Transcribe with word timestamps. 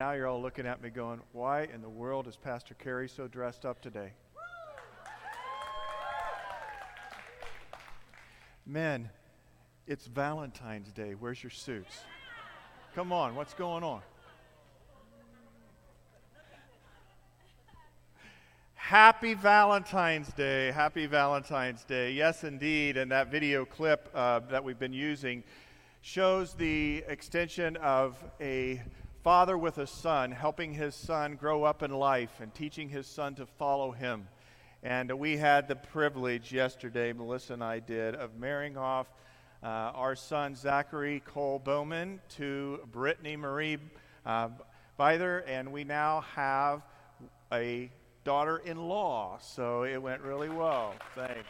Now 0.00 0.12
you're 0.12 0.28
all 0.28 0.40
looking 0.40 0.64
at 0.64 0.80
me 0.80 0.90
going, 0.90 1.20
why 1.32 1.62
in 1.74 1.82
the 1.82 1.88
world 1.88 2.28
is 2.28 2.36
Pastor 2.36 2.74
Kerry 2.74 3.08
so 3.08 3.26
dressed 3.26 3.66
up 3.66 3.82
today? 3.82 4.12
Men, 8.64 9.10
it's 9.88 10.06
Valentine's 10.06 10.92
Day. 10.92 11.16
Where's 11.18 11.42
your 11.42 11.50
suits? 11.50 12.02
Come 12.94 13.10
on, 13.12 13.34
what's 13.34 13.54
going 13.54 13.82
on? 13.82 14.02
Happy 18.76 19.34
Valentine's 19.34 20.28
Day. 20.28 20.70
Happy 20.70 21.06
Valentine's 21.06 21.82
Day. 21.82 22.12
Yes, 22.12 22.44
indeed. 22.44 22.96
And 22.98 23.10
that 23.10 23.32
video 23.32 23.64
clip 23.64 24.08
uh, 24.14 24.38
that 24.48 24.62
we've 24.62 24.78
been 24.78 24.92
using 24.92 25.42
shows 26.02 26.54
the 26.54 27.02
extension 27.08 27.76
of 27.78 28.16
a 28.40 28.80
father 29.22 29.58
with 29.58 29.78
a 29.78 29.86
son, 29.86 30.30
helping 30.30 30.72
his 30.72 30.94
son 30.94 31.36
grow 31.36 31.64
up 31.64 31.82
in 31.82 31.90
life 31.90 32.40
and 32.40 32.54
teaching 32.54 32.88
his 32.88 33.06
son 33.06 33.34
to 33.34 33.46
follow 33.46 33.90
him. 33.90 34.28
And 34.82 35.10
we 35.18 35.36
had 35.36 35.66
the 35.66 35.74
privilege 35.76 36.52
yesterday, 36.52 37.12
Melissa 37.12 37.54
and 37.54 37.64
I 37.64 37.80
did, 37.80 38.14
of 38.14 38.38
marrying 38.38 38.76
off 38.76 39.08
uh, 39.62 39.66
our 39.66 40.14
son 40.14 40.54
Zachary 40.54 41.20
Cole 41.26 41.58
Bowman 41.58 42.20
to 42.36 42.80
Brittany 42.92 43.36
Marie 43.36 43.78
uh, 44.24 44.50
Bither, 44.98 45.42
and 45.48 45.72
we 45.72 45.82
now 45.82 46.24
have 46.36 46.82
a 47.52 47.90
daughter 48.22 48.58
in 48.58 48.76
law. 48.76 49.38
So 49.40 49.82
it 49.82 50.00
went 50.00 50.22
really 50.22 50.48
well. 50.48 50.94
Thanks. 51.16 51.48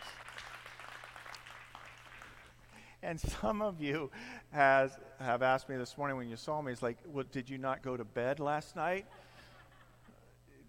And 3.02 3.20
some 3.20 3.62
of 3.62 3.80
you 3.80 4.10
has, 4.52 4.96
have 5.20 5.42
asked 5.42 5.68
me 5.68 5.76
this 5.76 5.98
morning 5.98 6.16
when 6.16 6.28
you 6.28 6.36
saw 6.36 6.62
me, 6.62 6.72
it's 6.72 6.82
like, 6.82 6.98
well, 7.06 7.24
did 7.32 7.50
you 7.50 7.58
not 7.58 7.82
go 7.82 7.96
to 7.96 8.04
bed 8.04 8.40
last 8.40 8.76
night? 8.76 9.06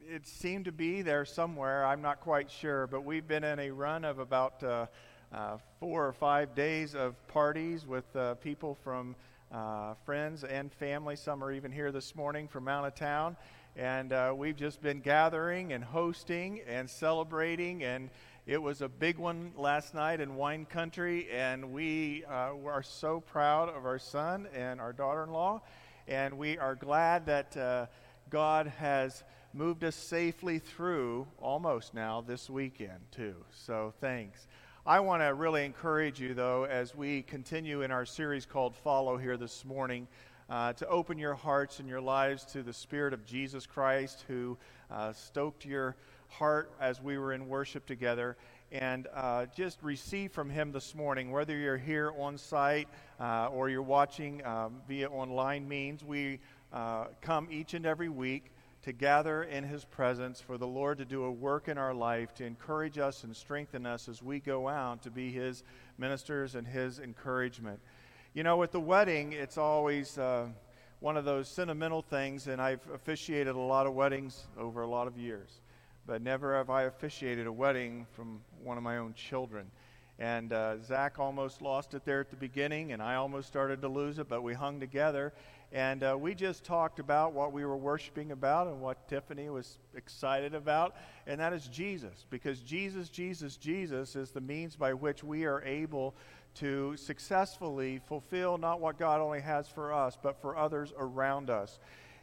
It 0.08 0.28
seemed 0.28 0.66
to 0.66 0.72
be 0.72 1.02
there 1.02 1.24
somewhere. 1.24 1.86
I'm 1.86 2.02
not 2.02 2.20
quite 2.20 2.50
sure. 2.50 2.88
But 2.88 3.06
we've 3.06 3.28
been 3.28 3.44
in 3.44 3.60
a 3.60 3.72
run 3.72 4.04
of 4.04 4.20
about 4.20 4.64
uh, 4.64 4.88
uh, 5.32 5.58
four 5.80 6.08
or 6.08 6.14
five 6.14 6.56
days 6.56 6.96
of 6.96 7.16
parties 7.28 7.86
with 7.86 8.16
uh, 8.16 8.36
people 8.36 8.76
from 8.84 9.16
uh, 9.52 9.94
friends 10.06 10.44
and 10.44 10.74
family. 10.74 11.16
Some 11.16 11.44
are 11.44 11.52
even 11.52 11.72
here 11.72 11.92
this 11.92 12.16
morning 12.16 12.48
from 12.48 12.68
out 12.68 12.86
of 12.86 12.96
town. 12.96 13.38
And 13.76 14.12
uh, 14.12 14.34
we've 14.36 14.58
just 14.58 14.82
been 14.82 15.00
gathering 15.00 15.74
and 15.74 15.84
hosting 15.84 16.62
and 16.68 16.90
celebrating 16.90 17.84
and 17.84 18.10
it 18.50 18.60
was 18.60 18.82
a 18.82 18.90
big 18.90 19.20
one 19.20 19.52
last 19.56 19.94
night 19.94 20.20
in 20.20 20.36
wine 20.36 20.66
country, 20.66 21.28
and 21.32 21.72
we 21.72 22.24
uh, 22.26 22.56
are 22.66 22.82
so 22.82 23.20
proud 23.20 23.70
of 23.70 23.86
our 23.86 24.00
son 24.00 24.48
and 24.56 24.82
our 24.82 24.92
daughter 24.92 25.24
in 25.24 25.30
law. 25.30 25.62
And 26.08 26.36
we 26.36 26.58
are 26.58 26.74
glad 26.74 27.28
that 27.28 27.56
uh, 27.56 27.86
God 28.32 28.66
has 28.80 29.24
moved 29.54 29.84
us 29.84 29.96
safely 29.96 30.58
through 30.58 31.28
almost 31.40 31.94
now 31.94 32.22
this 32.22 32.50
weekend, 32.50 33.00
too. 33.12 33.36
So 33.52 33.94
thanks. 34.02 34.48
I 34.84 35.00
want 35.02 35.22
to 35.22 35.32
really 35.36 35.64
encourage 35.64 36.20
you, 36.20 36.34
though, 36.34 36.64
as 36.64 36.96
we 36.96 37.22
continue 37.22 37.84
in 37.84 37.92
our 37.92 38.04
series 38.04 38.48
called 38.48 38.76
Follow 38.78 39.18
here 39.18 39.38
this 39.38 39.64
morning, 39.64 40.08
uh, 40.50 40.74
to 40.74 40.88
open 40.88 41.20
your 41.20 41.36
hearts 41.36 41.80
and 41.80 41.88
your 41.88 42.02
lives 42.02 42.46
to 42.46 42.64
the 42.64 42.74
Spirit 42.74 43.14
of 43.14 43.24
Jesus 43.28 43.68
Christ 43.68 44.26
who 44.28 44.58
uh, 44.90 45.14
stoked 45.14 45.66
your 45.66 45.96
heart 46.30 46.72
as 46.80 47.02
we 47.02 47.18
were 47.18 47.34
in 47.34 47.48
worship 47.48 47.86
together 47.86 48.38
and 48.72 49.08
uh, 49.14 49.48
just 49.56 49.82
receive 49.82 50.32
from 50.32 50.50
him 50.50 50.72
this 50.72 50.94
morning, 50.94 51.32
whether 51.32 51.58
you're 51.58 51.78
here 51.78 52.14
on 52.20 52.38
site 52.38 52.88
uh, 53.20 53.48
or 53.48 53.70
you're 53.70 53.82
watching 53.82 54.46
um, 54.46 54.76
via 54.88 55.10
online 55.10 55.68
means. 55.68 56.04
We 56.04 56.40
uh, 56.72 57.06
come 57.22 57.48
each 57.50 57.74
and 57.74 57.86
every 57.86 58.10
week 58.10 58.52
to 58.84 58.94
gather 58.94 59.44
in 59.44 59.64
his 59.64 59.84
presence 59.86 60.40
for 60.40 60.58
the 60.58 60.68
Lord 60.68 61.00
to 61.00 61.06
do 61.06 61.24
a 61.24 61.32
work 61.32 61.68
in 61.68 61.78
our 61.78 61.94
life, 61.94 62.34
to 62.36 62.46
encourage 62.46 62.98
us 62.98 63.24
and 63.24 63.36
strengthen 63.36 63.86
us 63.86 64.08
as 64.08 64.22
we 64.22 64.40
go 64.40 64.70
out 64.70 65.02
to 65.04 65.12
be 65.12 65.32
his 65.32 65.64
ministers 65.98 66.56
and 66.56 66.66
his 66.68 67.00
encouragement. 67.00 67.80
You 68.34 68.44
know, 68.44 68.58
with 68.58 68.72
the 68.72 68.80
wedding, 68.80 69.34
it's 69.34 69.58
always 69.58 70.18
uh, 70.18 70.46
one 71.00 71.18
of 71.18 71.26
those 71.26 71.48
sentimental 71.48 72.04
things, 72.04 72.48
and 72.48 72.62
I've 72.62 72.88
officiated 72.94 73.56
a 73.56 73.60
lot 73.60 73.88
of 73.88 73.96
weddings 73.96 74.48
over 74.58 74.84
a 74.84 74.88
lot 74.88 75.08
of 75.08 75.18
years 75.18 75.60
but 76.10 76.24
never 76.24 76.58
have 76.58 76.72
I 76.72 76.84
officiated 76.84 77.46
a 77.46 77.52
wedding 77.52 78.08
from 78.14 78.42
one 78.64 78.78
of 78.78 78.84
my 78.84 78.98
own 78.98 79.14
children. 79.14 79.70
And 80.18 80.52
uh, 80.52 80.82
Zach 80.82 81.20
almost 81.20 81.62
lost 81.62 81.94
it 81.94 82.04
there 82.04 82.20
at 82.20 82.32
the 82.32 82.36
beginning, 82.36 82.94
and 82.94 83.02
I 83.02 83.14
almost 83.14 83.48
started 83.48 83.80
to 83.84 83.90
lose 83.90 84.18
it, 84.18 84.28
but 84.28 84.42
we 84.42 84.56
hung 84.56 84.80
together. 84.80 85.34
And 85.72 86.04
uh, 86.04 86.18
we 86.20 86.34
just 86.34 86.64
talked 86.64 86.98
about 86.98 87.34
what 87.34 87.54
we 87.54 87.64
were 87.64 87.78
worshiping 87.78 88.32
about 88.32 88.66
and 88.66 88.82
what 88.82 89.08
Tiffany 89.08 89.52
was 89.52 89.78
excited 89.96 90.56
about, 90.56 90.96
and 91.28 91.40
that 91.40 91.54
is 91.54 91.68
Jesus. 91.68 92.26
Because 92.32 92.62
Jesus, 92.62 93.10
Jesus, 93.10 93.56
Jesus 93.56 94.16
is 94.16 94.32
the 94.32 94.42
means 94.42 94.76
by 94.76 94.96
which 94.96 95.24
we 95.24 95.46
are 95.46 95.62
able 95.62 96.16
to 96.56 96.98
successfully 96.98 98.02
fulfill 98.08 98.58
not 98.58 98.82
what 98.82 98.98
God 98.98 99.22
only 99.22 99.42
has 99.42 99.70
for 99.70 99.94
us, 99.94 100.18
but 100.20 100.42
for 100.42 100.58
others 100.58 100.92
around 100.98 101.52
us. 101.52 101.78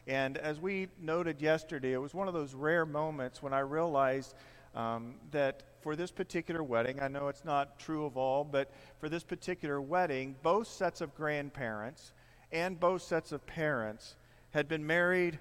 And 0.07 0.37
as 0.37 0.61
we 0.61 0.87
noted 1.01 1.41
yesterday, 1.41 1.91
it 1.91 1.97
was 1.97 2.13
one 2.13 2.29
of 2.29 2.33
those 2.33 2.53
rare 2.53 2.85
moments 2.85 3.43
when 3.43 3.53
I 3.53 3.59
realized 3.59 4.35
um, 4.73 5.15
that 5.31 5.63
for 5.81 5.97
this 5.97 6.11
particular 6.11 6.63
wedding, 6.63 7.01
I 7.01 7.09
know 7.09 7.27
it's 7.27 7.43
not 7.43 7.77
true 7.77 8.05
of 8.05 8.15
all, 8.15 8.45
but 8.45 8.71
for 8.99 9.09
this 9.09 9.23
particular 9.23 9.81
wedding, 9.81 10.35
both 10.41 10.67
sets 10.67 11.01
of 11.01 11.13
grandparents 11.13 12.13
and 12.53 12.79
both 12.79 13.01
sets 13.01 13.33
of 13.33 13.45
parents 13.45 14.15
had 14.51 14.69
been 14.69 14.87
married 14.87 15.39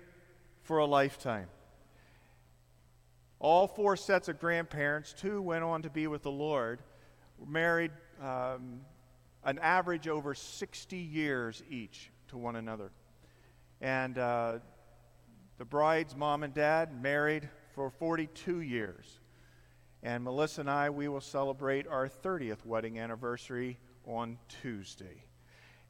for 0.62 0.78
a 0.78 0.86
lifetime. 0.86 1.46
All 3.38 3.68
four 3.68 3.96
sets 3.96 4.28
of 4.28 4.40
grandparents, 4.40 5.12
two 5.12 5.40
went 5.40 5.62
on 5.62 5.82
to 5.82 5.90
be 5.90 6.08
with 6.08 6.22
the 6.22 6.30
Lord, 6.30 6.80
were 7.38 7.46
married 7.46 7.92
um, 8.20 8.80
an 9.44 9.60
average 9.60 10.08
over 10.08 10.34
60 10.34 10.96
years 10.96 11.62
each 11.70 12.10
to 12.28 12.36
one 12.36 12.56
another. 12.56 12.90
And 13.80 14.18
uh, 14.18 14.58
the 15.58 15.64
bride's 15.64 16.16
mom 16.16 16.42
and 16.42 16.54
dad 16.54 17.02
married 17.02 17.48
for 17.74 17.90
42 17.90 18.60
years. 18.60 19.20
And 20.02 20.24
Melissa 20.24 20.62
and 20.62 20.70
I, 20.70 20.90
we 20.90 21.08
will 21.08 21.20
celebrate 21.20 21.86
our 21.86 22.08
30th 22.08 22.64
wedding 22.64 22.98
anniversary 22.98 23.78
on 24.06 24.38
Tuesday. 24.62 25.24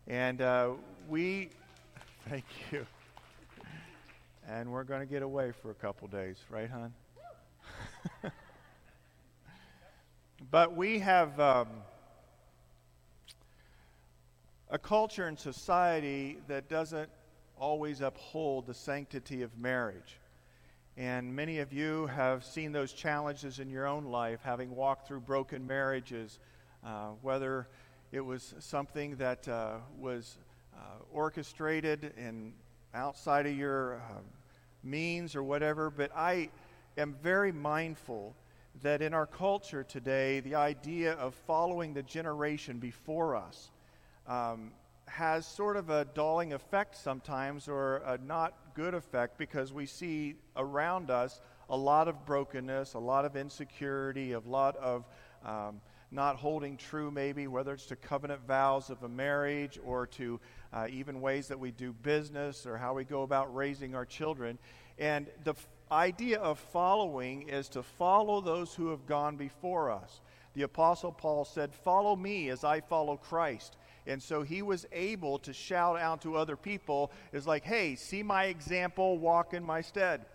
And 0.06 0.40
uh, 0.40 0.70
we, 1.08 1.50
thank 2.28 2.44
you. 2.72 2.86
And 4.48 4.70
we're 4.70 4.84
going 4.84 5.00
to 5.00 5.06
get 5.06 5.22
away 5.22 5.52
for 5.52 5.70
a 5.70 5.74
couple 5.74 6.08
days, 6.08 6.38
right, 6.48 6.70
hon? 6.70 6.92
but 10.50 10.76
we 10.76 11.00
have 11.00 11.38
um, 11.40 11.68
a 14.70 14.78
culture 14.78 15.26
and 15.26 15.38
society 15.38 16.38
that 16.48 16.68
doesn't 16.68 17.10
always 17.56 18.00
uphold 18.00 18.66
the 18.66 18.74
sanctity 18.74 19.42
of 19.42 19.58
marriage. 19.58 20.18
And 20.96 21.34
many 21.34 21.58
of 21.58 21.72
you 21.72 22.06
have 22.06 22.44
seen 22.44 22.72
those 22.72 22.92
challenges 22.92 23.58
in 23.58 23.68
your 23.68 23.86
own 23.86 24.04
life, 24.04 24.40
having 24.42 24.74
walked 24.74 25.06
through 25.06 25.20
broken 25.20 25.66
marriages, 25.66 26.38
uh, 26.84 27.08
whether 27.20 27.68
it 28.12 28.20
was 28.20 28.54
something 28.60 29.16
that 29.16 29.46
uh, 29.46 29.76
was 29.98 30.38
uh, 30.74 30.78
orchestrated 31.12 32.14
and 32.16 32.52
outside 32.94 33.46
of 33.46 33.56
your 33.56 33.96
uh, 33.96 34.20
means 34.82 35.36
or 35.36 35.42
whatever. 35.42 35.90
But 35.90 36.10
I 36.16 36.48
am 36.96 37.14
very 37.22 37.52
mindful 37.52 38.34
that 38.82 39.02
in 39.02 39.12
our 39.12 39.26
culture 39.26 39.82
today, 39.82 40.40
the 40.40 40.54
idea 40.54 41.12
of 41.14 41.34
following 41.46 41.94
the 41.94 42.02
generation 42.02 42.78
before 42.78 43.36
us 43.36 43.70
um, 44.26 44.72
has 45.06 45.46
sort 45.46 45.76
of 45.76 45.90
a 45.90 46.04
dulling 46.04 46.52
effect 46.52 46.96
sometimes 46.96 47.68
or 47.68 47.96
a 48.06 48.18
not 48.18 48.54
good 48.74 48.94
effect 48.94 49.38
because 49.38 49.72
we 49.72 49.86
see 49.86 50.34
around 50.56 51.10
us 51.10 51.40
a 51.70 51.76
lot 51.76 52.08
of 52.08 52.24
brokenness, 52.26 52.94
a 52.94 52.98
lot 52.98 53.24
of 53.24 53.36
insecurity, 53.36 54.32
a 54.32 54.40
lot 54.40 54.76
of 54.76 55.04
um, 55.44 55.80
not 56.10 56.36
holding 56.36 56.76
true, 56.76 57.10
maybe, 57.10 57.46
whether 57.46 57.72
it's 57.72 57.86
to 57.86 57.96
covenant 57.96 58.40
vows 58.46 58.90
of 58.90 59.02
a 59.02 59.08
marriage 59.08 59.78
or 59.84 60.06
to 60.06 60.40
uh, 60.72 60.86
even 60.90 61.20
ways 61.20 61.48
that 61.48 61.58
we 61.58 61.70
do 61.70 61.92
business 61.92 62.66
or 62.66 62.76
how 62.76 62.94
we 62.94 63.04
go 63.04 63.22
about 63.22 63.54
raising 63.54 63.94
our 63.94 64.04
children. 64.04 64.58
And 64.98 65.26
the 65.44 65.50
f- 65.50 65.68
idea 65.90 66.38
of 66.38 66.58
following 66.58 67.48
is 67.48 67.68
to 67.70 67.82
follow 67.82 68.40
those 68.40 68.74
who 68.74 68.90
have 68.90 69.06
gone 69.06 69.36
before 69.36 69.90
us. 69.90 70.20
The 70.54 70.62
Apostle 70.62 71.12
Paul 71.12 71.44
said, 71.44 71.74
Follow 71.74 72.16
me 72.16 72.48
as 72.50 72.64
I 72.64 72.80
follow 72.80 73.16
Christ. 73.16 73.76
And 74.06 74.22
so 74.22 74.42
he 74.42 74.62
was 74.62 74.86
able 74.92 75.38
to 75.40 75.52
shout 75.52 75.98
out 75.98 76.22
to 76.22 76.36
other 76.36 76.56
people, 76.56 77.10
is 77.32 77.46
like, 77.46 77.64
hey, 77.64 77.96
see 77.96 78.22
my 78.22 78.44
example, 78.44 79.18
walk 79.18 79.52
in 79.52 79.64
my 79.64 79.80
stead. 79.80 80.26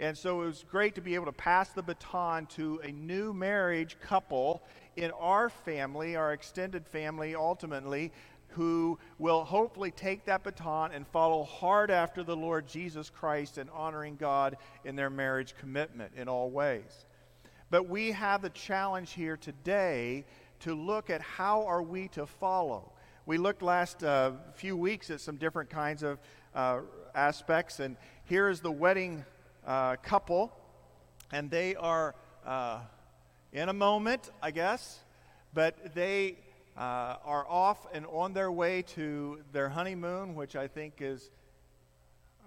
And 0.00 0.16
so 0.16 0.42
it 0.42 0.46
was 0.46 0.64
great 0.68 0.96
to 0.96 1.00
be 1.00 1.14
able 1.14 1.26
to 1.26 1.32
pass 1.32 1.68
the 1.70 1.82
baton 1.82 2.46
to 2.46 2.80
a 2.82 2.90
new 2.90 3.32
marriage 3.32 3.96
couple 4.00 4.62
in 4.96 5.10
our 5.12 5.48
family, 5.48 6.16
our 6.16 6.32
extended 6.32 6.86
family, 6.86 7.34
ultimately, 7.34 8.10
who 8.48 8.98
will 9.18 9.44
hopefully 9.44 9.90
take 9.90 10.24
that 10.24 10.44
baton 10.44 10.92
and 10.92 11.06
follow 11.08 11.44
hard 11.44 11.90
after 11.90 12.22
the 12.22 12.36
Lord 12.36 12.66
Jesus 12.66 13.10
Christ 13.10 13.58
and 13.58 13.68
honoring 13.70 14.16
God 14.16 14.56
in 14.84 14.96
their 14.96 15.10
marriage 15.10 15.54
commitment 15.60 16.12
in 16.16 16.28
all 16.28 16.50
ways. 16.50 17.06
But 17.70 17.88
we 17.88 18.12
have 18.12 18.42
the 18.42 18.50
challenge 18.50 19.12
here 19.12 19.36
today 19.36 20.24
to 20.60 20.74
look 20.74 21.10
at 21.10 21.20
how 21.20 21.66
are 21.66 21.82
we 21.82 22.08
to 22.08 22.26
follow. 22.26 22.92
We 23.26 23.38
looked 23.38 23.62
last 23.62 24.04
uh, 24.04 24.32
few 24.54 24.76
weeks 24.76 25.08
at 25.08 25.18
some 25.18 25.36
different 25.36 25.70
kinds 25.70 26.02
of 26.02 26.18
uh, 26.54 26.80
aspects, 27.14 27.80
and 27.80 27.96
here 28.26 28.50
is 28.50 28.60
the 28.60 28.70
wedding 28.70 29.24
uh, 29.66 29.96
couple, 29.96 30.52
and 31.32 31.50
they 31.50 31.74
are 31.74 32.14
uh, 32.44 32.80
in 33.50 33.70
a 33.70 33.72
moment, 33.72 34.30
I 34.42 34.50
guess, 34.50 34.98
but 35.54 35.94
they 35.94 36.36
uh, 36.76 37.16
are 37.24 37.46
off 37.48 37.86
and 37.94 38.04
on 38.12 38.34
their 38.34 38.52
way 38.52 38.82
to 38.88 39.38
their 39.52 39.70
honeymoon, 39.70 40.34
which 40.34 40.54
I 40.54 40.68
think 40.68 40.96
is, 41.00 41.30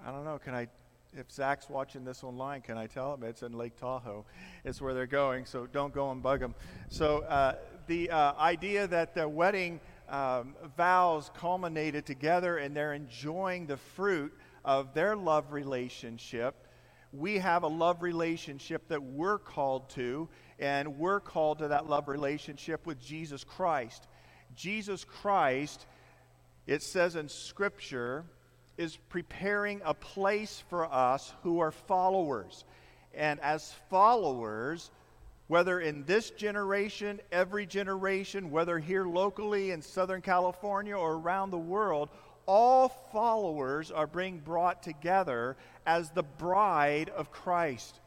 I 0.05 0.11
don't 0.11 0.25
know, 0.25 0.37
can 0.37 0.53
I, 0.53 0.67
if 1.13 1.31
Zach's 1.31 1.71
watching 1.71 2.05
this 2.05 2.23
online, 2.23 2.61
can 2.61 2.77
I 2.77 2.85
tell 2.85 3.15
him 3.15 3.23
it's 3.23 3.41
in 3.41 3.53
Lake 3.53 3.77
Tahoe? 3.77 4.25
It's 4.63 4.79
where 4.79 4.93
they're 4.93 5.07
going, 5.07 5.47
so 5.47 5.65
don't 5.65 5.91
go 5.91 6.11
and 6.11 6.21
bug 6.21 6.39
them. 6.39 6.53
So 6.89 7.23
uh, 7.23 7.55
the 7.87 8.11
uh, 8.11 8.33
idea 8.37 8.85
that 8.85 9.15
the 9.15 9.27
wedding 9.27 9.79
um, 10.09 10.55
vows 10.75 11.31
culminated 11.35 12.05
together 12.05 12.57
and 12.57 12.75
they're 12.75 12.93
enjoying 12.93 13.67
the 13.67 13.77
fruit 13.77 14.33
of 14.63 14.93
their 14.93 15.15
love 15.15 15.51
relationship. 15.51 16.67
We 17.13 17.37
have 17.39 17.63
a 17.63 17.67
love 17.67 18.01
relationship 18.01 18.87
that 18.89 19.01
we're 19.01 19.39
called 19.39 19.89
to, 19.91 20.27
and 20.59 20.99
we're 20.99 21.21
called 21.21 21.59
to 21.59 21.69
that 21.69 21.87
love 21.87 22.07
relationship 22.07 22.85
with 22.85 22.99
Jesus 22.99 23.43
Christ. 23.43 24.07
Jesus 24.55 25.03
Christ, 25.05 25.85
it 26.65 26.83
says 26.83 27.15
in 27.15 27.29
Scripture, 27.29 28.25
is 28.77 28.97
preparing 29.09 29.81
a 29.83 29.93
place 29.93 30.63
for 30.69 30.85
us 30.85 31.33
who 31.43 31.59
are 31.59 31.71
followers. 31.71 32.65
And 33.13 33.39
as 33.39 33.73
followers, 33.89 34.91
whether 35.47 35.79
in 35.79 36.03
this 36.05 36.29
generation, 36.31 37.19
every 37.31 37.65
generation, 37.65 38.51
whether 38.51 38.79
here 38.79 39.05
locally 39.05 39.71
in 39.71 39.81
Southern 39.81 40.21
California 40.21 40.95
or 40.95 41.13
around 41.13 41.51
the 41.51 41.57
world, 41.57 42.09
all 42.45 42.89
followers 43.11 43.91
are 43.91 44.07
being 44.07 44.39
brought 44.39 44.83
together 44.83 45.55
as 45.85 46.09
the 46.09 46.23
bride 46.23 47.09
of 47.09 47.31
Christ. 47.31 47.99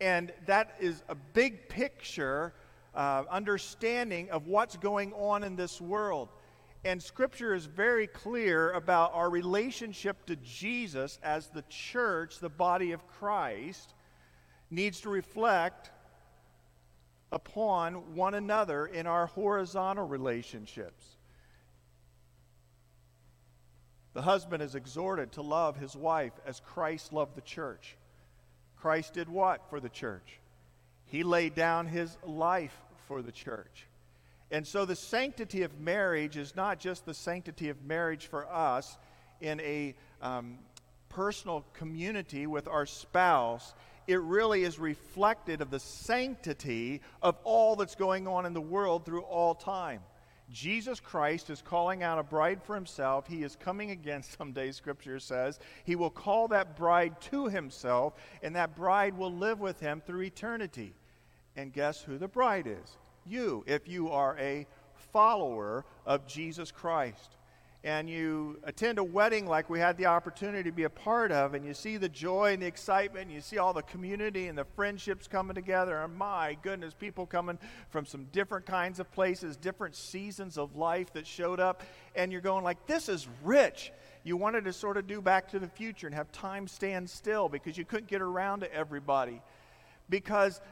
And 0.00 0.32
that 0.46 0.74
is 0.80 1.02
a 1.08 1.14
big 1.14 1.68
picture 1.68 2.52
uh, 2.94 3.24
understanding 3.30 4.30
of 4.30 4.46
what's 4.46 4.76
going 4.76 5.12
on 5.14 5.42
in 5.42 5.56
this 5.56 5.80
world. 5.80 6.28
And 6.84 7.02
Scripture 7.02 7.54
is 7.54 7.64
very 7.64 8.06
clear 8.06 8.72
about 8.72 9.12
our 9.14 9.30
relationship 9.30 10.26
to 10.26 10.36
Jesus 10.36 11.18
as 11.22 11.48
the 11.48 11.64
church, 11.70 12.40
the 12.40 12.50
body 12.50 12.92
of 12.92 13.06
Christ, 13.06 13.94
needs 14.70 15.00
to 15.00 15.08
reflect 15.08 15.90
upon 17.34 18.14
one 18.14 18.34
another 18.34 18.86
in 18.86 19.06
our 19.06 19.26
horizontal 19.26 20.06
relationships. 20.06 21.04
The 24.14 24.22
husband 24.22 24.62
is 24.62 24.76
exhorted 24.76 25.32
to 25.32 25.42
love 25.42 25.76
his 25.76 25.96
wife 25.96 26.32
as 26.46 26.60
Christ 26.60 27.12
loved 27.12 27.34
the 27.34 27.40
church. 27.40 27.96
Christ 28.76 29.14
did 29.14 29.28
what 29.28 29.68
for 29.68 29.80
the 29.80 29.88
church? 29.88 30.38
He 31.06 31.24
laid 31.24 31.54
down 31.54 31.86
his 31.86 32.16
life 32.24 32.76
for 33.08 33.20
the 33.20 33.32
church. 33.32 33.86
And 34.52 34.64
so 34.64 34.84
the 34.84 34.94
sanctity 34.94 35.62
of 35.62 35.80
marriage 35.80 36.36
is 36.36 36.54
not 36.54 36.78
just 36.78 37.04
the 37.04 37.14
sanctity 37.14 37.70
of 37.70 37.84
marriage 37.84 38.26
for 38.26 38.46
us 38.50 38.96
in 39.40 39.60
a 39.60 39.96
um, 40.22 40.58
personal 41.08 41.64
community 41.72 42.46
with 42.46 42.68
our 42.68 42.86
spouse. 42.86 43.74
It 44.06 44.20
really 44.20 44.64
is 44.64 44.78
reflected 44.78 45.60
of 45.60 45.70
the 45.70 45.80
sanctity 45.80 47.00
of 47.22 47.36
all 47.44 47.76
that's 47.76 47.94
going 47.94 48.28
on 48.28 48.46
in 48.46 48.52
the 48.52 48.60
world 48.60 49.04
through 49.04 49.22
all 49.22 49.54
time. 49.54 50.00
Jesus 50.50 51.00
Christ 51.00 51.48
is 51.48 51.62
calling 51.62 52.02
out 52.02 52.18
a 52.18 52.22
bride 52.22 52.62
for 52.62 52.74
himself. 52.74 53.26
He 53.26 53.42
is 53.42 53.56
coming 53.56 53.90
again 53.90 54.22
someday, 54.38 54.72
Scripture 54.72 55.18
says. 55.18 55.58
He 55.84 55.96
will 55.96 56.10
call 56.10 56.48
that 56.48 56.76
bride 56.76 57.20
to 57.22 57.48
himself, 57.48 58.14
and 58.42 58.54
that 58.56 58.76
bride 58.76 59.16
will 59.16 59.32
live 59.32 59.60
with 59.60 59.80
him 59.80 60.02
through 60.04 60.22
eternity. 60.22 60.94
And 61.56 61.72
guess 61.72 62.02
who 62.02 62.18
the 62.18 62.28
bride 62.28 62.66
is? 62.66 62.98
You, 63.24 63.64
if 63.66 63.88
you 63.88 64.10
are 64.10 64.36
a 64.38 64.66
follower 65.12 65.84
of 66.04 66.26
Jesus 66.26 66.70
Christ. 66.70 67.36
And 67.84 68.08
you 68.08 68.58
attend 68.64 68.98
a 68.98 69.04
wedding 69.04 69.46
like 69.46 69.70
we 69.70 69.78
had 69.78 69.96
the 69.98 70.06
opportunity 70.06 70.62
to 70.70 70.74
be 70.74 70.84
a 70.84 70.90
part 70.90 71.30
of, 71.30 71.52
and 71.52 71.64
you 71.64 71.74
see 71.74 71.98
the 71.98 72.08
joy 72.08 72.54
and 72.54 72.62
the 72.62 72.66
excitement, 72.66 73.26
and 73.26 73.32
you 73.32 73.42
see 73.42 73.58
all 73.58 73.72
the 73.74 73.82
community 73.82 74.48
and 74.48 74.56
the 74.56 74.64
friendships 74.74 75.28
coming 75.28 75.54
together. 75.54 75.98
And 76.02 76.16
my 76.16 76.56
goodness, 76.62 76.94
people 76.94 77.26
coming 77.26 77.58
from 77.90 78.06
some 78.06 78.24
different 78.32 78.64
kinds 78.64 79.00
of 79.00 79.12
places, 79.12 79.58
different 79.58 79.94
seasons 79.94 80.56
of 80.56 80.74
life 80.74 81.12
that 81.12 81.26
showed 81.26 81.60
up. 81.60 81.82
And 82.16 82.32
you're 82.32 82.40
going, 82.40 82.64
like, 82.64 82.86
this 82.86 83.08
is 83.08 83.28
rich 83.44 83.92
you 84.24 84.38
wanted 84.38 84.64
to 84.64 84.72
sort 84.72 84.96
of 84.96 85.06
do 85.06 85.20
back 85.20 85.48
to 85.50 85.58
the 85.58 85.68
future 85.68 86.06
and 86.06 86.16
have 86.16 86.32
time 86.32 86.66
stand 86.66 87.08
still 87.08 87.48
because 87.48 87.76
you 87.76 87.84
couldn't 87.84 88.08
get 88.08 88.22
around 88.22 88.60
to 88.60 88.74
everybody. 88.74 89.42
Because 90.08 90.62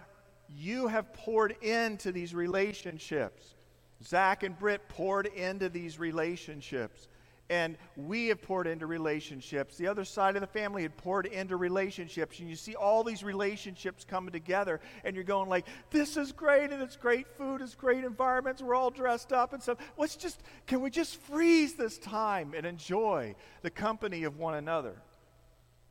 you 0.49 0.89
have 0.89 1.13
poured 1.13 1.55
into 1.63 2.13
these 2.13 2.35
relationships. 2.35 3.55
Zach 4.03 4.43
and 4.43 4.59
Britt 4.59 4.89
poured 4.89 5.27
into 5.27 5.69
these 5.69 5.99
relationships. 5.99 7.09
And 7.51 7.77
we 7.97 8.29
have 8.29 8.41
poured 8.41 8.67
into 8.67 8.87
relationships. 8.87 9.77
The 9.77 9.87
other 9.87 10.05
side 10.05 10.37
of 10.37 10.41
the 10.41 10.47
family 10.47 10.83
had 10.83 10.97
poured 10.97 11.27
into 11.27 11.57
relationships. 11.57 12.39
And 12.39 12.49
you 12.49 12.57
see 12.57 12.75
all 12.75 13.05
these 13.05 13.23
relationships 13.23 14.07
coming 14.09 14.33
together, 14.33 14.81
and 15.05 15.15
you're 15.15 15.25
going 15.25 15.51
like, 15.51 15.67
this 15.91 16.17
is 16.17 16.33
great, 16.33 16.71
and 16.71 16.83
it's 16.83 16.97
great 16.97 17.27
food, 17.37 17.61
it's 17.61 17.75
great 17.75 18.05
environments, 18.05 18.63
we're 18.63 18.75
all 18.75 18.91
dressed 18.91 19.33
up 19.33 19.53
and 19.53 19.63
stuff. 19.63 19.79
Let's 19.99 20.17
just, 20.17 20.41
can 20.67 20.81
we 20.81 20.89
just 20.89 21.21
freeze 21.23 21.75
this 21.75 21.99
time 21.99 22.55
and 22.57 22.65
enjoy 22.65 23.35
the 23.61 23.71
company 23.71 24.25
of 24.25 24.39
one 24.39 24.55
another? 24.55 24.95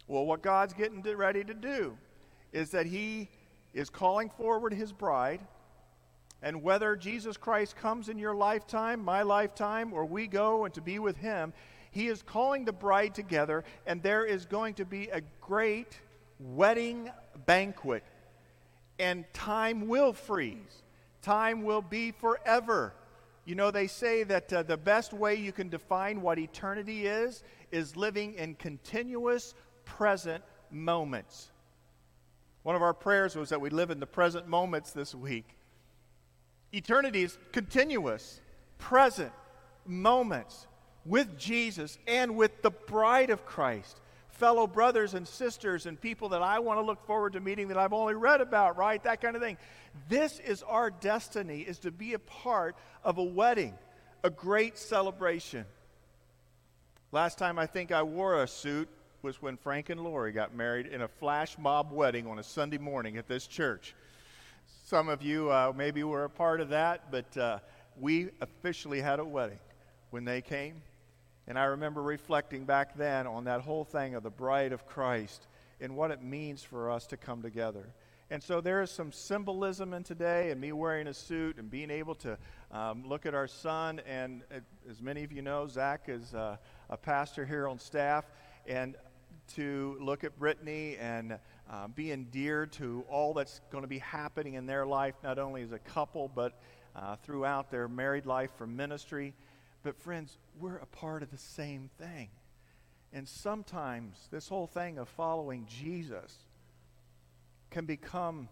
Well, 0.07 0.25
what 0.25 0.41
God's 0.41 0.73
getting 0.73 1.03
ready 1.03 1.43
to 1.43 1.53
do 1.53 1.95
is 2.53 2.71
that 2.71 2.87
He 2.87 3.29
is 3.73 3.89
calling 3.89 4.29
forward 4.29 4.73
his 4.73 4.91
bride. 4.91 5.41
And 6.41 6.63
whether 6.63 6.95
Jesus 6.95 7.37
Christ 7.37 7.75
comes 7.75 8.09
in 8.09 8.17
your 8.17 8.33
lifetime, 8.33 9.03
my 9.03 9.21
lifetime, 9.21 9.93
or 9.93 10.05
we 10.05 10.27
go 10.27 10.65
and 10.65 10.73
to 10.73 10.81
be 10.81 10.97
with 10.97 11.17
him, 11.17 11.53
he 11.91 12.07
is 12.07 12.21
calling 12.23 12.65
the 12.65 12.73
bride 12.73 13.13
together, 13.13 13.63
and 13.85 14.01
there 14.01 14.25
is 14.25 14.45
going 14.45 14.73
to 14.75 14.85
be 14.85 15.09
a 15.09 15.21
great 15.39 15.99
wedding 16.39 17.11
banquet. 17.45 18.03
And 18.97 19.25
time 19.33 19.87
will 19.87 20.13
freeze, 20.13 20.83
time 21.21 21.63
will 21.63 21.81
be 21.81 22.11
forever. 22.11 22.93
You 23.45 23.55
know, 23.55 23.71
they 23.71 23.87
say 23.87 24.23
that 24.23 24.53
uh, 24.53 24.63
the 24.63 24.77
best 24.77 25.13
way 25.13 25.35
you 25.35 25.51
can 25.51 25.69
define 25.69 26.21
what 26.21 26.39
eternity 26.39 27.07
is 27.07 27.43
is 27.71 27.97
living 27.97 28.35
in 28.35 28.55
continuous 28.55 29.55
present 29.83 30.43
moments. 30.69 31.51
One 32.63 32.75
of 32.75 32.83
our 32.83 32.93
prayers 32.93 33.35
was 33.35 33.49
that 33.49 33.59
we 33.59 33.69
live 33.71 33.89
in 33.89 33.99
the 33.99 34.05
present 34.05 34.47
moments 34.47 34.91
this 34.91 35.15
week. 35.15 35.57
Eternity 36.73 37.23
is 37.23 37.37
continuous, 37.51 38.39
present 38.77 39.31
moments 39.85 40.67
with 41.05 41.37
Jesus 41.37 41.97
and 42.07 42.35
with 42.35 42.61
the 42.61 42.71
bride 42.71 43.29
of 43.29 43.45
Christ, 43.45 43.99
fellow 44.29 44.67
brothers 44.67 45.13
and 45.13 45.27
sisters 45.27 45.85
and 45.85 45.99
people 45.99 46.29
that 46.29 46.41
I 46.41 46.59
want 46.59 46.79
to 46.79 46.85
look 46.85 47.05
forward 47.05 47.33
to 47.33 47.39
meeting 47.39 47.67
that 47.69 47.77
I've 47.77 47.93
only 47.93 48.13
read 48.13 48.39
about, 48.39 48.77
right? 48.77 49.03
That 49.03 49.21
kind 49.21 49.35
of 49.35 49.41
thing. 49.41 49.57
This 50.07 50.39
is 50.39 50.63
our 50.63 50.89
destiny 50.91 51.61
is 51.61 51.79
to 51.79 51.91
be 51.91 52.13
a 52.13 52.19
part 52.19 52.75
of 53.03 53.17
a 53.17 53.23
wedding, 53.23 53.73
a 54.23 54.29
great 54.29 54.77
celebration. 54.77 55.65
Last 57.11 57.37
time 57.37 57.59
I 57.59 57.65
think 57.65 57.91
I 57.91 58.03
wore 58.03 58.41
a 58.41 58.47
suit 58.47 58.87
was 59.21 59.41
when 59.41 59.57
Frank 59.57 59.89
and 59.89 60.01
Lori 60.01 60.31
got 60.31 60.55
married 60.55 60.87
in 60.87 61.01
a 61.01 61.07
flash 61.07 61.57
mob 61.57 61.91
wedding 61.91 62.25
on 62.27 62.39
a 62.39 62.43
Sunday 62.43 62.77
morning 62.77 63.17
at 63.17 63.27
this 63.27 63.45
church. 63.45 63.93
Some 64.91 65.07
of 65.07 65.21
you 65.21 65.49
uh, 65.49 65.71
maybe 65.73 66.03
were 66.03 66.25
a 66.25 66.29
part 66.29 66.59
of 66.59 66.67
that, 66.67 67.11
but 67.11 67.37
uh, 67.37 67.59
we 67.97 68.27
officially 68.41 68.99
had 68.99 69.21
a 69.21 69.23
wedding 69.23 69.59
when 70.09 70.25
they 70.25 70.41
came. 70.41 70.81
And 71.47 71.57
I 71.57 71.63
remember 71.63 72.01
reflecting 72.01 72.65
back 72.65 72.97
then 72.97 73.25
on 73.25 73.45
that 73.45 73.61
whole 73.61 73.85
thing 73.85 74.15
of 74.15 74.23
the 74.23 74.29
bride 74.29 74.73
of 74.73 74.85
Christ 74.85 75.47
and 75.79 75.95
what 75.95 76.11
it 76.11 76.21
means 76.21 76.61
for 76.61 76.91
us 76.91 77.07
to 77.07 77.15
come 77.15 77.41
together. 77.41 77.85
And 78.29 78.43
so 78.43 78.59
there 78.59 78.81
is 78.81 78.91
some 78.91 79.13
symbolism 79.13 79.93
in 79.93 80.03
today, 80.03 80.51
and 80.51 80.59
me 80.59 80.73
wearing 80.73 81.07
a 81.07 81.13
suit 81.13 81.57
and 81.57 81.71
being 81.71 81.89
able 81.89 82.15
to 82.15 82.37
um, 82.73 83.07
look 83.07 83.25
at 83.25 83.33
our 83.33 83.47
son. 83.47 84.01
And 84.05 84.43
uh, 84.53 84.59
as 84.89 85.01
many 85.01 85.23
of 85.23 85.31
you 85.31 85.41
know, 85.41 85.67
Zach 85.67 86.09
is 86.09 86.33
uh, 86.33 86.57
a 86.89 86.97
pastor 86.97 87.45
here 87.45 87.65
on 87.65 87.79
staff. 87.79 88.25
And 88.67 88.97
to 89.55 89.97
look 89.99 90.23
at 90.23 90.37
Brittany 90.37 90.97
and 90.99 91.39
uh, 91.69 91.87
be 91.87 92.11
endeared 92.11 92.71
to 92.73 93.05
all 93.09 93.33
that's 93.33 93.61
going 93.71 93.83
to 93.83 93.87
be 93.87 93.99
happening 93.99 94.55
in 94.55 94.65
their 94.65 94.85
life, 94.85 95.15
not 95.23 95.39
only 95.39 95.61
as 95.61 95.71
a 95.71 95.79
couple, 95.79 96.29
but 96.33 96.59
uh, 96.95 97.15
throughout 97.17 97.71
their 97.71 97.87
married 97.87 98.25
life 98.25 98.51
for 98.57 98.67
ministry. 98.67 99.33
But, 99.83 99.95
friends, 99.97 100.37
we're 100.59 100.77
a 100.77 100.85
part 100.85 101.23
of 101.23 101.31
the 101.31 101.37
same 101.37 101.89
thing. 101.97 102.29
And 103.13 103.27
sometimes 103.27 104.27
this 104.31 104.47
whole 104.47 104.67
thing 104.67 104.97
of 104.97 105.09
following 105.09 105.65
Jesus 105.67 106.37
can 107.69 107.85
become 107.85 108.47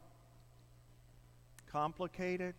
complicated, 1.72 2.56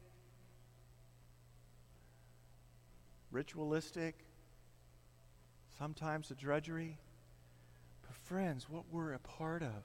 ritualistic, 3.31 4.15
sometimes 5.79 6.31
a 6.31 6.35
drudgery. 6.35 6.99
Friends, 8.31 8.71
what 8.71 8.85
we're 8.93 9.15
a 9.15 9.19
part 9.19 9.61
of 9.61 9.83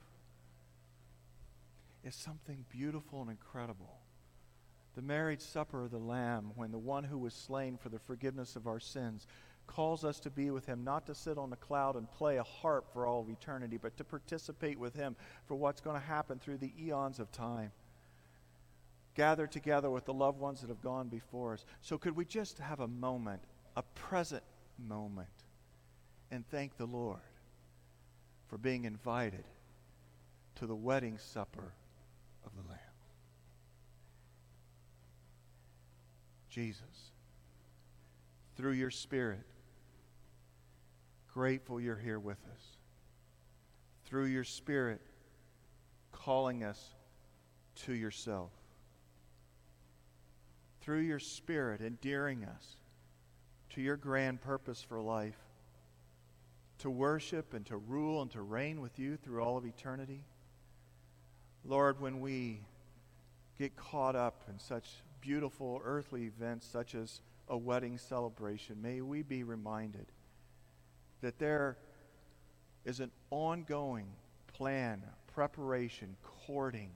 is 2.04 2.14
something 2.14 2.64
beautiful 2.70 3.20
and 3.20 3.28
incredible. 3.28 3.98
The 4.94 5.02
marriage 5.02 5.40
supper 5.40 5.82
of 5.82 5.90
the 5.90 5.98
Lamb, 5.98 6.52
when 6.54 6.70
the 6.70 6.78
one 6.78 7.02
who 7.02 7.18
was 7.18 7.34
slain 7.34 7.76
for 7.76 7.88
the 7.88 7.98
forgiveness 7.98 8.54
of 8.54 8.68
our 8.68 8.78
sins 8.78 9.26
calls 9.66 10.04
us 10.04 10.20
to 10.20 10.30
be 10.30 10.52
with 10.52 10.64
him, 10.64 10.84
not 10.84 11.06
to 11.06 11.14
sit 11.16 11.38
on 11.38 11.52
a 11.52 11.56
cloud 11.56 11.96
and 11.96 12.08
play 12.12 12.36
a 12.36 12.44
harp 12.44 12.86
for 12.92 13.04
all 13.04 13.22
of 13.22 13.28
eternity, 13.28 13.80
but 13.82 13.96
to 13.96 14.04
participate 14.04 14.78
with 14.78 14.94
him 14.94 15.16
for 15.46 15.56
what's 15.56 15.80
going 15.80 16.00
to 16.00 16.06
happen 16.06 16.38
through 16.38 16.58
the 16.58 16.72
eons 16.80 17.18
of 17.18 17.32
time. 17.32 17.72
Gather 19.16 19.48
together 19.48 19.90
with 19.90 20.04
the 20.04 20.14
loved 20.14 20.38
ones 20.38 20.60
that 20.60 20.68
have 20.68 20.82
gone 20.82 21.08
before 21.08 21.54
us. 21.54 21.64
So, 21.80 21.98
could 21.98 22.14
we 22.14 22.24
just 22.24 22.58
have 22.60 22.78
a 22.78 22.86
moment, 22.86 23.42
a 23.74 23.82
present 23.82 24.44
moment, 24.78 25.26
and 26.30 26.48
thank 26.48 26.76
the 26.76 26.86
Lord 26.86 27.18
for 28.48 28.58
being 28.58 28.84
invited 28.84 29.44
to 30.56 30.66
the 30.66 30.74
wedding 30.74 31.18
supper 31.18 31.72
of 32.44 32.52
the 32.54 32.68
Lamb? 32.68 32.78
Jesus, 36.48 37.12
through 38.56 38.72
your 38.72 38.90
Spirit, 38.90 39.44
grateful 41.32 41.78
you're 41.78 41.96
here 41.96 42.18
with 42.18 42.38
us. 42.50 42.62
Through 44.06 44.26
your 44.26 44.44
Spirit, 44.44 45.02
calling 46.12 46.64
us 46.64 46.94
to 47.84 47.92
yourself. 47.92 48.52
Through 50.80 51.00
your 51.00 51.18
Spirit, 51.18 51.82
endearing 51.82 52.44
us 52.44 52.76
to 53.70 53.82
your 53.82 53.98
grand 53.98 54.40
purpose 54.40 54.80
for 54.80 55.00
life 55.00 55.45
to 56.86 56.90
worship 56.90 57.52
and 57.52 57.66
to 57.66 57.76
rule 57.76 58.22
and 58.22 58.30
to 58.30 58.40
reign 58.40 58.80
with 58.80 58.96
you 58.96 59.16
through 59.16 59.42
all 59.42 59.58
of 59.58 59.66
eternity. 59.66 60.22
Lord, 61.64 62.00
when 62.00 62.20
we 62.20 62.60
get 63.58 63.74
caught 63.74 64.14
up 64.14 64.44
in 64.48 64.60
such 64.60 64.88
beautiful 65.20 65.82
earthly 65.84 66.26
events, 66.26 66.64
such 66.64 66.94
as 66.94 67.22
a 67.48 67.56
wedding 67.56 67.98
celebration, 67.98 68.80
may 68.80 69.00
we 69.00 69.22
be 69.22 69.42
reminded 69.42 70.06
that 71.22 71.40
there 71.40 71.76
is 72.84 73.00
an 73.00 73.10
ongoing 73.30 74.06
plan, 74.54 75.02
preparation, 75.34 76.14
courting 76.46 76.90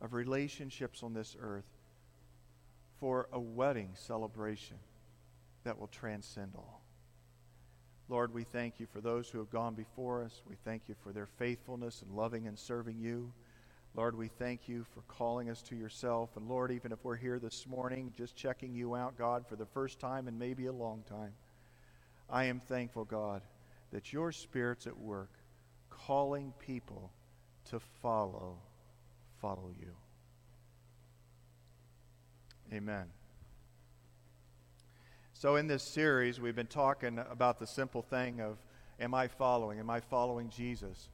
of 0.00 0.12
relationships 0.12 1.02
on 1.02 1.12
this 1.12 1.36
earth 1.42 1.66
for 3.00 3.28
a 3.32 3.40
wedding 3.40 3.90
celebration 3.96 4.76
that 5.64 5.76
will 5.76 5.88
transcend 5.88 6.52
all. 6.54 6.79
Lord, 8.10 8.34
we 8.34 8.42
thank 8.42 8.80
you 8.80 8.88
for 8.92 9.00
those 9.00 9.28
who 9.28 9.38
have 9.38 9.50
gone 9.50 9.74
before 9.74 10.24
us. 10.24 10.42
We 10.48 10.56
thank 10.64 10.88
you 10.88 10.96
for 11.00 11.12
their 11.12 11.28
faithfulness 11.38 12.02
and 12.02 12.16
loving 12.16 12.48
and 12.48 12.58
serving 12.58 12.98
you. 12.98 13.32
Lord, 13.94 14.18
we 14.18 14.26
thank 14.26 14.68
you 14.68 14.84
for 14.92 15.02
calling 15.02 15.48
us 15.48 15.62
to 15.62 15.76
yourself. 15.76 16.30
And 16.36 16.48
Lord, 16.48 16.72
even 16.72 16.90
if 16.90 16.98
we're 17.04 17.14
here 17.14 17.38
this 17.38 17.68
morning 17.68 18.12
just 18.16 18.34
checking 18.34 18.74
you 18.74 18.96
out, 18.96 19.16
God, 19.16 19.46
for 19.48 19.54
the 19.54 19.64
first 19.64 20.00
time 20.00 20.26
and 20.26 20.36
maybe 20.36 20.66
a 20.66 20.72
long 20.72 21.04
time, 21.08 21.32
I 22.28 22.46
am 22.46 22.58
thankful, 22.58 23.04
God, 23.04 23.42
that 23.92 24.12
your 24.12 24.32
Spirit's 24.32 24.88
at 24.88 24.98
work 24.98 25.30
calling 25.88 26.52
people 26.58 27.12
to 27.70 27.78
follow, 28.02 28.58
follow 29.40 29.70
you. 29.78 29.94
Amen. 32.72 33.06
So, 35.40 35.56
in 35.56 35.68
this 35.68 35.82
series, 35.82 36.38
we've 36.38 36.54
been 36.54 36.66
talking 36.66 37.18
about 37.18 37.58
the 37.58 37.66
simple 37.66 38.02
thing 38.02 38.42
of 38.42 38.58
Am 39.00 39.14
I 39.14 39.26
following? 39.26 39.78
Am 39.78 39.88
I 39.88 40.00
following 40.00 40.50
Jesus? 40.50 41.08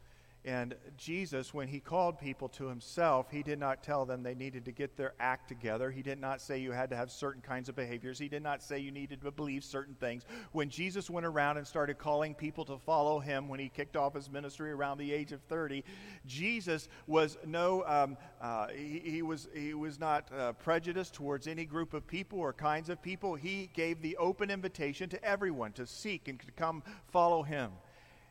And 0.46 0.76
Jesus, 0.96 1.52
when 1.52 1.66
he 1.66 1.80
called 1.80 2.20
people 2.20 2.48
to 2.50 2.68
himself, 2.68 3.32
he 3.32 3.42
did 3.42 3.58
not 3.58 3.82
tell 3.82 4.06
them 4.06 4.22
they 4.22 4.36
needed 4.36 4.64
to 4.66 4.70
get 4.70 4.96
their 4.96 5.12
act 5.18 5.48
together. 5.48 5.90
He 5.90 6.02
did 6.02 6.20
not 6.20 6.40
say 6.40 6.58
you 6.58 6.70
had 6.70 6.88
to 6.90 6.96
have 6.96 7.10
certain 7.10 7.42
kinds 7.42 7.68
of 7.68 7.74
behaviors. 7.74 8.16
He 8.16 8.28
did 8.28 8.44
not 8.44 8.62
say 8.62 8.78
you 8.78 8.92
needed 8.92 9.20
to 9.22 9.32
believe 9.32 9.64
certain 9.64 9.96
things. 9.96 10.24
When 10.52 10.70
Jesus 10.70 11.10
went 11.10 11.26
around 11.26 11.56
and 11.56 11.66
started 11.66 11.98
calling 11.98 12.32
people 12.32 12.64
to 12.66 12.78
follow 12.78 13.18
him 13.18 13.48
when 13.48 13.58
he 13.58 13.68
kicked 13.68 13.96
off 13.96 14.14
his 14.14 14.30
ministry 14.30 14.70
around 14.70 14.98
the 14.98 15.12
age 15.12 15.32
of 15.32 15.42
30, 15.48 15.82
Jesus 16.26 16.88
was 17.08 17.36
no, 17.44 17.84
um, 17.84 18.16
uh, 18.40 18.68
he, 18.68 19.02
he, 19.04 19.22
was, 19.22 19.48
he 19.52 19.74
was 19.74 19.98
not 19.98 20.30
uh, 20.32 20.52
prejudiced 20.52 21.12
towards 21.12 21.48
any 21.48 21.64
group 21.64 21.92
of 21.92 22.06
people 22.06 22.38
or 22.38 22.52
kinds 22.52 22.88
of 22.88 23.02
people. 23.02 23.34
He 23.34 23.68
gave 23.74 24.00
the 24.00 24.16
open 24.16 24.52
invitation 24.52 25.08
to 25.08 25.24
everyone 25.24 25.72
to 25.72 25.88
seek 25.88 26.28
and 26.28 26.38
to 26.38 26.52
come 26.52 26.84
follow 27.08 27.42
him. 27.42 27.72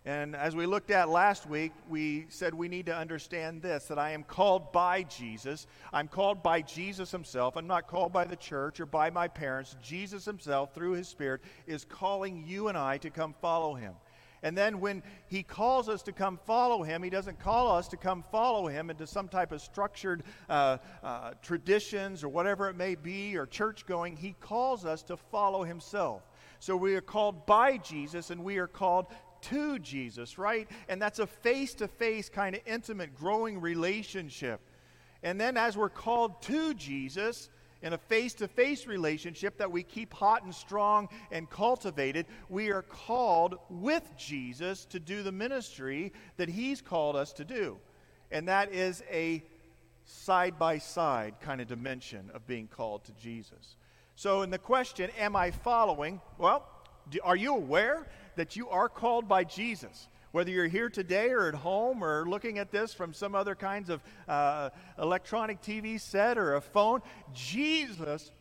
And 0.07 0.35
as 0.35 0.55
we 0.55 0.67
looked 0.67 0.91
at 0.91 1.09
last 1.09 1.49
week, 1.49 1.71
we 1.89 2.27
said 2.29 2.53
we 2.53 2.67
need 2.67 2.85
to 2.85 2.95
understand 2.95 3.63
this 3.63 3.85
that 3.85 3.97
I 3.97 4.11
am 4.11 4.23
called 4.23 4.71
by 4.71 5.01
Jesus. 5.01 5.65
I'm 5.91 6.07
called 6.07 6.43
by 6.43 6.61
Jesus 6.61 7.09
himself. 7.09 7.57
I'm 7.57 7.65
not 7.65 7.87
called 7.87 8.13
by 8.13 8.25
the 8.25 8.35
church 8.35 8.79
or 8.79 8.85
by 8.85 9.09
my 9.09 9.27
parents. 9.27 9.75
Jesus 9.81 10.23
himself, 10.23 10.75
through 10.75 10.91
his 10.91 11.07
Spirit, 11.07 11.41
is 11.65 11.85
calling 11.85 12.43
you 12.45 12.67
and 12.67 12.77
I 12.77 12.99
to 12.99 13.09
come 13.09 13.33
follow 13.41 13.73
him. 13.73 13.95
And 14.43 14.55
then 14.55 14.79
when 14.79 15.01
he 15.25 15.41
calls 15.41 15.89
us 15.89 16.03
to 16.03 16.11
come 16.11 16.37
follow 16.45 16.83
him, 16.83 17.01
he 17.01 17.09
doesn't 17.09 17.39
call 17.39 17.71
us 17.71 17.87
to 17.87 17.97
come 17.97 18.23
follow 18.31 18.67
him 18.67 18.91
into 18.91 19.07
some 19.07 19.27
type 19.27 19.51
of 19.51 19.59
structured 19.59 20.21
uh, 20.47 20.77
uh, 21.01 21.31
traditions 21.41 22.23
or 22.23 22.29
whatever 22.29 22.69
it 22.69 22.75
may 22.75 22.93
be 22.93 23.35
or 23.35 23.47
church 23.47 23.87
going. 23.87 24.15
He 24.15 24.35
calls 24.39 24.85
us 24.85 25.01
to 25.03 25.17
follow 25.17 25.63
himself. 25.63 26.21
So 26.59 26.75
we 26.75 26.95
are 26.95 27.01
called 27.01 27.45
by 27.45 27.77
Jesus 27.77 28.29
and 28.29 28.43
we 28.43 28.57
are 28.57 28.67
called 28.67 29.07
to 29.49 29.79
Jesus, 29.79 30.37
right? 30.37 30.69
And 30.87 31.01
that's 31.01 31.19
a 31.19 31.27
face 31.27 31.73
to 31.75 31.87
face 31.87 32.29
kind 32.29 32.55
of 32.55 32.61
intimate, 32.65 33.15
growing 33.15 33.61
relationship. 33.61 34.61
And 35.23 35.39
then 35.39 35.57
as 35.57 35.75
we're 35.75 35.89
called 35.89 36.41
to 36.43 36.73
Jesus, 36.73 37.49
in 37.81 37.93
a 37.93 37.97
face 37.97 38.33
to 38.35 38.47
face 38.47 38.87
relationship 38.87 39.57
that 39.57 39.71
we 39.71 39.83
keep 39.83 40.13
hot 40.13 40.43
and 40.43 40.53
strong 40.53 41.07
and 41.31 41.49
cultivated, 41.49 42.25
we 42.49 42.71
are 42.71 42.81
called 42.81 43.59
with 43.69 44.03
Jesus 44.17 44.85
to 44.85 44.99
do 44.99 45.21
the 45.21 45.31
ministry 45.31 46.11
that 46.37 46.49
He's 46.49 46.81
called 46.81 47.15
us 47.15 47.33
to 47.33 47.45
do. 47.45 47.77
And 48.31 48.47
that 48.47 48.73
is 48.73 49.03
a 49.11 49.43
side 50.05 50.57
by 50.57 50.77
side 50.79 51.35
kind 51.41 51.61
of 51.61 51.67
dimension 51.67 52.31
of 52.33 52.47
being 52.47 52.67
called 52.67 53.03
to 53.05 53.11
Jesus. 53.13 53.77
So, 54.15 54.41
in 54.41 54.49
the 54.49 54.57
question, 54.57 55.11
am 55.19 55.35
I 55.35 55.51
following? 55.51 56.21
Well, 56.37 56.67
do, 57.09 57.19
are 57.23 57.35
you 57.35 57.55
aware 57.55 58.07
that 58.35 58.55
you 58.55 58.69
are 58.69 58.89
called 58.89 59.27
by 59.27 59.43
Jesus. 59.43 60.07
Whether 60.31 60.51
you're 60.51 60.67
here 60.67 60.89
today 60.89 61.29
or 61.29 61.47
at 61.47 61.55
home 61.55 62.03
or 62.03 62.27
looking 62.27 62.59
at 62.59 62.69
this 62.69 62.93
from 62.93 63.13
some 63.13 63.35
other 63.35 63.55
kinds 63.55 63.89
of 63.89 64.03
uh, 64.27 64.69
electronic 64.99 65.61
TV 65.61 65.99
set 65.99 66.37
or 66.37 66.55
a 66.55 66.61
phone, 66.61 67.01
Jesus 67.33 68.31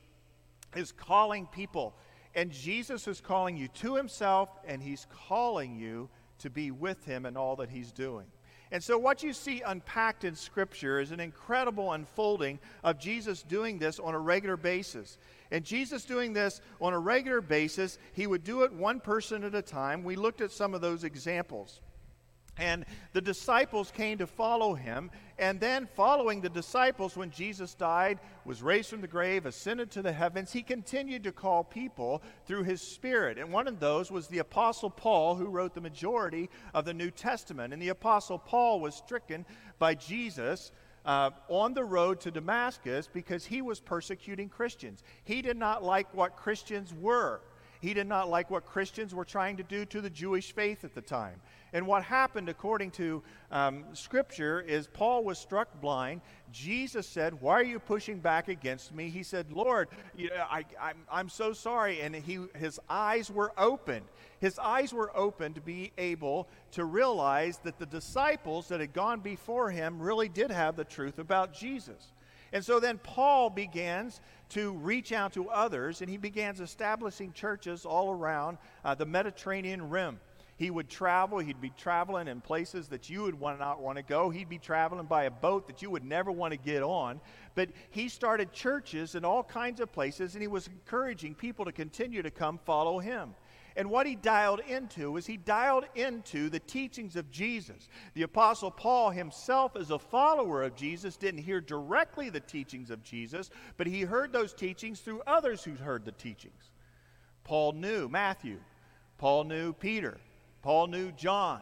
is 0.75 0.91
calling 0.91 1.47
people. 1.47 1.95
And 2.35 2.51
Jesus 2.51 3.07
is 3.07 3.21
calling 3.21 3.57
you 3.57 3.69
to 3.69 3.95
himself, 3.95 4.49
and 4.67 4.83
he's 4.83 5.07
calling 5.29 5.77
you 5.77 6.09
to 6.41 6.51
be 6.51 6.73
with 6.73 7.05
him 7.05 7.27
in 7.27 7.37
all 7.37 7.57
that 7.57 7.71
he's 7.71 7.93
doing. 7.93 8.27
And 8.73 8.83
so, 8.83 8.99
what 8.99 9.23
you 9.23 9.33
see 9.33 9.63
unpacked 9.65 10.25
in 10.25 10.35
Scripture 10.35 10.99
is 10.99 11.13
an 11.13 11.21
incredible 11.21 11.93
unfolding 11.93 12.59
of 12.83 12.99
Jesus 12.99 13.45
doing 13.45 13.79
this 13.79 14.01
on 14.01 14.15
a 14.15 14.19
regular 14.19 14.57
basis. 14.57 15.17
And 15.51 15.65
Jesus 15.65 16.05
doing 16.05 16.33
this 16.33 16.61
on 16.81 16.93
a 16.93 16.99
regular 16.99 17.41
basis, 17.41 17.99
he 18.13 18.27
would 18.27 18.45
do 18.45 18.63
it 18.63 18.73
one 18.73 19.01
person 19.01 19.45
at 19.45 19.55
a 19.55 19.63
time. 19.63 20.05
We 20.05 20.17
looked 20.17 20.41
at 20.41 20.51
some 20.51 20.75
of 20.75 20.81
those 20.81 21.05
examples. 21.05 21.81
And 22.57 22.85
the 23.13 23.21
disciples 23.21 23.91
came 23.91 24.19
to 24.19 24.27
follow 24.27 24.75
him. 24.75 25.11
And 25.39 25.59
then, 25.59 25.89
following 25.97 26.41
the 26.41 26.49
disciples, 26.49 27.17
when 27.17 27.33
Jesus 27.33 27.75
died, 27.75 28.21
was 28.45 28.63
raised 28.63 28.91
from 28.91 29.01
the 29.01 29.09
grave, 29.09 29.47
ascended 29.47 29.91
to 29.93 30.03
the 30.03 30.13
heavens, 30.13 30.53
he 30.53 30.63
continued 30.63 31.25
to 31.25 31.33
call 31.33 31.65
people 31.65 32.23
through 32.47 32.63
his 32.63 32.81
Spirit. 32.81 33.39
And 33.39 33.53
one 33.53 33.67
of 33.67 33.81
those 33.81 34.13
was 34.13 34.29
the 34.29 34.39
Apostle 34.39 34.91
Paul, 34.91 35.35
who 35.35 35.47
wrote 35.47 35.75
the 35.75 35.81
majority 35.81 36.49
of 36.73 36.85
the 36.85 36.95
New 36.95 37.11
Testament. 37.11 37.73
And 37.73 37.83
the 37.83 37.89
Apostle 37.89 38.39
Paul 38.39 38.79
was 38.79 38.95
stricken 38.95 39.45
by 39.81 39.97
Jesus. 39.97 40.71
Uh, 41.05 41.31
on 41.49 41.75
the 41.75 41.85
road 41.85 42.19
to 42.21 42.31
Damascus 42.31 43.09
because 43.13 43.45
he 43.45 43.61
was 43.61 43.79
persecuting 43.79 44.49
Christians. 44.49 45.03
He 45.25 45.43
did 45.43 45.59
not 45.59 45.85
like 45.85 46.13
what 46.15 46.35
Christians 46.35 46.95
were. 46.95 47.43
He 47.85 47.93
did 47.93 48.07
not 48.07 48.31
like 48.31 48.51
what 48.51 48.65
Christians 48.65 49.15
were 49.15 49.27
trying 49.27 49.59
to 49.59 49.63
do 49.63 49.85
to 49.85 50.01
the 50.01 50.09
Jewish 50.09 50.53
faith 50.53 50.85
at 50.85 50.95
the 50.95 51.03
time. 51.03 51.39
And 51.75 51.87
what 51.87 52.03
happened, 52.03 52.49
according 52.49 52.93
to 52.93 53.23
um, 53.51 53.85
Scripture, 53.93 54.63
is 54.63 54.87
Paul 54.87 55.23
was 55.23 55.39
struck 55.39 55.83
blind. 55.83 56.23
Jesus 56.51 57.07
said, 57.07 57.39
Why 57.43 57.53
are 57.53 57.65
you 57.65 57.79
pushing 57.79 58.21
back 58.21 58.49
against 58.49 58.95
me? 58.95 59.11
He 59.11 59.23
said, 59.23 59.53
Lord, 59.53 59.89
you 60.17 60.31
know, 60.31 60.47
I, 60.51 60.65
I'm, 60.81 60.97
I'm 61.13 61.29
so 61.29 61.53
sorry. 61.53 62.01
And 62.01 62.17
he, 62.17 62.39
his 62.57 62.81
eyes 62.89 63.31
were 63.31 63.53
opened. 63.59 64.07
His 64.41 64.59
eyes 64.59 64.95
were 64.95 65.15
open 65.15 65.53
to 65.53 65.61
be 65.61 65.93
able 65.99 66.49
to 66.73 66.87
realize 66.87 67.59
that 67.65 67.79
the 67.79 67.87
disciples 67.87 68.69
that 68.69 68.81
had 68.81 68.95
gone 68.95 69.21
before 69.21 69.71
him 69.71 70.01
really 70.01 70.31
did 70.31 70.51
have 70.51 70.77
the 70.77 70.85
truth 70.85 71.19
about 71.19 71.53
Jesus. 71.53 72.13
And 72.55 72.65
so 72.65 72.79
then 72.79 72.99
Paul 72.99 73.51
begins 73.51 74.21
to 74.55 74.73
reach 74.73 75.13
out 75.13 75.33
to 75.35 75.49
others, 75.49 76.01
and 76.01 76.09
he 76.09 76.17
begins 76.17 76.61
establishing 76.61 77.33
churches 77.33 77.85
all 77.85 78.11
around 78.11 78.59
uh, 78.85 78.95
the 78.95 79.07
Mediterranean 79.07 79.91
rim. 79.91 80.19
He 80.57 80.71
would 80.71 80.89
travel. 80.89 81.41
He'd 81.41 81.61
be 81.61 81.73
traveling 81.77 82.29
in 82.29 82.41
places 82.41 82.87
that 82.89 83.11
you 83.11 83.25
would 83.25 83.41
not 83.41 83.81
want 83.81 83.99
to 83.99 84.05
go. 84.05 84.31
He'd 84.31 84.49
be 84.49 84.59
traveling 84.59 85.07
by 85.07 85.25
a 85.25 85.31
boat 85.31 85.67
that 85.67 85.83
you 85.83 85.91
would 85.91 86.05
never 86.05 86.31
want 86.31 86.53
to 86.53 86.57
get 86.57 86.83
on. 86.83 87.21
But 87.57 87.71
he 87.91 88.09
started 88.09 88.53
churches 88.53 89.17
in 89.17 89.25
all 89.25 89.43
kinds 89.43 89.81
of 89.81 89.93
places, 89.93 90.35
and 90.35 90.43
he 90.43 90.49
was 90.49 90.69
encouraging 90.69 91.35
people 91.35 91.65
to 91.65 91.73
continue 91.73 92.23
to 92.23 92.31
come 92.31 92.61
follow 92.65 93.01
him. 93.01 93.35
And 93.77 93.91
what 93.91 94.07
he 94.07 94.15
dialed 94.15 94.61
into 94.61 95.11
was 95.11 95.27
he 95.27 95.37
dialed 95.37 95.85
into 95.97 96.49
the 96.49 96.61
teachings 96.61 97.17
of 97.17 97.31
Jesus. 97.31 97.89
The 98.15 98.23
Apostle 98.23 98.71
Paul 98.71 99.11
himself, 99.11 99.75
as 99.77 99.91
a 99.91 99.99
follower 99.99 100.63
of 100.63 100.77
Jesus, 100.77 101.17
didn't 101.17 101.43
hear 101.43 101.61
directly 101.61 102.31
the 102.31 102.41
teachings 102.41 102.91
of 102.91 103.03
Jesus, 103.03 103.51
but 103.77 103.89
he 103.89 104.03
heard 104.03 104.33
those 104.33 104.55
teachings 104.55 105.01
through 105.01 105.23
others 105.27 105.65
who 105.65 105.75
heard 105.75 106.05
the 106.05 106.13
teachings. 106.13 106.71
Paul 107.43 107.73
knew 107.73 108.09
Matthew, 108.09 108.59
Paul 109.19 109.45
knew 109.45 109.73
Peter, 109.73 110.19
Paul 110.63 110.87
knew 110.87 111.11
John. 111.13 111.61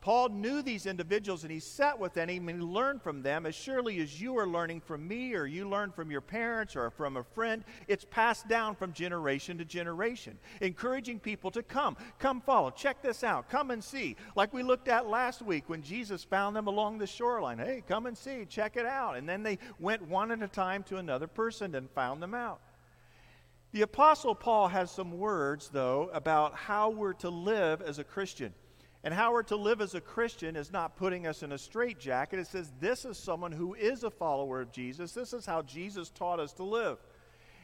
Paul 0.00 0.30
knew 0.30 0.62
these 0.62 0.86
individuals 0.86 1.42
and 1.42 1.52
he 1.52 1.60
sat 1.60 1.98
with 1.98 2.14
them 2.14 2.30
and 2.30 2.48
he 2.48 2.56
learned 2.56 3.02
from 3.02 3.22
them 3.22 3.44
as 3.44 3.54
surely 3.54 4.00
as 4.00 4.20
you 4.20 4.38
are 4.38 4.46
learning 4.46 4.80
from 4.80 5.06
me 5.06 5.34
or 5.34 5.44
you 5.44 5.68
learn 5.68 5.92
from 5.92 6.10
your 6.10 6.22
parents 6.22 6.74
or 6.74 6.90
from 6.90 7.18
a 7.18 7.22
friend. 7.22 7.64
It's 7.86 8.06
passed 8.06 8.48
down 8.48 8.76
from 8.76 8.94
generation 8.94 9.58
to 9.58 9.64
generation, 9.64 10.38
encouraging 10.62 11.20
people 11.20 11.50
to 11.50 11.62
come. 11.62 11.98
Come 12.18 12.40
follow. 12.40 12.70
Check 12.70 13.02
this 13.02 13.22
out. 13.22 13.50
Come 13.50 13.70
and 13.70 13.84
see. 13.84 14.16
Like 14.36 14.54
we 14.54 14.62
looked 14.62 14.88
at 14.88 15.06
last 15.06 15.42
week 15.42 15.64
when 15.68 15.82
Jesus 15.82 16.24
found 16.24 16.56
them 16.56 16.66
along 16.66 16.96
the 16.96 17.06
shoreline. 17.06 17.58
Hey, 17.58 17.82
come 17.86 18.06
and 18.06 18.16
see. 18.16 18.46
Check 18.46 18.78
it 18.78 18.86
out. 18.86 19.18
And 19.18 19.28
then 19.28 19.42
they 19.42 19.58
went 19.78 20.08
one 20.08 20.30
at 20.30 20.42
a 20.42 20.48
time 20.48 20.82
to 20.84 20.96
another 20.96 21.26
person 21.26 21.74
and 21.74 21.90
found 21.90 22.22
them 22.22 22.32
out. 22.32 22.60
The 23.72 23.82
Apostle 23.82 24.34
Paul 24.34 24.68
has 24.68 24.90
some 24.90 25.18
words, 25.18 25.68
though, 25.68 26.10
about 26.12 26.54
how 26.54 26.90
we're 26.90 27.12
to 27.14 27.28
live 27.28 27.82
as 27.82 27.98
a 27.98 28.04
Christian. 28.04 28.52
And 29.02 29.14
how 29.14 29.32
we're 29.32 29.42
to 29.44 29.56
live 29.56 29.80
as 29.80 29.94
a 29.94 30.00
Christian 30.00 30.56
is 30.56 30.70
not 30.70 30.96
putting 30.96 31.26
us 31.26 31.42
in 31.42 31.52
a 31.52 31.58
straitjacket. 31.58 32.38
It 32.38 32.46
says 32.46 32.70
this 32.80 33.04
is 33.04 33.18
someone 33.18 33.52
who 33.52 33.74
is 33.74 34.04
a 34.04 34.10
follower 34.10 34.60
of 34.60 34.72
Jesus. 34.72 35.12
This 35.12 35.32
is 35.32 35.46
how 35.46 35.62
Jesus 35.62 36.10
taught 36.10 36.38
us 36.38 36.52
to 36.54 36.64
live. 36.64 36.98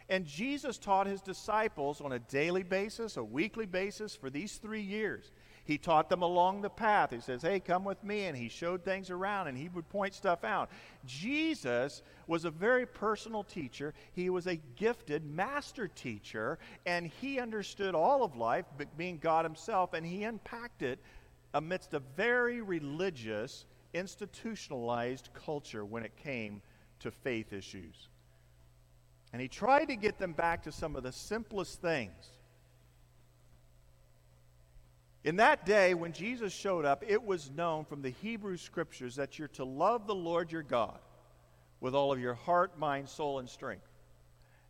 And 0.08 0.24
Jesus 0.24 0.78
taught 0.78 1.06
his 1.06 1.20
disciples 1.20 2.00
on 2.00 2.12
a 2.12 2.18
daily 2.18 2.62
basis, 2.62 3.16
a 3.16 3.24
weekly 3.24 3.66
basis 3.66 4.14
for 4.14 4.30
these 4.30 4.56
three 4.56 4.80
years. 4.80 5.32
He 5.64 5.78
taught 5.78 6.08
them 6.08 6.22
along 6.22 6.62
the 6.62 6.70
path. 6.70 7.10
He 7.10 7.20
says, 7.20 7.42
Hey, 7.42 7.58
come 7.58 7.84
with 7.84 8.02
me. 8.04 8.26
And 8.26 8.36
he 8.36 8.48
showed 8.48 8.84
things 8.84 9.10
around 9.10 9.48
and 9.48 9.58
he 9.58 9.68
would 9.68 9.88
point 9.88 10.14
stuff 10.14 10.44
out. 10.44 10.70
Jesus 11.04 12.02
was 12.28 12.44
a 12.44 12.50
very 12.50 12.86
personal 12.86 13.42
teacher. 13.42 13.92
He 14.12 14.30
was 14.30 14.46
a 14.46 14.60
gifted 14.76 15.26
master 15.26 15.88
teacher. 15.88 16.60
And 16.86 17.08
he 17.20 17.40
understood 17.40 17.96
all 17.96 18.22
of 18.22 18.36
life, 18.36 18.64
being 18.96 19.18
God 19.18 19.44
himself, 19.44 19.92
and 19.92 20.06
he 20.06 20.22
unpacked 20.22 20.82
it 20.82 21.00
amidst 21.56 21.94
a 21.94 22.00
very 22.16 22.60
religious, 22.60 23.64
institutionalized 23.94 25.30
culture 25.32 25.84
when 25.84 26.04
it 26.04 26.16
came 26.16 26.62
to 27.00 27.10
faith 27.10 27.52
issues. 27.52 28.08
And 29.32 29.42
he 29.42 29.48
tried 29.48 29.86
to 29.86 29.96
get 29.96 30.18
them 30.18 30.32
back 30.32 30.62
to 30.64 30.72
some 30.72 30.96
of 30.96 31.02
the 31.02 31.12
simplest 31.12 31.80
things 31.80 32.30
in 35.26 35.34
that 35.36 35.66
day, 35.66 35.92
when 35.94 36.12
Jesus 36.12 36.52
showed 36.52 36.84
up, 36.84 37.02
it 37.04 37.20
was 37.20 37.50
known 37.50 37.84
from 37.84 38.00
the 38.00 38.10
Hebrew 38.10 38.56
scriptures 38.56 39.16
that 39.16 39.40
you're 39.40 39.48
to 39.48 39.64
love 39.64 40.06
the 40.06 40.14
Lord 40.14 40.52
your 40.52 40.62
God 40.62 41.00
with 41.80 41.96
all 41.96 42.12
of 42.12 42.20
your 42.20 42.34
heart, 42.34 42.78
mind, 42.78 43.08
soul, 43.08 43.40
and 43.40 43.48
strength. 43.48 43.88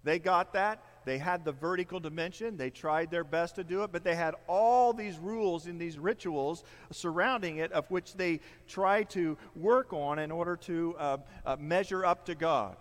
They 0.03 0.19
got 0.19 0.55
that. 0.55 0.83
They 1.07 1.19
had 1.19 1.45
the 1.45 1.53
vertical 1.53 2.01
dimension. 2.01 2.57
They 2.57 2.69
tried 2.69 3.13
their 3.13 3.23
best 3.23 3.55
to 3.55 3.65
do 3.65 3.85
it, 3.85 3.93
but 3.93 4.03
they 4.03 4.17
had 4.17 4.35
all 4.49 4.93
these 4.93 5.19
rules 5.19 5.67
and 5.67 5.81
these 5.81 6.01
rituals 6.01 6.65
surrounding 6.91 7.59
it, 7.59 7.71
of 7.71 7.89
which 7.93 8.15
they 8.15 8.41
tried 8.67 9.09
to 9.11 9.39
work 9.55 9.93
on 9.93 10.19
in 10.19 10.33
order 10.33 10.57
to 10.57 10.97
uh, 10.99 11.17
uh, 11.47 11.57
measure 11.61 12.05
up 12.05 12.27
to 12.27 12.35
God. 12.35 12.77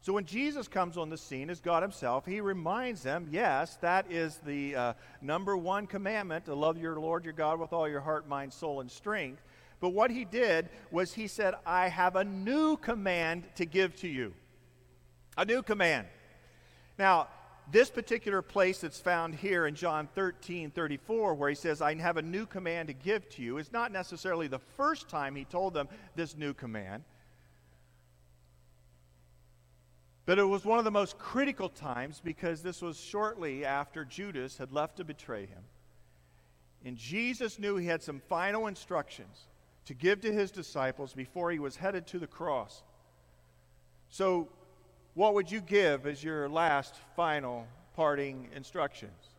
So 0.00 0.12
when 0.12 0.24
Jesus 0.24 0.66
comes 0.66 0.98
on 0.98 1.08
the 1.08 1.16
scene 1.16 1.48
as 1.50 1.60
God 1.60 1.84
Himself, 1.84 2.26
He 2.26 2.40
reminds 2.40 3.04
them, 3.04 3.28
yes, 3.30 3.76
that 3.76 4.10
is 4.10 4.40
the 4.44 4.74
uh, 4.74 4.92
number 5.20 5.56
one 5.56 5.86
commandment 5.86 6.46
to 6.46 6.56
love 6.56 6.76
your 6.76 6.98
Lord 6.98 7.22
your 7.22 7.32
God 7.32 7.60
with 7.60 7.72
all 7.72 7.88
your 7.88 8.00
heart, 8.00 8.28
mind, 8.28 8.52
soul, 8.52 8.80
and 8.80 8.90
strength. 8.90 9.40
But 9.78 9.90
what 9.90 10.10
He 10.10 10.24
did 10.24 10.68
was 10.90 11.12
He 11.12 11.28
said, 11.28 11.54
I 11.64 11.86
have 11.86 12.16
a 12.16 12.24
new 12.24 12.76
command 12.76 13.44
to 13.54 13.64
give 13.64 13.94
to 14.00 14.08
you. 14.08 14.34
A 15.38 15.44
new 15.44 15.62
command. 15.62 16.08
Now, 16.98 17.28
this 17.72 17.90
particular 17.90 18.42
place 18.42 18.80
that's 18.80 19.00
found 19.00 19.34
here 19.34 19.66
in 19.66 19.74
John 19.74 20.06
13 20.14 20.70
34, 20.70 21.34
where 21.34 21.48
he 21.48 21.54
says, 21.54 21.80
I 21.80 21.94
have 21.94 22.18
a 22.18 22.22
new 22.22 22.44
command 22.44 22.88
to 22.88 22.94
give 22.94 23.28
to 23.30 23.42
you, 23.42 23.56
is 23.56 23.72
not 23.72 23.90
necessarily 23.90 24.46
the 24.46 24.58
first 24.76 25.08
time 25.08 25.34
he 25.34 25.44
told 25.44 25.72
them 25.72 25.88
this 26.14 26.36
new 26.36 26.52
command. 26.52 27.02
But 30.26 30.38
it 30.38 30.44
was 30.44 30.64
one 30.64 30.78
of 30.78 30.84
the 30.84 30.90
most 30.90 31.18
critical 31.18 31.68
times 31.68 32.20
because 32.22 32.62
this 32.62 32.82
was 32.82 33.00
shortly 33.00 33.64
after 33.64 34.04
Judas 34.04 34.58
had 34.58 34.70
left 34.70 34.98
to 34.98 35.04
betray 35.04 35.46
him. 35.46 35.64
And 36.84 36.96
Jesus 36.96 37.58
knew 37.58 37.76
he 37.76 37.86
had 37.86 38.02
some 38.02 38.20
final 38.28 38.66
instructions 38.66 39.48
to 39.86 39.94
give 39.94 40.20
to 40.20 40.32
his 40.32 40.50
disciples 40.50 41.14
before 41.14 41.50
he 41.50 41.58
was 41.58 41.76
headed 41.76 42.06
to 42.08 42.18
the 42.18 42.26
cross. 42.26 42.82
So, 44.10 44.48
what 45.14 45.34
would 45.34 45.50
you 45.50 45.60
give 45.60 46.06
as 46.06 46.22
your 46.22 46.48
last 46.48 46.94
final 47.16 47.66
parting 47.94 48.48
instructions? 48.54 49.32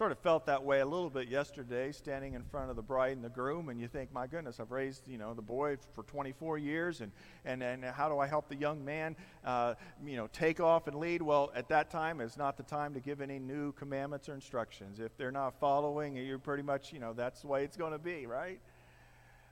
sort 0.00 0.12
of 0.12 0.18
felt 0.20 0.46
that 0.46 0.64
way 0.64 0.80
a 0.80 0.86
little 0.86 1.10
bit 1.10 1.28
yesterday, 1.28 1.92
standing 1.92 2.32
in 2.32 2.42
front 2.42 2.70
of 2.70 2.76
the 2.76 2.82
bride 2.82 3.16
and 3.16 3.22
the 3.22 3.28
groom, 3.28 3.68
and 3.68 3.78
you 3.78 3.86
think, 3.86 4.10
my 4.14 4.26
goodness, 4.26 4.58
I've 4.58 4.70
raised, 4.70 5.06
you 5.06 5.18
know, 5.18 5.34
the 5.34 5.42
boy 5.42 5.76
for 5.94 6.04
24 6.04 6.56
years, 6.56 7.02
and, 7.02 7.12
and, 7.44 7.62
and 7.62 7.84
how 7.84 8.08
do 8.08 8.18
I 8.18 8.26
help 8.26 8.48
the 8.48 8.56
young 8.56 8.82
man, 8.82 9.14
uh, 9.44 9.74
you 10.02 10.16
know, 10.16 10.26
take 10.32 10.58
off 10.58 10.86
and 10.86 10.96
lead? 10.96 11.20
Well, 11.20 11.52
at 11.54 11.68
that 11.68 11.90
time, 11.90 12.22
it's 12.22 12.38
not 12.38 12.56
the 12.56 12.62
time 12.62 12.94
to 12.94 13.00
give 13.00 13.20
any 13.20 13.38
new 13.38 13.72
commandments 13.72 14.26
or 14.26 14.32
instructions. 14.32 15.00
If 15.00 15.14
they're 15.18 15.30
not 15.30 15.60
following, 15.60 16.16
you're 16.16 16.38
pretty 16.38 16.62
much, 16.62 16.94
you 16.94 16.98
know, 16.98 17.12
that's 17.12 17.42
the 17.42 17.48
way 17.48 17.64
it's 17.64 17.76
going 17.76 17.92
to 17.92 17.98
be, 17.98 18.26
right? 18.26 18.58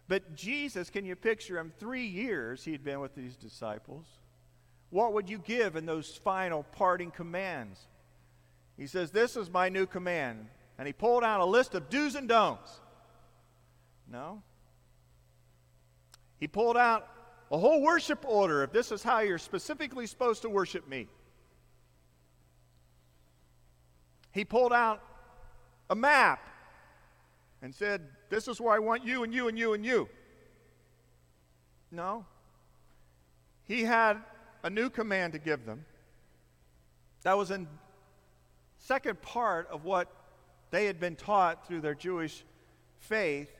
But 0.08 0.34
Jesus, 0.34 0.88
can 0.88 1.04
you 1.04 1.14
picture 1.14 1.58
him? 1.58 1.72
Three 1.78 2.06
years 2.06 2.64
he'd 2.64 2.82
been 2.82 3.00
with 3.00 3.14
these 3.14 3.36
disciples. 3.36 4.06
What 4.90 5.12
would 5.12 5.28
you 5.28 5.38
give 5.38 5.76
in 5.76 5.86
those 5.86 6.16
final 6.16 6.62
parting 6.62 7.10
commands? 7.10 7.80
He 8.76 8.86
says, 8.86 9.10
This 9.10 9.36
is 9.36 9.50
my 9.50 9.68
new 9.68 9.86
command. 9.86 10.46
And 10.78 10.86
he 10.86 10.92
pulled 10.92 11.24
out 11.24 11.40
a 11.40 11.44
list 11.44 11.74
of 11.74 11.90
do's 11.90 12.14
and 12.14 12.28
don'ts. 12.28 12.80
No. 14.10 14.42
He 16.38 16.46
pulled 16.46 16.76
out 16.76 17.08
a 17.50 17.58
whole 17.58 17.82
worship 17.82 18.24
order 18.26 18.62
if 18.62 18.72
this 18.72 18.92
is 18.92 19.02
how 19.02 19.20
you're 19.20 19.38
specifically 19.38 20.06
supposed 20.06 20.42
to 20.42 20.48
worship 20.48 20.88
me. 20.88 21.08
He 24.32 24.44
pulled 24.44 24.72
out 24.72 25.02
a 25.90 25.96
map 25.96 26.46
and 27.60 27.74
said, 27.74 28.02
This 28.30 28.46
is 28.46 28.60
where 28.60 28.72
I 28.72 28.78
want 28.78 29.04
you 29.04 29.24
and 29.24 29.34
you 29.34 29.48
and 29.48 29.58
you 29.58 29.72
and 29.72 29.84
you. 29.84 30.08
No. 31.90 32.24
He 33.64 33.82
had 33.82 34.18
a 34.62 34.70
new 34.70 34.90
command 34.90 35.32
to 35.32 35.38
give 35.38 35.64
them. 35.64 35.84
That 37.22 37.36
was 37.36 37.50
in 37.50 37.66
second 38.78 39.20
part 39.22 39.68
of 39.70 39.84
what 39.84 40.08
they 40.70 40.86
had 40.86 41.00
been 41.00 41.16
taught 41.16 41.66
through 41.66 41.80
their 41.80 41.94
Jewish 41.94 42.44
faith. 42.98 43.50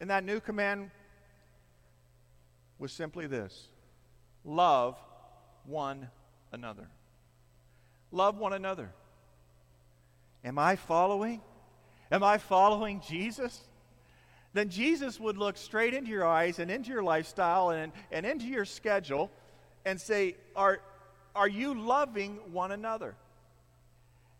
And 0.00 0.10
that 0.10 0.24
new 0.24 0.40
command 0.40 0.90
was 2.78 2.92
simply 2.92 3.26
this 3.26 3.68
love 4.44 4.98
one 5.64 6.08
another. 6.52 6.88
Love 8.10 8.36
one 8.36 8.52
another. 8.52 8.90
Am 10.44 10.58
I 10.58 10.76
following? 10.76 11.40
Am 12.12 12.22
I 12.22 12.38
following 12.38 13.00
Jesus? 13.00 13.60
Then 14.52 14.68
Jesus 14.68 15.18
would 15.18 15.36
look 15.36 15.56
straight 15.56 15.94
into 15.94 16.10
your 16.10 16.26
eyes 16.26 16.58
and 16.58 16.70
into 16.70 16.90
your 16.90 17.02
lifestyle 17.02 17.70
and, 17.70 17.92
and 18.12 18.24
into 18.24 18.46
your 18.46 18.64
schedule 18.64 19.30
and 19.84 20.00
say, 20.00 20.36
Are, 20.54 20.80
are 21.34 21.48
you 21.48 21.74
loving 21.74 22.38
one 22.52 22.72
another? 22.72 23.14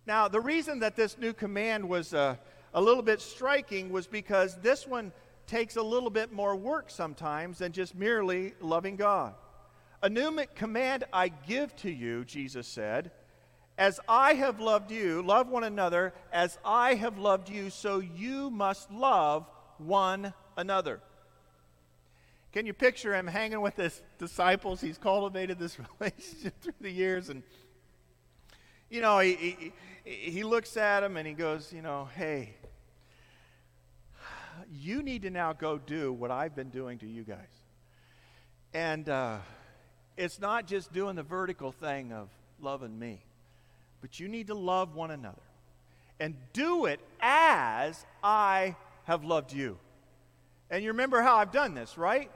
Now, 0.06 0.28
the 0.28 0.40
reason 0.40 0.80
that 0.80 0.96
this 0.96 1.16
new 1.18 1.32
command 1.32 1.88
was 1.88 2.12
uh, 2.12 2.36
a 2.74 2.80
little 2.80 3.02
bit 3.02 3.20
striking 3.20 3.90
was 3.90 4.06
because 4.06 4.56
this 4.60 4.86
one 4.86 5.12
takes 5.46 5.76
a 5.76 5.82
little 5.82 6.10
bit 6.10 6.32
more 6.32 6.56
work 6.56 6.90
sometimes 6.90 7.58
than 7.58 7.72
just 7.72 7.94
merely 7.94 8.54
loving 8.60 8.96
God. 8.96 9.34
A 10.02 10.08
new 10.08 10.44
command 10.54 11.04
I 11.12 11.28
give 11.28 11.74
to 11.76 11.90
you, 11.90 12.24
Jesus 12.24 12.66
said, 12.66 13.10
as 13.76 13.98
I 14.08 14.34
have 14.34 14.60
loved 14.60 14.90
you, 14.90 15.22
love 15.22 15.48
one 15.48 15.64
another, 15.64 16.12
as 16.32 16.58
I 16.64 16.94
have 16.94 17.18
loved 17.18 17.48
you, 17.48 17.70
so 17.70 17.98
you 17.98 18.50
must 18.50 18.90
love 18.90 19.46
one 19.78 20.32
another. 20.56 21.00
Can 22.54 22.66
you 22.66 22.72
picture 22.72 23.12
him 23.12 23.26
hanging 23.26 23.60
with 23.60 23.74
his 23.74 24.00
disciples? 24.16 24.80
He's 24.80 24.96
cultivated 24.96 25.58
this 25.58 25.76
relationship 25.98 26.54
through 26.60 26.74
the 26.80 26.90
years. 26.90 27.28
And, 27.28 27.42
you 28.88 29.00
know, 29.00 29.18
he, 29.18 29.72
he, 30.04 30.12
he 30.12 30.44
looks 30.44 30.76
at 30.76 31.02
him 31.02 31.16
and 31.16 31.26
he 31.26 31.34
goes, 31.34 31.72
you 31.72 31.82
know, 31.82 32.08
hey, 32.14 32.54
you 34.70 35.02
need 35.02 35.22
to 35.22 35.30
now 35.30 35.52
go 35.52 35.78
do 35.78 36.12
what 36.12 36.30
I've 36.30 36.54
been 36.54 36.70
doing 36.70 36.98
to 36.98 37.08
you 37.08 37.24
guys. 37.24 37.38
And 38.72 39.08
uh, 39.08 39.38
it's 40.16 40.40
not 40.40 40.68
just 40.68 40.92
doing 40.92 41.16
the 41.16 41.24
vertical 41.24 41.72
thing 41.72 42.12
of 42.12 42.28
loving 42.60 42.96
me, 42.96 43.24
but 44.00 44.20
you 44.20 44.28
need 44.28 44.46
to 44.46 44.54
love 44.54 44.94
one 44.94 45.10
another. 45.10 45.42
And 46.20 46.36
do 46.52 46.84
it 46.84 47.00
as 47.20 48.06
I 48.22 48.76
have 49.06 49.24
loved 49.24 49.52
you. 49.52 49.76
And 50.70 50.84
you 50.84 50.90
remember 50.90 51.20
how 51.20 51.38
I've 51.38 51.50
done 51.50 51.74
this, 51.74 51.98
right? 51.98 52.30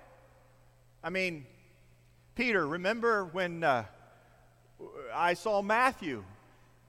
I 1.02 1.10
mean, 1.10 1.46
Peter, 2.34 2.66
remember 2.66 3.24
when 3.26 3.62
uh, 3.62 3.84
I 5.14 5.34
saw 5.34 5.62
Matthew 5.62 6.24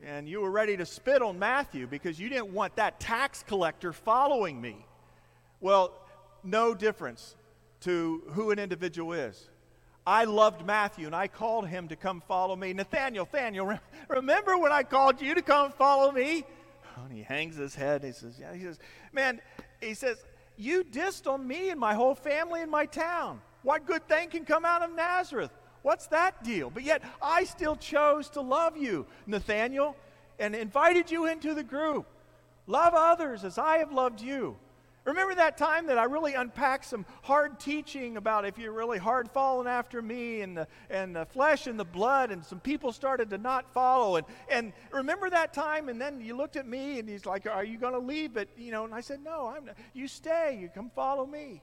and 0.04 0.28
you 0.28 0.42
were 0.42 0.52
ready 0.52 0.78
to 0.78 0.86
spit 0.86 1.22
on 1.22 1.38
Matthew 1.38 1.86
because 1.86 2.20
you 2.20 2.30
didn't 2.30 2.52
want 2.52 2.76
that 2.78 3.00
tax 3.00 3.44
collector 3.48 3.94
following 3.94 4.60
me? 4.60 4.86
Well, 5.60 5.94
no 6.44 6.74
difference 6.74 7.36
to 7.82 8.24
who 8.32 8.52
an 8.52 8.60
individual 8.60 9.14
is. 9.14 9.50
I 10.08 10.24
loved 10.24 10.66
Matthew 10.66 11.06
and 11.06 11.16
I 11.16 11.28
called 11.28 11.68
him 11.68 11.88
to 11.90 11.96
come 11.96 12.22
follow 12.28 12.56
me. 12.56 12.74
Nathaniel, 12.74 13.26
Nathaniel, 13.32 13.78
remember 14.08 14.58
when 14.58 14.72
I 14.72 14.82
called 14.84 15.22
you 15.22 15.36
to 15.36 15.42
come 15.42 15.72
follow 15.72 16.12
me? 16.12 16.46
And 17.04 17.14
he 17.14 17.24
hangs 17.24 17.56
his 17.56 17.76
head. 17.76 18.04
he 18.04 18.12
says, 18.12 18.38
Yeah. 18.40 18.54
He 18.54 18.64
says, 18.64 18.80
Man, 19.14 19.40
he 19.82 19.94
says, 19.94 20.18
You 20.58 20.84
dissed 20.84 21.32
on 21.32 21.48
me 21.48 21.70
and 21.70 21.80
my 21.80 21.94
whole 21.94 22.16
family 22.16 22.62
in 22.62 22.70
my 22.70 22.86
town. 22.86 23.42
What 23.64 23.86
good 23.86 24.08
thing 24.08 24.30
can 24.30 24.46
come 24.46 24.66
out 24.66 24.82
of 24.82 24.96
Nazareth? 24.96 25.52
What's 25.82 26.08
that 26.08 26.44
deal? 26.44 26.70
But 26.70 26.84
yet 26.84 27.02
I 27.22 27.44
still 27.46 27.76
chose 27.76 28.30
to 28.32 28.42
love 28.42 28.78
you, 28.78 29.06
Nathaniel, 29.28 29.96
and 30.38 30.56
invited 30.56 31.12
you 31.12 31.26
into 31.26 31.54
the 31.54 31.64
group. 31.64 32.06
Love 32.68 32.94
others 32.96 33.44
as 33.44 33.58
I 33.58 33.78
have 33.78 33.92
loved 33.92 34.22
you. 34.22 34.58
Remember 35.06 35.34
that 35.34 35.58
time 35.58 35.88
that 35.88 35.98
I 35.98 36.04
really 36.04 36.36
unpacked 36.36 36.86
some 36.86 37.06
hard 37.24 37.60
teaching 37.60 38.18
about 38.18 38.46
if 38.46 38.60
you're 38.60 38.74
really 38.74 39.00
hard 39.00 39.32
following 39.32 39.68
after 39.68 40.02
me 40.02 40.42
and 40.42 40.56
the, 40.56 40.68
and 40.90 41.16
the 41.16 41.26
flesh 41.26 41.68
and 41.68 41.80
the 41.80 41.86
blood, 41.86 42.32
and 42.32 42.46
some 42.46 42.60
people 42.60 42.92
started 42.92 43.30
to 43.32 43.38
not 43.40 43.74
follow. 43.74 44.18
And, 44.18 44.28
and 44.52 44.74
remember 44.92 45.30
that 45.30 45.54
time? 45.54 45.90
And 45.90 46.00
then 46.00 46.22
you 46.22 46.36
looked 46.36 46.58
at 46.58 46.68
me 46.68 47.00
and 47.00 47.10
he's 47.10 47.26
like, 47.26 47.48
Are 47.48 47.64
you 47.64 47.80
going 47.80 47.94
to 47.94 48.00
leave? 48.00 48.34
But, 48.34 48.50
you 48.58 48.72
know, 48.72 48.84
and 48.84 48.94
I 48.94 49.02
said, 49.02 49.24
No, 49.24 49.48
I'm 49.48 49.66
not. 49.66 49.78
you 49.94 50.08
stay. 50.08 50.60
You 50.62 50.70
come 50.70 50.92
follow 50.94 51.26
me. 51.26 51.62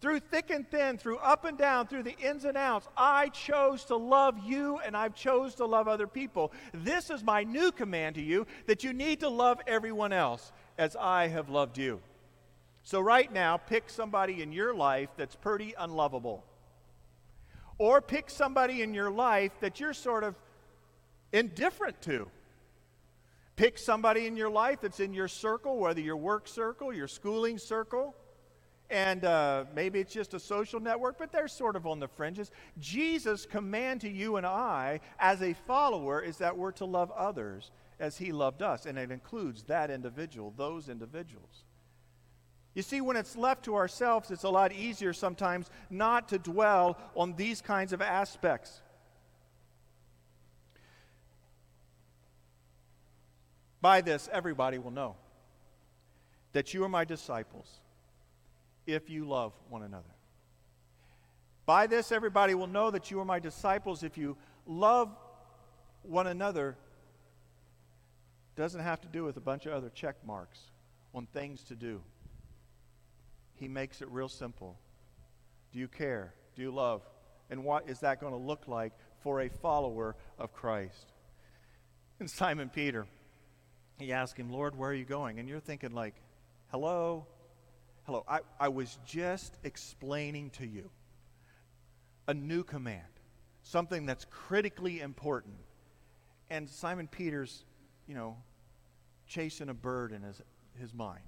Through 0.00 0.20
thick 0.20 0.48
and 0.48 0.66
thin, 0.70 0.96
through 0.96 1.18
up 1.18 1.44
and 1.44 1.58
down, 1.58 1.86
through 1.86 2.04
the 2.04 2.16
ins 2.18 2.46
and 2.46 2.56
outs, 2.56 2.88
I 2.96 3.28
chose 3.28 3.84
to 3.86 3.96
love 3.96 4.38
you 4.46 4.78
and 4.78 4.96
I've 4.96 5.14
chose 5.14 5.56
to 5.56 5.66
love 5.66 5.88
other 5.88 6.06
people. 6.06 6.52
This 6.72 7.10
is 7.10 7.22
my 7.22 7.44
new 7.44 7.70
command 7.70 8.14
to 8.14 8.22
you 8.22 8.46
that 8.66 8.82
you 8.82 8.94
need 8.94 9.20
to 9.20 9.28
love 9.28 9.60
everyone 9.66 10.14
else 10.14 10.52
as 10.78 10.96
I 10.96 11.28
have 11.28 11.50
loved 11.50 11.76
you. 11.76 12.00
So, 12.82 12.98
right 12.98 13.30
now, 13.30 13.58
pick 13.58 13.90
somebody 13.90 14.42
in 14.42 14.52
your 14.52 14.74
life 14.74 15.10
that's 15.18 15.36
pretty 15.36 15.74
unlovable. 15.78 16.44
Or 17.76 18.00
pick 18.00 18.30
somebody 18.30 18.80
in 18.80 18.94
your 18.94 19.10
life 19.10 19.52
that 19.60 19.80
you're 19.80 19.92
sort 19.92 20.24
of 20.24 20.34
indifferent 21.30 22.00
to. 22.02 22.28
Pick 23.56 23.76
somebody 23.76 24.26
in 24.26 24.38
your 24.38 24.48
life 24.48 24.80
that's 24.80 25.00
in 25.00 25.12
your 25.12 25.28
circle, 25.28 25.78
whether 25.78 26.00
your 26.00 26.16
work 26.16 26.48
circle, 26.48 26.90
your 26.90 27.08
schooling 27.08 27.58
circle, 27.58 28.14
and 28.90 29.24
uh, 29.24 29.64
maybe 29.74 30.00
it's 30.00 30.12
just 30.12 30.34
a 30.34 30.40
social 30.40 30.80
network, 30.80 31.18
but 31.18 31.30
they're 31.30 31.48
sort 31.48 31.76
of 31.76 31.86
on 31.86 32.00
the 32.00 32.08
fringes. 32.08 32.50
Jesus' 32.78 33.46
command 33.46 34.00
to 34.00 34.10
you 34.10 34.36
and 34.36 34.44
I 34.44 35.00
as 35.18 35.42
a 35.42 35.54
follower 35.54 36.20
is 36.20 36.38
that 36.38 36.56
we're 36.56 36.72
to 36.72 36.84
love 36.84 37.10
others 37.12 37.70
as 38.00 38.16
he 38.16 38.32
loved 38.32 38.62
us, 38.62 38.86
and 38.86 38.98
it 38.98 39.10
includes 39.10 39.62
that 39.64 39.90
individual, 39.90 40.52
those 40.56 40.88
individuals. 40.88 41.64
You 42.74 42.82
see, 42.82 43.00
when 43.00 43.16
it's 43.16 43.36
left 43.36 43.64
to 43.64 43.74
ourselves, 43.74 44.30
it's 44.30 44.44
a 44.44 44.48
lot 44.48 44.72
easier 44.72 45.12
sometimes 45.12 45.70
not 45.90 46.28
to 46.28 46.38
dwell 46.38 46.98
on 47.14 47.34
these 47.36 47.60
kinds 47.60 47.92
of 47.92 48.00
aspects. 48.00 48.80
By 53.80 54.00
this, 54.00 54.28
everybody 54.32 54.78
will 54.78 54.90
know 54.90 55.16
that 56.52 56.74
you 56.74 56.84
are 56.84 56.88
my 56.88 57.04
disciples 57.04 57.80
if 58.92 59.10
you 59.10 59.24
love 59.24 59.52
one 59.68 59.82
another. 59.82 60.14
By 61.66 61.86
this, 61.86 62.10
everybody 62.10 62.54
will 62.54 62.66
know 62.66 62.90
that 62.90 63.10
you 63.10 63.20
are 63.20 63.24
my 63.24 63.38
disciples 63.38 64.02
if 64.02 64.18
you 64.18 64.36
love 64.66 65.16
one 66.02 66.26
another. 66.26 66.76
Doesn't 68.56 68.80
have 68.80 69.00
to 69.02 69.08
do 69.08 69.24
with 69.24 69.36
a 69.36 69.40
bunch 69.40 69.66
of 69.66 69.72
other 69.72 69.90
check 69.90 70.16
marks 70.26 70.58
on 71.14 71.26
things 71.26 71.62
to 71.64 71.74
do. 71.74 72.02
He 73.54 73.68
makes 73.68 74.02
it 74.02 74.08
real 74.10 74.28
simple. 74.28 74.78
Do 75.72 75.78
you 75.78 75.88
care? 75.88 76.34
Do 76.56 76.62
you 76.62 76.70
love? 76.70 77.02
And 77.50 77.64
what 77.64 77.88
is 77.88 78.00
that 78.00 78.20
going 78.20 78.32
to 78.32 78.38
look 78.38 78.66
like 78.66 78.92
for 79.22 79.40
a 79.40 79.48
follower 79.48 80.16
of 80.38 80.52
Christ? 80.52 81.12
And 82.18 82.28
Simon 82.28 82.68
Peter, 82.68 83.06
he 83.98 84.12
asked 84.12 84.36
him, 84.36 84.50
Lord, 84.50 84.76
where 84.76 84.90
are 84.90 84.94
you 84.94 85.04
going? 85.04 85.38
And 85.38 85.48
you're 85.48 85.60
thinking, 85.60 85.92
like, 85.92 86.14
hello? 86.70 87.26
Hello. 88.10 88.24
I, 88.26 88.40
I 88.58 88.70
was 88.70 88.98
just 89.06 89.56
explaining 89.62 90.50
to 90.58 90.66
you 90.66 90.90
a 92.26 92.34
new 92.34 92.64
command, 92.64 93.06
something 93.62 94.04
that's 94.04 94.26
critically 94.28 94.98
important. 94.98 95.54
And 96.50 96.68
Simon 96.68 97.06
Peter's, 97.06 97.64
you 98.08 98.16
know, 98.16 98.36
chasing 99.28 99.68
a 99.68 99.74
bird 99.74 100.10
in 100.10 100.22
his, 100.22 100.42
his 100.80 100.92
mind. 100.92 101.22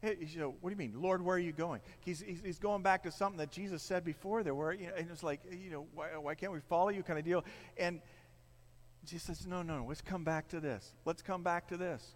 Hey, 0.00 0.16
you 0.18 0.40
know, 0.40 0.54
what 0.62 0.70
do 0.70 0.72
you 0.72 0.78
mean, 0.78 1.02
Lord? 1.02 1.20
Where 1.20 1.36
are 1.36 1.38
you 1.38 1.52
going? 1.52 1.82
He's, 2.00 2.22
he's, 2.22 2.40
he's 2.42 2.58
going 2.58 2.80
back 2.80 3.02
to 3.02 3.12
something 3.12 3.36
that 3.36 3.50
Jesus 3.50 3.82
said 3.82 4.02
before 4.02 4.42
there, 4.42 4.54
where 4.54 4.72
you 4.72 4.86
know, 4.86 4.94
and 4.96 5.10
it's 5.10 5.22
like, 5.22 5.42
you 5.52 5.70
know, 5.70 5.86
why, 5.94 6.06
why 6.16 6.34
can't 6.34 6.50
we 6.50 6.60
follow 6.60 6.88
you, 6.88 7.02
kind 7.02 7.18
of 7.18 7.26
deal. 7.26 7.44
And 7.76 8.00
Jesus 9.04 9.36
says, 9.36 9.46
no, 9.46 9.60
no, 9.60 9.84
let's 9.86 10.00
come 10.00 10.24
back 10.24 10.48
to 10.48 10.60
this. 10.60 10.94
Let's 11.04 11.20
come 11.20 11.42
back 11.42 11.68
to 11.68 11.76
this. 11.76 12.15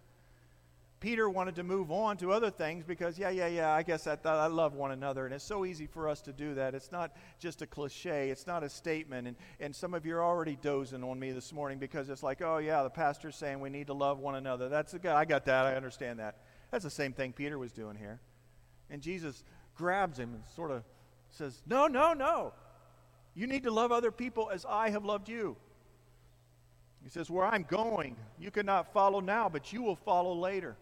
Peter 1.01 1.27
wanted 1.27 1.55
to 1.55 1.63
move 1.63 1.91
on 1.91 2.15
to 2.15 2.31
other 2.31 2.51
things 2.51 2.85
because, 2.85 3.17
yeah, 3.17 3.31
yeah, 3.31 3.47
yeah, 3.47 3.73
I 3.73 3.81
guess 3.81 4.05
I, 4.05 4.17
I 4.23 4.45
love 4.45 4.75
one 4.75 4.91
another. 4.91 5.25
And 5.25 5.33
it's 5.33 5.43
so 5.43 5.65
easy 5.65 5.87
for 5.87 6.07
us 6.07 6.21
to 6.21 6.31
do 6.31 6.53
that. 6.53 6.75
It's 6.75 6.91
not 6.91 7.11
just 7.39 7.63
a 7.63 7.67
cliche, 7.67 8.29
it's 8.29 8.45
not 8.45 8.63
a 8.63 8.69
statement. 8.69 9.27
And, 9.27 9.35
and 9.59 9.75
some 9.75 9.95
of 9.95 10.05
you 10.05 10.15
are 10.15 10.23
already 10.23 10.59
dozing 10.61 11.03
on 11.03 11.19
me 11.19 11.31
this 11.31 11.51
morning 11.51 11.79
because 11.79 12.07
it's 12.09 12.21
like, 12.21 12.43
oh, 12.43 12.59
yeah, 12.59 12.83
the 12.83 12.89
pastor's 12.89 13.35
saying 13.35 13.59
we 13.59 13.71
need 13.71 13.87
to 13.87 13.93
love 13.93 14.19
one 14.19 14.35
another. 14.35 14.69
That's 14.69 14.93
good, 14.93 15.07
I 15.07 15.25
got 15.25 15.43
that. 15.45 15.65
I 15.65 15.75
understand 15.75 16.19
that. 16.19 16.37
That's 16.69 16.83
the 16.83 16.91
same 16.91 17.13
thing 17.13 17.33
Peter 17.33 17.57
was 17.57 17.71
doing 17.71 17.95
here. 17.95 18.21
And 18.91 19.01
Jesus 19.01 19.43
grabs 19.73 20.19
him 20.19 20.35
and 20.35 20.43
sort 20.55 20.69
of 20.69 20.83
says, 21.31 21.63
no, 21.65 21.87
no, 21.87 22.13
no. 22.13 22.53
You 23.33 23.47
need 23.47 23.63
to 23.63 23.71
love 23.71 23.91
other 23.91 24.11
people 24.11 24.51
as 24.53 24.65
I 24.69 24.91
have 24.91 25.03
loved 25.03 25.29
you. 25.29 25.57
He 27.03 27.09
says, 27.09 27.31
Where 27.31 27.45
I'm 27.45 27.63
going, 27.63 28.15
you 28.39 28.51
cannot 28.51 28.93
follow 28.93 29.19
now, 29.19 29.49
but 29.49 29.73
you 29.73 29.81
will 29.81 29.95
follow 29.95 30.33
later. 30.33 30.77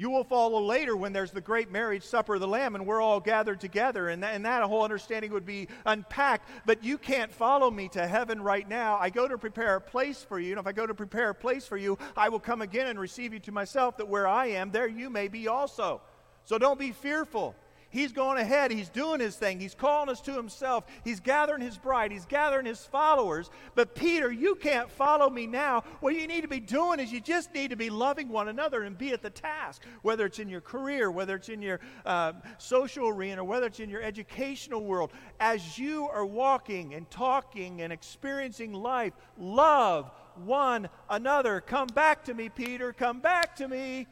You 0.00 0.10
will 0.10 0.22
follow 0.22 0.62
later 0.62 0.96
when 0.96 1.12
there's 1.12 1.32
the 1.32 1.40
great 1.40 1.72
marriage 1.72 2.04
supper 2.04 2.36
of 2.36 2.40
the 2.40 2.46
Lamb 2.46 2.76
and 2.76 2.86
we're 2.86 3.00
all 3.00 3.18
gathered 3.18 3.60
together, 3.60 4.08
and 4.08 4.22
that, 4.22 4.32
and 4.32 4.44
that 4.44 4.62
whole 4.62 4.84
understanding 4.84 5.32
would 5.32 5.44
be 5.44 5.66
unpacked. 5.84 6.48
But 6.64 6.84
you 6.84 6.98
can't 6.98 7.32
follow 7.32 7.68
me 7.68 7.88
to 7.88 8.06
heaven 8.06 8.40
right 8.40 8.66
now. 8.68 8.96
I 8.96 9.10
go 9.10 9.26
to 9.26 9.36
prepare 9.36 9.74
a 9.74 9.80
place 9.80 10.22
for 10.22 10.38
you, 10.38 10.52
and 10.52 10.60
if 10.60 10.68
I 10.68 10.72
go 10.72 10.86
to 10.86 10.94
prepare 10.94 11.30
a 11.30 11.34
place 11.34 11.66
for 11.66 11.76
you, 11.76 11.98
I 12.16 12.28
will 12.28 12.38
come 12.38 12.62
again 12.62 12.86
and 12.86 12.98
receive 12.98 13.32
you 13.32 13.40
to 13.40 13.52
myself, 13.52 13.96
that 13.96 14.06
where 14.06 14.28
I 14.28 14.46
am, 14.46 14.70
there 14.70 14.86
you 14.86 15.10
may 15.10 15.26
be 15.26 15.48
also. 15.48 16.00
So 16.44 16.58
don't 16.58 16.78
be 16.78 16.92
fearful. 16.92 17.56
He's 17.90 18.12
going 18.12 18.38
ahead. 18.38 18.70
He's 18.70 18.90
doing 18.90 19.18
his 19.18 19.36
thing. 19.36 19.58
He's 19.58 19.74
calling 19.74 20.10
us 20.10 20.20
to 20.22 20.32
himself. 20.32 20.84
He's 21.04 21.20
gathering 21.20 21.62
his 21.62 21.78
bride. 21.78 22.12
He's 22.12 22.26
gathering 22.26 22.66
his 22.66 22.84
followers. 22.84 23.50
But 23.74 23.94
Peter, 23.94 24.30
you 24.30 24.56
can't 24.56 24.90
follow 24.90 25.30
me 25.30 25.46
now. 25.46 25.84
What 26.00 26.14
you 26.14 26.26
need 26.26 26.42
to 26.42 26.48
be 26.48 26.60
doing 26.60 27.00
is 27.00 27.10
you 27.10 27.20
just 27.20 27.54
need 27.54 27.70
to 27.70 27.76
be 27.76 27.88
loving 27.88 28.28
one 28.28 28.48
another 28.48 28.82
and 28.82 28.96
be 28.96 29.12
at 29.12 29.22
the 29.22 29.30
task, 29.30 29.82
whether 30.02 30.26
it's 30.26 30.38
in 30.38 30.50
your 30.50 30.60
career, 30.60 31.10
whether 31.10 31.34
it's 31.34 31.48
in 31.48 31.62
your 31.62 31.80
uh, 32.04 32.34
social 32.58 33.08
arena, 33.08 33.42
whether 33.42 33.66
it's 33.66 33.80
in 33.80 33.88
your 33.88 34.02
educational 34.02 34.84
world. 34.84 35.10
As 35.40 35.78
you 35.78 36.08
are 36.08 36.26
walking 36.26 36.92
and 36.92 37.10
talking 37.10 37.80
and 37.80 37.90
experiencing 37.90 38.74
life, 38.74 39.14
love 39.38 40.10
one 40.44 40.90
another. 41.08 41.62
Come 41.62 41.88
back 41.88 42.24
to 42.24 42.34
me, 42.34 42.50
Peter. 42.50 42.92
Come 42.92 43.20
back 43.20 43.56
to 43.56 43.66
me. 43.66 44.06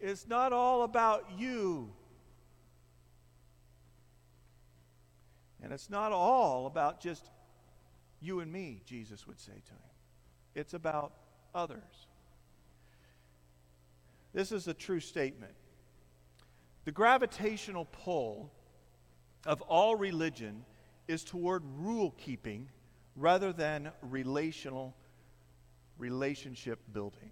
It's 0.00 0.26
not 0.26 0.52
all 0.52 0.82
about 0.82 1.24
you. 1.38 1.88
And 5.62 5.72
it's 5.72 5.88
not 5.88 6.12
all 6.12 6.66
about 6.66 7.00
just 7.00 7.30
you 8.20 8.40
and 8.40 8.52
me, 8.52 8.82
Jesus 8.84 9.26
would 9.26 9.40
say 9.40 9.52
to 9.52 9.72
him. 9.72 9.90
It's 10.54 10.74
about 10.74 11.12
others. 11.54 12.06
This 14.32 14.52
is 14.52 14.68
a 14.68 14.74
true 14.74 15.00
statement. 15.00 15.52
The 16.84 16.92
gravitational 16.92 17.84
pull 17.84 18.50
of 19.46 19.60
all 19.62 19.96
religion 19.96 20.64
is 21.06 21.24
toward 21.24 21.62
rule 21.76 22.14
keeping 22.18 22.68
rather 23.16 23.52
than 23.52 23.90
relational 24.02 24.94
relationship 25.98 26.80
building. 26.92 27.30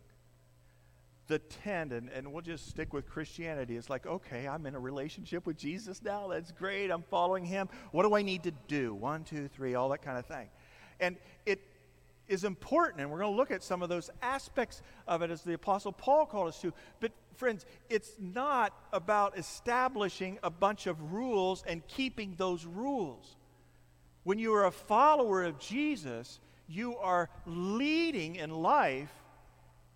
The 1.31 1.39
tend, 1.39 1.93
and, 1.93 2.09
and 2.11 2.33
we'll 2.33 2.43
just 2.43 2.69
stick 2.69 2.93
with 2.93 3.09
Christianity, 3.09 3.77
it's 3.77 3.89
like, 3.89 4.05
okay, 4.05 4.49
I'm 4.49 4.67
in 4.67 4.75
a 4.75 4.81
relationship 4.81 5.47
with 5.47 5.57
Jesus 5.57 6.03
now. 6.03 6.27
That's 6.27 6.51
great. 6.51 6.91
I'm 6.91 7.05
following 7.05 7.45
him. 7.45 7.69
What 7.93 8.03
do 8.03 8.17
I 8.17 8.23
need 8.23 8.43
to 8.43 8.51
do? 8.67 8.93
One, 8.93 9.23
two, 9.23 9.47
three, 9.47 9.77
all 9.77 9.91
that 9.91 10.03
kind 10.03 10.19
of 10.19 10.27
thing. 10.27 10.49
And 10.99 11.17
it 11.47 11.61
is 12.27 12.43
important, 12.43 13.01
and 13.01 13.13
we're 13.13 13.21
going 13.21 13.33
to 13.33 13.37
look 13.37 13.53
at 13.53 13.63
some 13.63 13.81
of 13.81 13.89
those 13.89 14.11
aspects 14.21 14.83
of 15.07 15.23
it 15.23 15.31
as 15.31 15.43
the 15.43 15.53
Apostle 15.53 15.93
Paul 15.93 16.27
called 16.27 16.49
us 16.49 16.61
to. 16.63 16.73
But, 16.99 17.13
friends, 17.37 17.65
it's 17.89 18.11
not 18.19 18.73
about 18.93 19.39
establishing 19.39 20.41
a 20.43 20.51
bunch 20.51 20.89
of 20.89 21.13
rules 21.13 21.63
and 21.65 21.87
keeping 21.87 22.35
those 22.39 22.65
rules. 22.67 23.37
When 24.25 24.41
you 24.41 24.53
are 24.55 24.67
a 24.67 24.73
follower 24.73 25.45
of 25.45 25.61
Jesus, 25.61 26.41
you 26.67 26.97
are 26.97 27.31
leading 27.47 28.35
in 28.35 28.51
life 28.51 29.13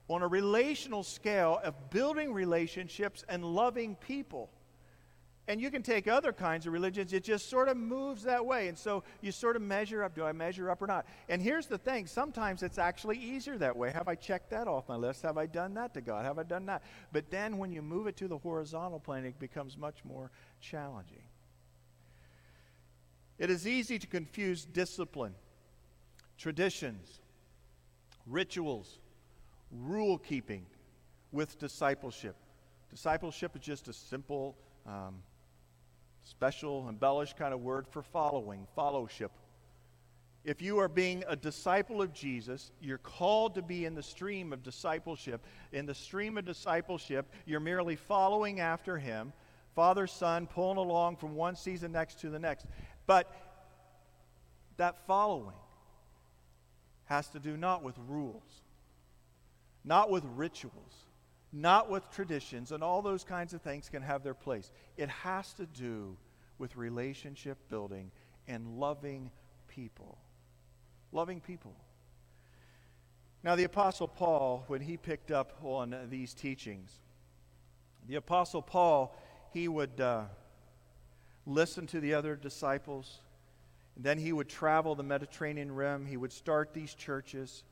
on 0.08 0.22
a 0.22 0.26
relational 0.28 1.02
scale 1.02 1.60
of 1.64 1.90
building 1.90 2.32
relationships 2.32 3.24
and 3.28 3.44
loving 3.44 3.96
people. 3.96 4.50
And 5.46 5.60
you 5.60 5.70
can 5.70 5.82
take 5.82 6.08
other 6.08 6.32
kinds 6.32 6.66
of 6.66 6.72
religions, 6.72 7.12
it 7.12 7.22
just 7.22 7.50
sort 7.50 7.68
of 7.68 7.76
moves 7.76 8.22
that 8.22 8.44
way. 8.44 8.68
And 8.68 8.78
so 8.78 9.04
you 9.20 9.30
sort 9.30 9.56
of 9.56 9.62
measure 9.62 10.02
up 10.02 10.14
do 10.14 10.24
I 10.24 10.32
measure 10.32 10.70
up 10.70 10.80
or 10.80 10.86
not? 10.86 11.04
And 11.28 11.42
here's 11.42 11.66
the 11.66 11.76
thing 11.76 12.06
sometimes 12.06 12.62
it's 12.62 12.78
actually 12.78 13.18
easier 13.18 13.58
that 13.58 13.76
way. 13.76 13.90
Have 13.92 14.08
I 14.08 14.14
checked 14.14 14.50
that 14.50 14.66
off 14.66 14.88
my 14.88 14.96
list? 14.96 15.22
Have 15.22 15.36
I 15.36 15.44
done 15.44 15.74
that 15.74 15.92
to 15.94 16.00
God? 16.00 16.24
Have 16.24 16.38
I 16.38 16.44
done 16.44 16.66
that? 16.66 16.82
But 17.12 17.30
then 17.30 17.58
when 17.58 17.72
you 17.72 17.82
move 17.82 18.06
it 18.06 18.16
to 18.18 18.28
the 18.28 18.38
horizontal 18.38 19.00
plane, 19.00 19.26
it 19.26 19.38
becomes 19.38 19.76
much 19.76 20.02
more 20.02 20.30
challenging. 20.62 21.22
It 23.38 23.50
is 23.50 23.66
easy 23.66 23.98
to 23.98 24.06
confuse 24.06 24.64
discipline, 24.64 25.34
traditions, 26.38 27.20
rituals, 28.26 28.98
rule 29.82 30.18
keeping 30.18 30.66
with 31.32 31.58
discipleship. 31.58 32.36
Discipleship 32.90 33.56
is 33.56 33.62
just 33.62 33.88
a 33.88 33.92
simple, 33.92 34.56
um, 34.86 35.22
special, 36.22 36.88
embellished 36.88 37.36
kind 37.36 37.52
of 37.52 37.60
word 37.60 37.86
for 37.88 38.02
following, 38.02 38.66
fellowship. 38.74 39.32
If 40.44 40.60
you 40.60 40.78
are 40.78 40.88
being 40.88 41.24
a 41.26 41.36
disciple 41.36 42.02
of 42.02 42.12
Jesus, 42.12 42.70
you're 42.80 42.98
called 42.98 43.54
to 43.54 43.62
be 43.62 43.86
in 43.86 43.94
the 43.94 44.02
stream 44.02 44.52
of 44.52 44.62
discipleship. 44.62 45.44
In 45.72 45.86
the 45.86 45.94
stream 45.94 46.36
of 46.36 46.44
discipleship, 46.44 47.32
you're 47.46 47.60
merely 47.60 47.96
following 47.96 48.60
after 48.60 48.98
him, 48.98 49.32
Father, 49.74 50.06
Son, 50.06 50.46
pulling 50.46 50.76
along 50.76 51.16
from 51.16 51.34
one 51.34 51.56
season 51.56 51.92
next 51.92 52.20
to 52.20 52.30
the 52.30 52.38
next. 52.38 52.66
But 53.06 53.34
that 54.76 55.06
following 55.06 55.56
has 57.06 57.28
to 57.28 57.38
do 57.38 57.56
not 57.56 57.82
with 57.82 57.96
rules, 58.06 58.62
not 59.84 60.10
with 60.10 60.24
rituals, 60.34 61.06
not 61.52 61.90
with 61.90 62.10
traditions, 62.10 62.72
and 62.72 62.82
all 62.82 63.02
those 63.02 63.24
kinds 63.24 63.54
of 63.54 63.62
things 63.62 63.88
can 63.88 64.02
have 64.02 64.22
their 64.22 64.34
place. 64.34 64.70
It 64.96 65.08
has 65.08 65.52
to 65.54 65.66
do 65.66 66.16
with 66.58 66.76
relationship 66.76 67.58
building 67.68 68.10
and 68.48 68.78
loving 68.78 69.30
people. 69.68 70.18
Loving 71.12 71.40
people. 71.40 71.74
Now, 73.42 73.56
the 73.56 73.64
Apostle 73.64 74.08
Paul, 74.08 74.64
when 74.68 74.80
he 74.80 74.96
picked 74.96 75.30
up 75.30 75.58
on 75.62 75.94
these 76.08 76.32
teachings, 76.32 76.90
the 78.08 78.16
Apostle 78.16 78.62
Paul, 78.62 79.14
he 79.52 79.68
would 79.68 80.00
uh, 80.00 80.24
listen 81.46 81.86
to 81.88 82.00
the 82.00 82.14
other 82.14 82.36
disciples. 82.36 83.20
And 83.96 84.04
then 84.04 84.18
he 84.18 84.32
would 84.32 84.48
travel 84.48 84.94
the 84.94 85.02
Mediterranean 85.02 85.72
rim. 85.72 86.06
He 86.06 86.16
would 86.16 86.32
start 86.32 86.72
these 86.72 86.94
churches. 86.94 87.64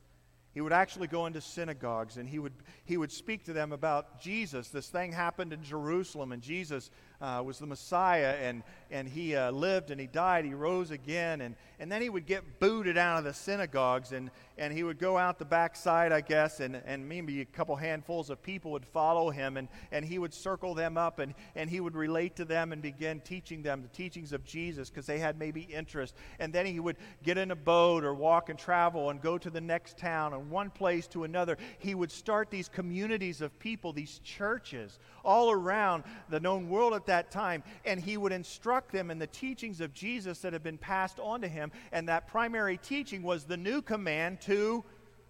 He 0.55 0.61
would 0.61 0.73
actually 0.73 1.07
go 1.07 1.27
into 1.27 1.41
synagogues 1.41 2.19
and 2.19 2.29
he 2.29 2.39
would, 2.39 2.53
he 2.85 2.97
would 2.97 3.11
speak 3.11 3.45
to 3.45 3.53
them 3.53 3.73
about 3.73 4.21
Jesus. 4.21 4.69
This 4.69 4.89
thing 4.89 5.13
happened 5.13 5.53
in 5.53 5.63
Jerusalem, 5.63 6.31
and 6.33 6.43
Jesus 6.43 6.91
uh, 7.23 7.41
was 7.41 7.61
the 7.61 7.67
Messiah, 7.67 8.35
and, 8.43 8.65
and 8.91 9.09
he 9.09 9.37
uh, 9.37 9.53
lived 9.53 9.93
and 9.93 10.01
he 10.01 10.09
died. 10.09 10.45
He 10.45 10.55
rose 10.55 10.91
again, 10.91 11.41
and, 11.41 11.55
and 11.79 11.91
then 11.91 12.03
he 12.03 12.11
would 12.11 12.27
get 12.27 12.59
booted 12.59 12.99
out 12.99 13.19
of 13.19 13.25
the 13.25 13.33
synagogues, 13.33 14.11
and, 14.11 14.29
and 14.59 14.73
he 14.73 14.83
would 14.83 14.99
go 14.99 15.17
out 15.17 15.39
the 15.39 15.45
backside, 15.45 16.11
I 16.11 16.21
guess, 16.21 16.59
and, 16.59 16.75
and 16.85 17.09
maybe 17.09 17.41
a 17.41 17.45
couple 17.45 17.77
handfuls 17.77 18.29
of 18.29 18.43
people 18.43 18.73
would 18.73 18.85
follow 18.85 19.31
him, 19.31 19.57
and, 19.57 19.69
and 19.93 20.05
he 20.05 20.19
would 20.19 20.35
circle 20.35 20.75
them 20.75 20.99
up, 20.99 21.21
and, 21.21 21.35
and 21.55 21.71
he 21.71 21.79
would 21.79 21.95
relate 21.95 22.35
to 22.37 22.45
them 22.45 22.73
and 22.73 22.83
begin 22.83 23.21
teaching 23.21 23.63
them 23.63 23.83
the 23.83 23.89
teachings 23.89 24.33
of 24.33 24.45
Jesus 24.45 24.91
because 24.91 25.07
they 25.07 25.21
had 25.21 25.39
maybe 25.39 25.63
interest. 25.63 26.17
And 26.41 26.53
then 26.53 26.67
he 26.67 26.81
would 26.81 26.97
get 27.23 27.39
in 27.39 27.53
a 27.53 27.57
boat 27.57 28.03
or 28.03 28.15
walk 28.15 28.49
and 28.49 28.59
travel 28.59 29.11
and 29.11 29.23
go 29.23 29.39
to 29.39 29.49
the 29.49 29.61
next 29.61 29.97
town 29.97 30.33
and 30.33 30.51
one 30.51 30.71
place 30.71 31.07
to 31.09 31.23
another. 31.23 31.57
He 31.79 31.95
would 31.95 32.11
start 32.11 32.51
these 32.51 32.69
communities 32.69 33.41
of 33.41 33.57
people, 33.61 33.93
these 33.93 34.19
churches, 34.25 34.99
all 35.25 35.53
around 35.53 36.03
the 36.29 36.41
known 36.41 36.69
world 36.69 36.95
at 36.95 37.07
that 37.07 37.12
time, 37.31 37.63
and 37.85 38.01
he 38.01 38.17
would 38.17 38.33
instruct 38.33 38.93
them 38.93 39.11
in 39.11 39.19
the 39.19 39.27
teachings 39.27 39.81
of 39.81 39.93
Jesus 39.93 40.39
that 40.41 40.53
had 40.53 40.63
been 40.63 40.79
passed 40.79 41.21
on 41.21 41.41
to 41.43 41.49
him. 41.49 41.71
And 41.93 42.09
that 42.09 42.29
primary 42.29 42.79
teaching 42.79 43.23
was 43.23 43.45
the 43.45 43.57
new 43.57 43.83
command 43.83 44.41
to 44.43 44.85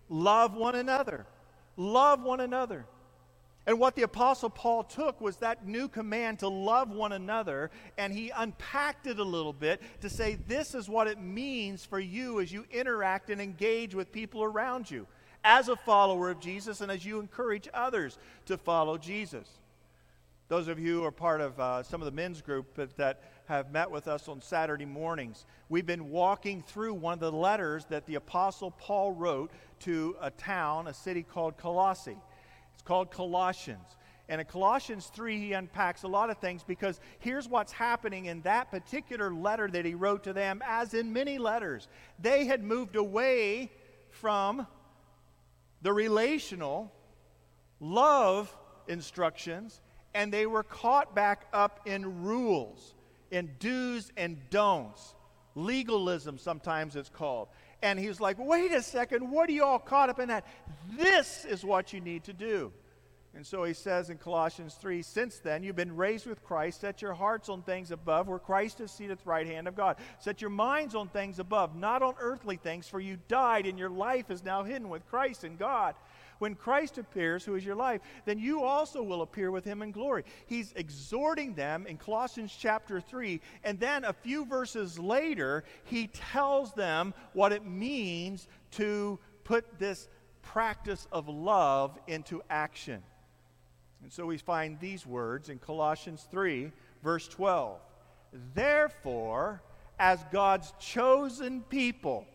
love 0.09 0.55
one 0.55 0.75
another. 0.75 1.27
Love 1.77 2.23
one 2.23 2.41
another. 2.41 2.87
And 3.67 3.79
what 3.79 3.95
the 3.95 4.03
Apostle 4.03 4.51
Paul 4.51 4.83
took 4.83 5.21
was 5.21 5.37
that 5.37 5.67
new 5.67 5.89
command 5.89 6.41
to 6.41 6.49
love 6.49 6.91
one 6.91 7.13
another, 7.13 7.71
and 7.97 8.13
he 8.13 8.31
unpacked 8.31 9.07
it 9.07 9.21
a 9.21 9.25
little 9.25 9.53
bit 9.53 9.81
to 10.01 10.11
say, 10.11 10.37
This 10.49 10.75
is 10.75 10.89
what 10.89 11.07
it 11.07 11.21
means 11.21 11.85
for 11.85 12.01
you 12.01 12.41
as 12.41 12.51
you 12.51 12.65
interact 12.73 13.31
and 13.31 13.41
engage 13.41 13.95
with 13.95 14.11
people 14.11 14.43
around 14.43 14.91
you 14.91 15.07
as 15.45 15.69
a 15.69 15.77
follower 15.77 16.31
of 16.31 16.41
Jesus 16.41 16.81
and 16.81 16.91
as 16.91 17.05
you 17.05 17.21
encourage 17.21 17.69
others 17.73 18.19
to 18.47 18.57
follow 18.57 18.99
Jesus. 18.99 19.49
Those 20.49 20.69
of 20.69 20.79
you 20.79 20.99
who 20.99 21.05
are 21.05 21.13
part 21.13 21.41
of 21.41 21.59
uh, 21.59 21.83
some 21.83 22.03
of 22.03 22.05
the 22.05 22.13
men's 22.13 22.43
group 22.43 22.75
that 22.97 23.23
have 23.47 23.71
met 23.71 23.91
with 23.91 24.07
us 24.07 24.29
on 24.29 24.41
Saturday 24.43 24.85
mornings, 24.85 25.47
we've 25.69 25.87
been 25.87 26.11
walking 26.11 26.63
through 26.63 26.95
one 26.95 27.15
of 27.15 27.21
the 27.21 27.33
letters 27.33 27.87
that 27.87 28.07
the 28.07 28.17
Apostle 28.17 28.71
Paul 28.71 29.13
wrote 29.13 29.51
to 29.81 30.17
a 30.21 30.31
town, 30.31 30.89
a 30.89 30.95
city 30.95 31.23
called 31.23 31.57
Colossae. 31.57 32.19
It's 32.75 32.83
called 32.83 33.11
Colossians. 33.11 33.97
And 34.29 34.41
in 34.41 34.47
Colossians 34.47 35.11
3, 35.15 35.39
he 35.39 35.53
unpacks 35.53 36.05
a 36.05 36.09
lot 36.09 36.31
of 36.31 36.39
things 36.39 36.63
because 36.63 37.01
here's 37.19 37.49
what's 37.49 37.73
happening 37.73 38.27
in 38.27 38.43
that 38.43 38.71
particular 38.71 39.33
letter 39.33 39.69
that 39.69 39.85
he 39.85 39.95
wrote 39.95 40.25
to 40.25 40.33
them, 40.33 40.63
as 40.67 40.95
in 40.95 41.13
many 41.13 41.39
letters. 41.39 41.89
They 42.19 42.45
had 42.45 42.63
moved 42.63 42.97
away 42.97 43.71
from 44.11 44.67
the 45.83 45.93
relational 45.93 46.93
love 47.81 48.55
instructions 48.87 49.81
and 50.15 50.33
they 50.33 50.47
were 50.47 50.63
caught 50.63 51.15
back 51.15 51.47
up 51.53 51.81
in 51.87 52.23
rules, 52.23 52.95
in 53.31 53.51
do's 53.59 54.13
and 54.17 54.39
don'ts. 54.51 55.15
Legalism, 55.55 56.39
sometimes 56.39 56.97
it's 56.97 57.11
called. 57.11 57.49
And 57.83 57.99
he's 57.99 58.21
like, 58.21 58.39
wait 58.39 58.73
a 58.73 58.83
second, 58.83 59.31
what 59.31 59.49
are 59.49 59.53
you 59.53 59.65
all 59.65 59.79
caught 59.79 60.09
up 60.09 60.19
in 60.19 60.29
that? 60.29 60.47
This 60.97 61.45
is 61.45 61.65
what 61.65 61.93
you 61.93 62.01
need 62.01 62.25
to 62.25 62.33
do. 62.33 62.73
And 63.35 63.47
so 63.47 63.65
he 63.65 63.73
says 63.73 64.11
in 64.11 64.19
Colossians 64.19 64.75
3 64.75 65.01
Since 65.03 65.39
then 65.39 65.63
you've 65.63 65.77
been 65.77 65.97
raised 65.97 66.27
with 66.27 66.45
Christ, 66.45 66.81
set 66.81 67.01
your 67.01 67.15
hearts 67.15 67.49
on 67.49 67.63
things 67.63 67.91
above, 67.91 68.29
where 68.29 68.39
Christ 68.39 68.81
is 68.81 68.91
seated 68.91 69.13
at 69.13 69.25
the 69.25 69.31
right 69.31 69.47
hand 69.47 69.67
of 69.67 69.75
God. 69.75 69.97
Set 70.19 70.41
your 70.43 70.51
minds 70.51 70.95
on 70.95 71.09
things 71.09 71.39
above, 71.39 71.75
not 71.75 72.03
on 72.03 72.15
earthly 72.21 72.57
things, 72.57 72.89
for 72.89 73.01
you 73.01 73.19
died, 73.29 73.67
and 73.67 73.79
your 73.79 73.91
life 73.91 74.31
is 74.31 74.45
now 74.45 74.65
hidden 74.65 74.91
with 74.91 75.09
Christ 75.09 75.45
in 75.45 75.57
God. 75.57 75.95
When 76.43 76.57
Christ 76.57 76.99
appears, 76.99 77.45
who 77.45 77.55
is 77.55 77.65
your 77.65 77.77
life, 77.77 78.01
then 78.25 78.41
you 78.41 78.65
also 78.65 79.01
will 79.01 79.23
appear 79.23 79.53
with 79.53 79.65
him 79.65 79.81
in 79.81 79.93
glory. 79.93 80.25
He's 80.47 80.73
exhorting 80.75 81.55
them 81.55 81.87
in 81.87 81.99
Colossians 81.99 82.53
chapter 82.59 83.01
3. 83.01 83.41
And 83.63 83.79
then 83.79 84.03
a 84.03 84.13
few 84.13 84.45
verses 84.45 84.99
later, 84.99 85.63
he 85.85 86.09
tells 86.09 86.73
them 86.73 87.15
what 87.33 87.53
it 87.53 87.65
means 87.65 88.49
to 88.73 89.21
put 89.45 89.79
this 89.79 90.09
practice 90.43 91.07
of 91.13 91.29
love 91.29 91.97
into 92.09 92.43
action. 92.51 93.05
And 94.03 94.13
so 94.13 94.27
we 94.27 94.37
find 94.37 94.81
these 94.81 95.07
words 95.07 95.49
in 95.49 95.61
Colossians 95.61 96.27
3, 96.29 96.73
verse 97.05 97.29
12. 97.29 97.79
Therefore, 98.53 99.63
as 99.97 100.19
God's 100.33 100.73
chosen 100.81 101.61
people, 101.61 102.27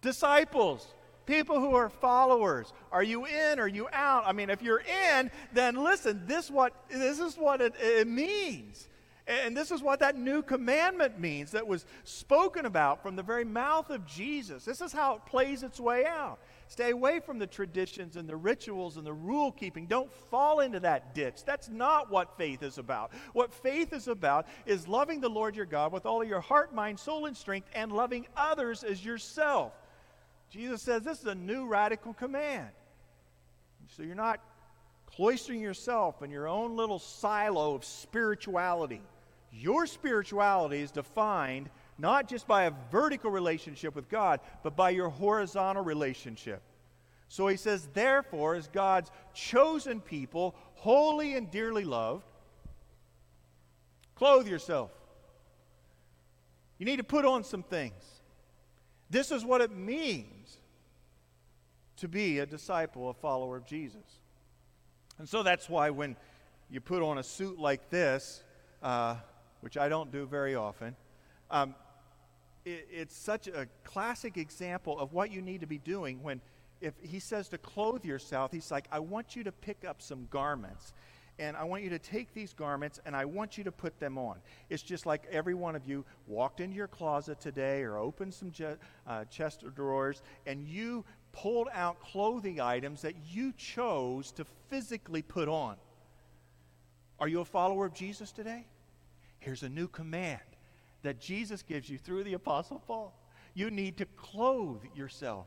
disciples, 0.00 0.86
People 1.26 1.60
who 1.60 1.74
are 1.74 1.88
followers. 1.88 2.72
Are 2.92 3.02
you 3.02 3.26
in? 3.26 3.58
Are 3.58 3.68
you 3.68 3.88
out? 3.92 4.24
I 4.26 4.32
mean, 4.32 4.48
if 4.48 4.62
you're 4.62 4.82
in, 5.14 5.30
then 5.52 5.76
listen, 5.76 6.22
this, 6.26 6.50
what, 6.50 6.72
this 6.88 7.18
is 7.18 7.36
what 7.36 7.60
it, 7.60 7.74
it 7.80 8.06
means. 8.06 8.88
And 9.26 9.56
this 9.56 9.72
is 9.72 9.82
what 9.82 9.98
that 10.00 10.16
new 10.16 10.40
commandment 10.40 11.18
means 11.18 11.50
that 11.50 11.66
was 11.66 11.84
spoken 12.04 12.64
about 12.64 13.02
from 13.02 13.16
the 13.16 13.24
very 13.24 13.44
mouth 13.44 13.90
of 13.90 14.06
Jesus. 14.06 14.64
This 14.64 14.80
is 14.80 14.92
how 14.92 15.16
it 15.16 15.26
plays 15.26 15.64
its 15.64 15.80
way 15.80 16.06
out. 16.06 16.38
Stay 16.68 16.90
away 16.90 17.18
from 17.18 17.40
the 17.40 17.46
traditions 17.46 18.16
and 18.16 18.28
the 18.28 18.36
rituals 18.36 18.96
and 18.96 19.06
the 19.06 19.12
rule 19.12 19.50
keeping. 19.50 19.86
Don't 19.86 20.12
fall 20.30 20.60
into 20.60 20.78
that 20.80 21.12
ditch. 21.14 21.44
That's 21.44 21.68
not 21.68 22.08
what 22.08 22.36
faith 22.36 22.62
is 22.62 22.78
about. 22.78 23.12
What 23.32 23.52
faith 23.52 23.92
is 23.92 24.06
about 24.06 24.46
is 24.64 24.86
loving 24.86 25.20
the 25.20 25.28
Lord 25.28 25.56
your 25.56 25.66
God 25.66 25.92
with 25.92 26.06
all 26.06 26.22
of 26.22 26.28
your 26.28 26.40
heart, 26.40 26.72
mind, 26.72 26.98
soul, 26.98 27.26
and 27.26 27.36
strength, 27.36 27.68
and 27.74 27.90
loving 27.90 28.26
others 28.36 28.84
as 28.84 29.04
yourself. 29.04 29.72
Jesus 30.50 30.82
says 30.82 31.02
this 31.02 31.20
is 31.20 31.26
a 31.26 31.34
new 31.34 31.66
radical 31.66 32.14
command. 32.14 32.68
So 33.88 34.02
you're 34.02 34.14
not 34.14 34.40
cloistering 35.16 35.60
yourself 35.60 36.22
in 36.22 36.30
your 36.30 36.48
own 36.48 36.76
little 36.76 36.98
silo 36.98 37.74
of 37.74 37.84
spirituality. 37.84 39.00
Your 39.52 39.86
spirituality 39.86 40.80
is 40.80 40.90
defined 40.90 41.70
not 41.98 42.28
just 42.28 42.46
by 42.46 42.64
a 42.64 42.72
vertical 42.90 43.30
relationship 43.30 43.94
with 43.94 44.08
God, 44.08 44.40
but 44.62 44.76
by 44.76 44.90
your 44.90 45.08
horizontal 45.08 45.82
relationship. 45.82 46.60
So 47.28 47.48
he 47.48 47.56
says, 47.56 47.88
therefore, 47.94 48.54
as 48.54 48.68
God's 48.68 49.10
chosen 49.34 50.00
people, 50.00 50.54
holy 50.74 51.34
and 51.36 51.50
dearly 51.50 51.84
loved, 51.84 52.24
clothe 54.14 54.46
yourself. 54.46 54.90
You 56.78 56.84
need 56.84 56.98
to 56.98 57.04
put 57.04 57.24
on 57.24 57.42
some 57.42 57.62
things. 57.62 58.04
This 59.08 59.30
is 59.30 59.44
what 59.44 59.60
it 59.60 59.70
means 59.70 60.35
to 61.96 62.08
be 62.08 62.38
a 62.38 62.46
disciple, 62.46 63.10
a 63.10 63.14
follower 63.14 63.56
of 63.56 63.66
Jesus. 63.66 64.20
And 65.18 65.28
so 65.28 65.42
that's 65.42 65.68
why 65.68 65.90
when 65.90 66.16
you 66.70 66.80
put 66.80 67.02
on 67.02 67.18
a 67.18 67.22
suit 67.22 67.58
like 67.58 67.90
this, 67.90 68.42
uh, 68.82 69.16
which 69.60 69.76
I 69.76 69.88
don't 69.88 70.12
do 70.12 70.26
very 70.26 70.54
often, 70.54 70.94
um, 71.50 71.74
it, 72.64 72.88
it's 72.90 73.16
such 73.16 73.48
a 73.48 73.66
classic 73.84 74.36
example 74.36 74.98
of 74.98 75.12
what 75.12 75.30
you 75.30 75.40
need 75.40 75.60
to 75.60 75.66
be 75.66 75.78
doing 75.78 76.22
when 76.22 76.40
if 76.80 76.94
he 77.02 77.18
says 77.18 77.48
to 77.48 77.58
clothe 77.58 78.04
yourself, 78.04 78.52
he's 78.52 78.70
like, 78.70 78.86
I 78.92 78.98
want 78.98 79.34
you 79.34 79.44
to 79.44 79.52
pick 79.52 79.84
up 79.84 80.02
some 80.02 80.28
garments. 80.30 80.92
And 81.38 81.54
I 81.54 81.64
want 81.64 81.82
you 81.82 81.90
to 81.90 81.98
take 81.98 82.32
these 82.32 82.54
garments 82.54 82.98
and 83.04 83.14
I 83.14 83.26
want 83.26 83.58
you 83.58 83.64
to 83.64 83.72
put 83.72 83.98
them 84.00 84.16
on. 84.16 84.38
It's 84.70 84.82
just 84.82 85.04
like 85.04 85.24
every 85.30 85.52
one 85.52 85.76
of 85.76 85.84
you 85.84 86.04
walked 86.26 86.60
into 86.60 86.74
your 86.76 86.88
closet 86.88 87.40
today 87.40 87.82
or 87.82 87.98
opened 87.98 88.32
some 88.32 88.50
je- 88.50 88.76
uh, 89.06 89.24
chest 89.26 89.62
of 89.62 89.74
drawers 89.74 90.22
and 90.46 90.66
you 90.66 91.04
pulled 91.36 91.68
out 91.74 92.00
clothing 92.00 92.60
items 92.60 93.02
that 93.02 93.14
you 93.28 93.52
chose 93.52 94.32
to 94.32 94.44
physically 94.68 95.20
put 95.20 95.48
on. 95.48 95.76
Are 97.20 97.28
you 97.28 97.40
a 97.40 97.44
follower 97.44 97.86
of 97.86 97.94
Jesus 97.94 98.32
today? 98.32 98.66
Here's 99.38 99.62
a 99.62 99.68
new 99.68 99.86
command 99.86 100.40
that 101.02 101.20
Jesus 101.20 101.62
gives 101.62 101.90
you 101.90 101.98
through 101.98 102.24
the 102.24 102.32
Apostle 102.32 102.82
Paul. 102.86 103.14
You 103.54 103.70
need 103.70 103.98
to 103.98 104.06
clothe 104.16 104.82
yourself. 104.94 105.46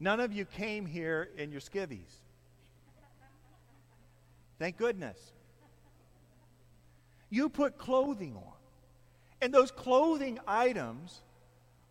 None 0.00 0.18
of 0.20 0.32
you 0.32 0.44
came 0.44 0.84
here 0.84 1.30
in 1.36 1.52
your 1.52 1.60
skivvies. 1.60 2.18
Thank 4.58 4.76
goodness. 4.76 5.18
You 7.30 7.48
put 7.48 7.78
clothing 7.78 8.34
on. 8.36 8.52
And 9.40 9.52
those 9.52 9.70
clothing 9.70 10.38
items 10.46 11.22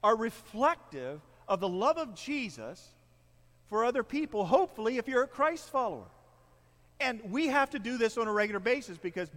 are 0.03 0.15
reflective 0.15 1.21
of 1.47 1.59
the 1.59 1.69
love 1.69 1.97
of 1.97 2.15
Jesus 2.15 2.89
for 3.67 3.85
other 3.85 4.03
people, 4.03 4.45
hopefully, 4.45 4.97
if 4.97 5.07
you're 5.07 5.23
a 5.23 5.27
Christ 5.27 5.69
follower. 5.69 6.05
And 6.99 7.21
we 7.31 7.47
have 7.47 7.69
to 7.71 7.79
do 7.79 7.97
this 7.97 8.17
on 8.17 8.27
a 8.27 8.31
regular 8.31 8.59
basis 8.59 8.97
because, 8.97 9.29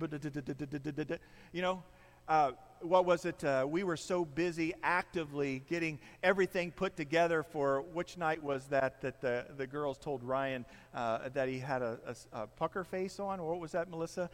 you 1.52 1.62
know, 1.62 1.83
uh, 2.29 2.52
what 2.81 3.07
was 3.07 3.24
it? 3.24 3.42
Uh, 3.42 3.66
we 3.68 3.83
were 3.83 3.96
so 3.96 4.24
busy 4.24 4.74
actively 4.83 5.62
getting 5.68 5.98
everything 6.22 6.70
put 6.70 6.96
together 6.96 7.42
for 7.42 7.83
which 7.92 8.18
night 8.18 8.42
was 8.42 8.66
that 8.66 9.00
that 9.00 9.20
the, 9.20 9.46
the 9.57 9.66
girls 9.66 9.98
told 9.98 10.22
Ryan 10.22 10.64
uh, 10.94 11.29
that 11.33 11.48
he 11.48 11.59
had 11.59 11.83
a, 11.83 11.98
a, 12.07 12.42
a, 12.42 12.46
pucker 12.46 12.85
face 12.85 13.18
on? 13.18 13.40
Or 13.40 13.52
what 13.52 13.61
was 13.61 13.72
that, 13.72 13.88
Melissa? 13.88 14.29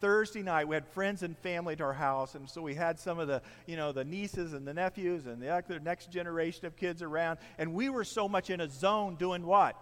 Thursday 0.00 0.42
night, 0.42 0.68
we 0.68 0.74
had 0.74 0.86
friends 0.86 1.22
and 1.22 1.36
family 1.38 1.74
at 1.74 1.80
our 1.80 1.92
house, 1.92 2.34
and 2.34 2.48
so 2.48 2.62
we 2.62 2.74
had 2.74 2.98
some 2.98 3.18
of 3.18 3.28
the, 3.28 3.42
you 3.66 3.76
know, 3.76 3.92
the 3.92 4.04
nieces 4.04 4.52
and 4.52 4.66
the 4.66 4.74
nephews 4.74 5.26
and 5.26 5.40
the 5.40 5.80
next 5.82 6.10
generation 6.10 6.66
of 6.66 6.76
kids 6.76 7.02
around, 7.02 7.38
and 7.58 7.72
we 7.74 7.88
were 7.88 8.04
so 8.04 8.28
much 8.28 8.50
in 8.50 8.60
a 8.60 8.68
zone 8.68 9.16
doing 9.16 9.44
what? 9.46 9.76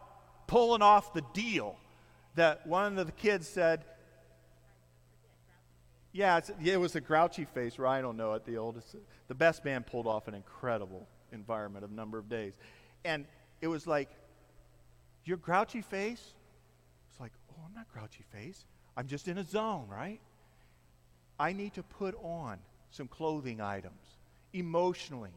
pulling 0.52 0.82
off 0.82 1.14
the 1.14 1.22
deal 1.32 1.78
that 2.34 2.66
one 2.66 2.98
of 2.98 3.06
the 3.06 3.12
kids 3.12 3.48
said, 3.48 3.84
yeah, 6.12 6.40
it 6.62 6.78
was 6.78 6.94
a 6.94 7.00
grouchy 7.00 7.46
face, 7.46 7.78
or 7.78 7.86
I 7.86 8.02
don't 8.02 8.18
know 8.18 8.34
it, 8.34 8.44
the 8.44 8.58
oldest. 8.58 8.94
The 9.28 9.34
best 9.34 9.64
man 9.64 9.82
pulled 9.82 10.06
off 10.06 10.28
an 10.28 10.34
incredible 10.34 11.08
environment 11.32 11.86
of 11.86 11.90
number 11.90 12.18
of 12.18 12.28
days. 12.28 12.52
And 13.02 13.24
it 13.62 13.68
was 13.68 13.86
like, 13.86 14.10
your 15.24 15.38
grouchy 15.38 15.80
face? 15.80 16.34
It's 17.10 17.18
like, 17.18 17.32
oh, 17.50 17.62
I'm 17.66 17.74
not 17.74 17.90
grouchy 17.90 18.24
face. 18.30 18.66
I'm 18.96 19.06
just 19.06 19.28
in 19.28 19.38
a 19.38 19.44
zone, 19.44 19.86
right? 19.88 20.20
I 21.38 21.52
need 21.52 21.74
to 21.74 21.82
put 21.82 22.14
on 22.22 22.58
some 22.90 23.08
clothing 23.08 23.60
items 23.60 24.18
emotionally, 24.52 25.32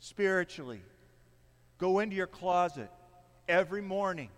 spiritually. 0.00 0.80
Go 1.78 1.98
into 2.00 2.16
your 2.16 2.26
closet 2.26 2.90
every 3.48 3.82
morning. 3.82 4.30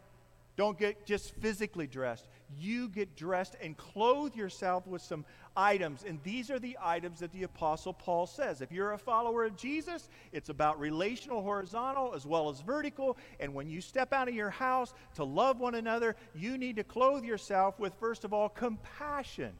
Don't 0.56 0.78
get 0.78 1.06
just 1.06 1.34
physically 1.36 1.86
dressed. 1.86 2.26
You 2.58 2.88
get 2.88 3.16
dressed 3.16 3.56
and 3.62 3.76
clothe 3.76 4.34
yourself 4.34 4.86
with 4.86 5.02
some 5.02 5.24
items. 5.56 6.04
And 6.06 6.18
these 6.22 6.50
are 6.50 6.58
the 6.58 6.76
items 6.82 7.20
that 7.20 7.32
the 7.32 7.42
Apostle 7.42 7.92
Paul 7.92 8.26
says. 8.26 8.60
If 8.60 8.72
you're 8.72 8.92
a 8.92 8.98
follower 8.98 9.44
of 9.44 9.56
Jesus, 9.56 10.08
it's 10.32 10.48
about 10.48 10.80
relational, 10.80 11.42
horizontal, 11.42 12.12
as 12.14 12.26
well 12.26 12.48
as 12.48 12.60
vertical. 12.60 13.16
And 13.38 13.54
when 13.54 13.68
you 13.68 13.80
step 13.80 14.12
out 14.12 14.28
of 14.28 14.34
your 14.34 14.50
house 14.50 14.94
to 15.14 15.24
love 15.24 15.60
one 15.60 15.74
another, 15.74 16.16
you 16.34 16.58
need 16.58 16.76
to 16.76 16.84
clothe 16.84 17.24
yourself 17.24 17.78
with, 17.78 17.94
first 17.94 18.24
of 18.24 18.32
all, 18.32 18.48
compassion. 18.48 19.52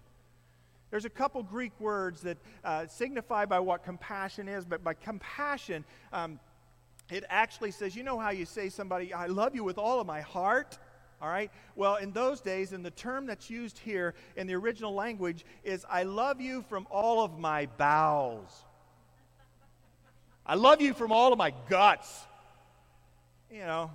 There's 0.91 1.05
a 1.05 1.11
couple 1.11 1.43
Greek 1.43 1.73
words 1.79 2.23
that 2.23 2.39
uh, 2.65 2.87
signify 2.87 3.45
by 3.47 3.61
what 3.61 3.85
compassion 3.85 4.49
is, 4.49 4.65
but 4.65 4.83
by 4.83 4.95
compassion, 4.95 5.85
um, 6.13 6.41
it 7.11 7.25
actually 7.29 7.71
says, 7.71 7.95
you 7.95 8.03
know 8.03 8.19
how 8.19 8.31
you 8.31 8.45
say 8.45 8.69
somebody, 8.69 9.13
I 9.13 9.27
love 9.27 9.55
you 9.55 9.65
with 9.65 9.79
all 9.79 10.01
of 10.01 10.07
my 10.07 10.21
heart? 10.21 10.79
All 11.23 11.29
right? 11.29 11.51
Well, 11.77 11.97
in 11.97 12.13
those 12.13 12.41
days, 12.41 12.73
and 12.73 12.85
the 12.85 12.91
term 12.91 13.27
that's 13.27 13.51
used 13.51 13.79
here 13.79 14.15
in 14.37 14.47
the 14.47 14.55
original 14.55 14.95
language 14.95 15.45
is, 15.65 15.85
I 15.89 16.05
love 16.05 16.41
you 16.41 16.63
from 16.63 16.87
all 16.91 17.23
of 17.23 17.39
my 17.39 17.67
bowels. 17.77 18.65
I 20.47 20.55
love 20.55 20.81
you 20.81 20.95
from 20.95 21.13
all 21.13 21.33
of 21.33 21.39
my 21.39 21.53
guts. 21.69 22.25
You 23.53 23.61
know, 23.61 23.91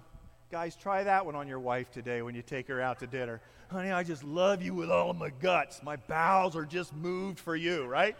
guys, 0.52 0.76
try 0.76 1.04
that 1.04 1.26
one 1.26 1.36
on 1.36 1.48
your 1.48 1.60
wife 1.60 1.92
today 1.92 2.22
when 2.22 2.36
you 2.36 2.42
take 2.42 2.68
her 2.68 2.80
out 2.80 3.00
to 3.00 3.08
dinner. 3.08 3.42
Honey, 3.70 3.92
I 3.92 4.04
just 4.04 4.24
love 4.24 4.62
you 4.62 4.76
with 4.76 4.92
all 4.92 5.10
of 5.10 5.18
my 5.18 5.32
guts. 5.42 5.82
My 5.82 5.96
bowels 5.96 6.56
are 6.56 6.66
just 6.66 6.96
moved 6.96 7.40
for 7.40 7.56
you, 7.56 7.86
right? 7.86 8.16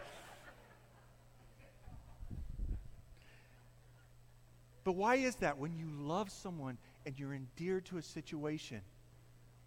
But 4.82 4.92
why 4.92 5.16
is 5.16 5.36
that? 5.36 5.58
When 5.58 5.76
you 5.76 5.86
love 5.98 6.30
someone 6.30 6.78
and 7.04 7.18
you're 7.18 7.34
endeared 7.34 7.86
to 7.86 7.98
a 7.98 8.02
situation, 8.02 8.80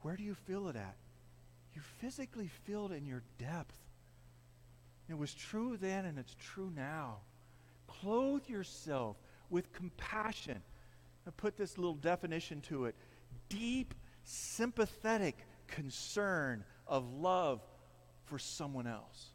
where 0.01 0.15
do 0.15 0.23
you 0.23 0.35
feel 0.35 0.67
it 0.69 0.75
at? 0.75 0.95
You 1.73 1.81
physically 1.99 2.49
feel 2.65 2.87
it 2.87 2.95
in 2.95 3.05
your 3.05 3.23
depth. 3.37 3.75
It 5.09 5.17
was 5.17 5.33
true 5.33 5.77
then 5.77 6.05
and 6.05 6.17
it's 6.17 6.35
true 6.39 6.71
now. 6.75 7.17
Clothe 7.87 8.47
yourself 8.47 9.17
with 9.49 9.71
compassion. 9.73 10.61
I 11.27 11.31
put 11.31 11.57
this 11.57 11.77
little 11.77 11.95
definition 11.95 12.61
to 12.61 12.85
it 12.85 12.95
deep, 13.49 13.93
sympathetic 14.23 15.37
concern 15.67 16.63
of 16.87 17.11
love 17.11 17.61
for 18.25 18.39
someone 18.39 18.87
else. 18.87 19.29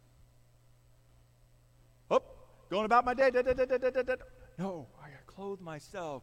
Oh, 2.10 2.22
going 2.70 2.84
about 2.84 3.04
my 3.04 3.14
day. 3.14 3.30
Da, 3.30 3.42
da, 3.42 3.52
da, 3.52 4.14
no, 4.58 4.86
clothe 5.26 5.60
myself. 5.60 6.22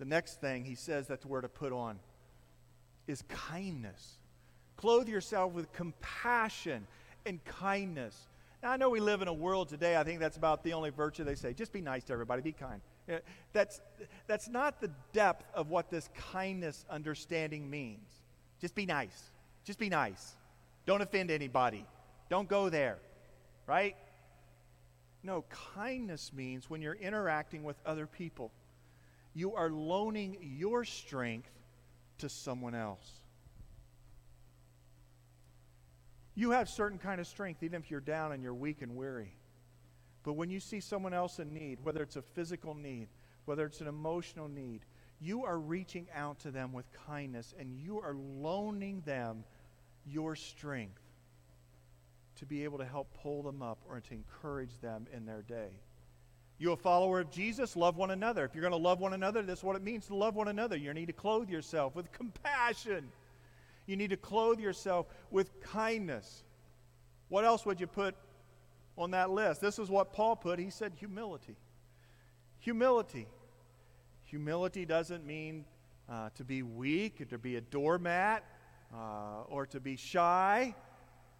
The 0.00 0.06
next 0.06 0.40
thing 0.40 0.64
he 0.64 0.76
says 0.76 1.06
that's 1.06 1.26
we're 1.26 1.42
to 1.42 1.48
put 1.48 1.72
on 1.72 1.98
is 3.06 3.22
kindness. 3.28 4.16
Clothe 4.78 5.10
yourself 5.10 5.52
with 5.52 5.70
compassion 5.74 6.86
and 7.26 7.44
kindness. 7.44 8.16
Now, 8.62 8.70
I 8.70 8.78
know 8.78 8.88
we 8.88 9.00
live 9.00 9.20
in 9.20 9.28
a 9.28 9.32
world 9.32 9.68
today, 9.68 9.98
I 9.98 10.04
think 10.04 10.18
that's 10.18 10.38
about 10.38 10.64
the 10.64 10.72
only 10.72 10.88
virtue 10.88 11.22
they 11.22 11.34
say. 11.34 11.52
Just 11.52 11.70
be 11.70 11.82
nice 11.82 12.02
to 12.04 12.14
everybody, 12.14 12.40
be 12.40 12.52
kind. 12.52 12.80
Eh, 13.10 13.18
that's, 13.52 13.82
that's 14.26 14.48
not 14.48 14.80
the 14.80 14.90
depth 15.12 15.44
of 15.54 15.68
what 15.68 15.90
this 15.90 16.08
kindness 16.32 16.86
understanding 16.88 17.68
means. 17.68 18.08
Just 18.58 18.74
be 18.74 18.86
nice. 18.86 19.32
Just 19.64 19.78
be 19.78 19.90
nice. 19.90 20.34
Don't 20.86 21.02
offend 21.02 21.30
anybody. 21.30 21.84
Don't 22.30 22.48
go 22.48 22.70
there, 22.70 22.96
right? 23.66 23.96
No, 25.22 25.44
kindness 25.74 26.32
means 26.32 26.70
when 26.70 26.80
you're 26.80 26.94
interacting 26.94 27.64
with 27.64 27.76
other 27.84 28.06
people, 28.06 28.50
you 29.34 29.54
are 29.54 29.70
loaning 29.70 30.36
your 30.40 30.84
strength 30.84 31.50
to 32.18 32.28
someone 32.28 32.74
else. 32.74 33.20
You 36.34 36.52
have 36.52 36.68
certain 36.68 36.98
kind 36.98 37.20
of 37.20 37.26
strength 37.26 37.62
even 37.62 37.80
if 37.80 37.90
you're 37.90 38.00
down 38.00 38.32
and 38.32 38.42
you're 38.42 38.54
weak 38.54 38.82
and 38.82 38.96
weary. 38.96 39.36
But 40.22 40.34
when 40.34 40.50
you 40.50 40.60
see 40.60 40.80
someone 40.80 41.14
else 41.14 41.38
in 41.38 41.52
need, 41.52 41.78
whether 41.82 42.02
it's 42.02 42.16
a 42.16 42.22
physical 42.22 42.74
need, 42.74 43.08
whether 43.44 43.64
it's 43.66 43.80
an 43.80 43.86
emotional 43.86 44.48
need, 44.48 44.80
you 45.20 45.44
are 45.44 45.58
reaching 45.58 46.06
out 46.14 46.40
to 46.40 46.50
them 46.50 46.72
with 46.72 46.86
kindness 47.06 47.54
and 47.58 47.72
you 47.72 48.00
are 48.00 48.14
loaning 48.14 49.02
them 49.04 49.44
your 50.06 50.34
strength 50.34 51.02
to 52.36 52.46
be 52.46 52.64
able 52.64 52.78
to 52.78 52.84
help 52.84 53.12
pull 53.22 53.42
them 53.42 53.60
up 53.60 53.78
or 53.88 54.00
to 54.00 54.14
encourage 54.14 54.78
them 54.80 55.06
in 55.12 55.26
their 55.26 55.42
day. 55.42 55.70
You 56.60 56.72
a 56.72 56.76
follower 56.76 57.20
of 57.20 57.30
Jesus? 57.30 57.74
Love 57.74 57.96
one 57.96 58.10
another. 58.10 58.44
If 58.44 58.54
you're 58.54 58.60
going 58.60 58.72
to 58.72 58.76
love 58.76 59.00
one 59.00 59.14
another, 59.14 59.40
that's 59.40 59.64
what 59.64 59.76
it 59.76 59.82
means 59.82 60.06
to 60.08 60.14
love 60.14 60.34
one 60.34 60.46
another. 60.46 60.76
You 60.76 60.92
need 60.92 61.06
to 61.06 61.14
clothe 61.14 61.48
yourself 61.48 61.96
with 61.96 62.12
compassion. 62.12 63.10
You 63.86 63.96
need 63.96 64.10
to 64.10 64.18
clothe 64.18 64.60
yourself 64.60 65.06
with 65.30 65.58
kindness. 65.62 66.44
What 67.30 67.46
else 67.46 67.64
would 67.64 67.80
you 67.80 67.86
put 67.86 68.14
on 68.98 69.12
that 69.12 69.30
list? 69.30 69.62
This 69.62 69.78
is 69.78 69.88
what 69.88 70.12
Paul 70.12 70.36
put. 70.36 70.58
He 70.58 70.68
said 70.68 70.92
humility. 70.94 71.56
Humility. 72.58 73.26
Humility 74.24 74.84
doesn't 74.84 75.24
mean 75.24 75.64
uh, 76.10 76.28
to 76.34 76.44
be 76.44 76.62
weak 76.62 77.22
or 77.22 77.24
to 77.24 77.38
be 77.38 77.56
a 77.56 77.62
doormat 77.62 78.44
uh, 78.94 79.44
or 79.48 79.64
to 79.64 79.80
be 79.80 79.96
shy. 79.96 80.74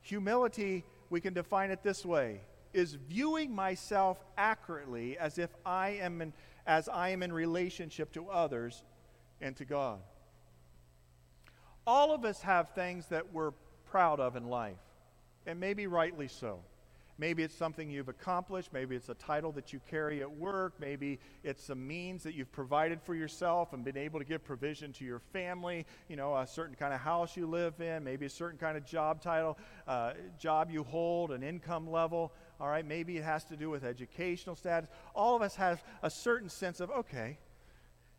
Humility, 0.00 0.82
we 1.10 1.20
can 1.20 1.34
define 1.34 1.70
it 1.70 1.82
this 1.82 2.06
way 2.06 2.40
is 2.72 2.94
viewing 3.08 3.54
myself 3.54 4.24
accurately 4.36 5.18
as 5.18 5.38
if 5.38 5.50
I 5.64 5.90
am 5.90 6.22
in, 6.22 6.32
as 6.66 6.88
I 6.88 7.10
am 7.10 7.22
in 7.22 7.32
relationship 7.32 8.12
to 8.12 8.28
others 8.28 8.84
and 9.40 9.56
to 9.56 9.64
God. 9.64 10.00
All 11.86 12.14
of 12.14 12.24
us 12.24 12.42
have 12.42 12.70
things 12.70 13.06
that 13.06 13.32
we're 13.32 13.52
proud 13.86 14.20
of 14.20 14.36
in 14.36 14.48
life, 14.48 14.78
and 15.46 15.58
maybe 15.58 15.86
rightly 15.86 16.28
so. 16.28 16.60
Maybe 17.20 17.42
it's 17.42 17.54
something 17.54 17.90
you've 17.90 18.08
accomplished. 18.08 18.72
Maybe 18.72 18.96
it's 18.96 19.10
a 19.10 19.14
title 19.14 19.52
that 19.52 19.74
you 19.74 19.80
carry 19.90 20.22
at 20.22 20.30
work. 20.38 20.72
Maybe 20.80 21.18
it's 21.44 21.62
some 21.62 21.86
means 21.86 22.22
that 22.22 22.32
you've 22.32 22.50
provided 22.50 23.02
for 23.02 23.14
yourself 23.14 23.74
and 23.74 23.84
been 23.84 23.98
able 23.98 24.18
to 24.20 24.24
give 24.24 24.42
provision 24.42 24.90
to 24.94 25.04
your 25.04 25.18
family. 25.18 25.84
You 26.08 26.16
know, 26.16 26.34
a 26.34 26.46
certain 26.46 26.76
kind 26.76 26.94
of 26.94 27.00
house 27.00 27.36
you 27.36 27.46
live 27.46 27.78
in. 27.82 28.04
Maybe 28.04 28.24
a 28.24 28.30
certain 28.30 28.58
kind 28.58 28.74
of 28.74 28.86
job 28.86 29.20
title, 29.20 29.58
uh, 29.86 30.14
job 30.38 30.70
you 30.70 30.82
hold, 30.82 31.30
an 31.30 31.42
income 31.42 31.90
level. 31.90 32.32
All 32.60 32.68
right, 32.68 32.86
maybe 32.86 33.16
it 33.16 33.24
has 33.24 33.44
to 33.44 33.56
do 33.56 33.70
with 33.70 33.84
educational 33.84 34.54
status. 34.54 34.90
All 35.14 35.34
of 35.34 35.40
us 35.40 35.56
have 35.56 35.82
a 36.02 36.10
certain 36.10 36.50
sense 36.50 36.80
of, 36.80 36.90
okay, 36.90 37.38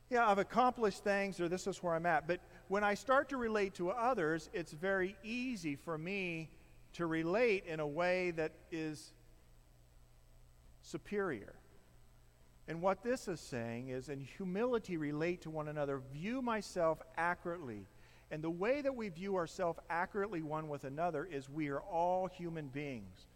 yeah, 0.09 0.27
I've 0.27 0.39
accomplished 0.39 1.03
things 1.03 1.39
or 1.39 1.47
this 1.47 1.67
is 1.67 1.81
where 1.83 1.93
I'm 1.93 2.05
at. 2.05 2.27
But 2.27 2.41
when 2.67 2.83
I 2.83 2.95
start 2.95 3.29
to 3.29 3.37
relate 3.37 3.75
to 3.75 3.91
others, 3.91 4.49
it's 4.51 4.71
very 4.71 5.15
easy 5.23 5.75
for 5.75 5.97
me 5.97 6.49
to 6.93 7.05
relate 7.05 7.65
in 7.65 7.79
a 7.79 7.87
way 7.87 8.31
that 8.31 8.51
is 8.71 9.13
superior. 10.81 11.53
And 12.67 12.81
what 12.81 13.03
this 13.03 13.27
is 13.27 13.39
saying 13.39 13.89
is, 13.89 14.09
in 14.09 14.19
humility, 14.19 14.97
relate 14.97 15.41
to 15.41 15.49
one 15.49 15.67
another, 15.67 16.01
view 16.13 16.41
myself 16.41 17.01
accurately. 17.17 17.87
And 18.31 18.43
the 18.43 18.49
way 18.49 18.81
that 18.81 18.95
we 18.95 19.09
view 19.09 19.35
ourselves 19.35 19.79
accurately 19.89 20.41
one 20.41 20.67
with 20.67 20.83
another 20.83 21.25
is 21.25 21.49
we 21.49 21.69
are 21.69 21.81
all 21.81 22.27
human 22.27 22.67
beings. 22.67 23.27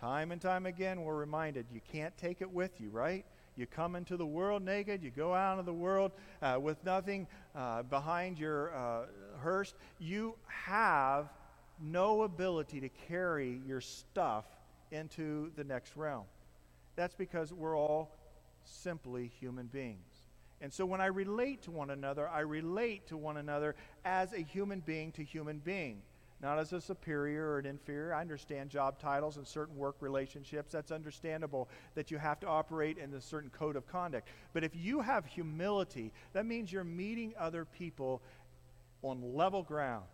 Time 0.00 0.30
and 0.30 0.40
time 0.40 0.66
again, 0.66 1.02
we're 1.02 1.16
reminded 1.16 1.66
you 1.72 1.80
can't 1.92 2.16
take 2.16 2.40
it 2.40 2.50
with 2.50 2.80
you, 2.80 2.88
right? 2.90 3.24
You 3.56 3.66
come 3.66 3.96
into 3.96 4.16
the 4.16 4.26
world 4.26 4.62
naked, 4.62 5.02
you 5.02 5.10
go 5.10 5.34
out 5.34 5.58
of 5.58 5.66
the 5.66 5.72
world 5.72 6.12
uh, 6.40 6.58
with 6.60 6.82
nothing 6.84 7.26
uh, 7.56 7.82
behind 7.82 8.38
your 8.38 8.72
uh, 8.76 9.06
hearse. 9.40 9.74
You 9.98 10.36
have 10.46 11.28
no 11.80 12.22
ability 12.22 12.80
to 12.80 12.88
carry 12.88 13.60
your 13.66 13.80
stuff 13.80 14.44
into 14.92 15.50
the 15.56 15.64
next 15.64 15.96
realm. 15.96 16.24
That's 16.94 17.16
because 17.16 17.52
we're 17.52 17.76
all 17.76 18.16
simply 18.64 19.32
human 19.40 19.66
beings. 19.66 19.98
And 20.60 20.72
so 20.72 20.86
when 20.86 21.00
I 21.00 21.06
relate 21.06 21.62
to 21.62 21.70
one 21.70 21.90
another, 21.90 22.28
I 22.28 22.40
relate 22.40 23.08
to 23.08 23.16
one 23.16 23.36
another 23.36 23.74
as 24.04 24.32
a 24.32 24.40
human 24.40 24.80
being 24.80 25.12
to 25.12 25.24
human 25.24 25.58
being, 25.58 26.02
not 26.40 26.58
as 26.58 26.72
a 26.72 26.80
superior 26.80 27.50
or 27.50 27.58
an 27.58 27.66
inferior. 27.66 28.14
I 28.14 28.20
understand 28.20 28.70
job 28.70 29.00
titles 29.00 29.38
and 29.38 29.46
certain 29.46 29.76
work 29.76 29.96
relationships. 30.00 30.72
That's 30.72 30.92
understandable 30.92 31.68
that 31.94 32.10
you 32.10 32.18
have 32.18 32.38
to 32.40 32.46
operate 32.46 32.96
in 32.98 33.12
a 33.14 33.20
certain 33.20 33.50
code 33.50 33.74
of 33.74 33.86
conduct. 33.88 34.28
But 34.52 34.62
if 34.62 34.76
you 34.76 35.00
have 35.00 35.26
humility, 35.26 36.12
that 36.34 36.46
means 36.46 36.72
you're 36.72 36.84
meeting 36.84 37.34
other 37.38 37.64
people 37.64 38.22
on 39.02 39.34
level 39.34 39.64
ground. 39.64 40.04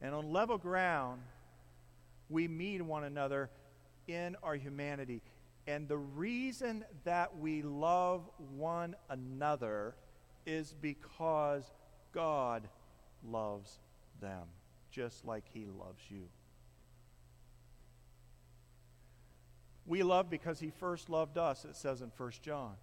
And 0.00 0.14
on 0.14 0.32
level 0.32 0.58
ground, 0.58 1.22
we 2.28 2.48
meet 2.48 2.82
one 2.82 3.04
another 3.04 3.50
in 4.08 4.36
our 4.42 4.56
humanity. 4.56 5.22
And 5.68 5.86
the 5.86 5.96
reason 5.96 6.84
that 7.04 7.38
we 7.38 7.62
love 7.62 8.28
one 8.56 8.96
another 9.08 9.94
is 10.44 10.74
because 10.80 11.70
God 12.12 12.68
loves 13.22 13.78
them 14.20 14.46
just 14.90 15.24
like 15.24 15.44
He 15.52 15.66
loves 15.66 16.02
you. 16.08 16.28
We 19.86 20.02
love 20.02 20.28
because 20.28 20.60
He 20.60 20.70
first 20.70 21.08
loved 21.08 21.38
us, 21.38 21.64
it 21.64 21.76
says 21.76 22.02
in 22.02 22.10
1 22.16 22.32
John. 22.42 22.74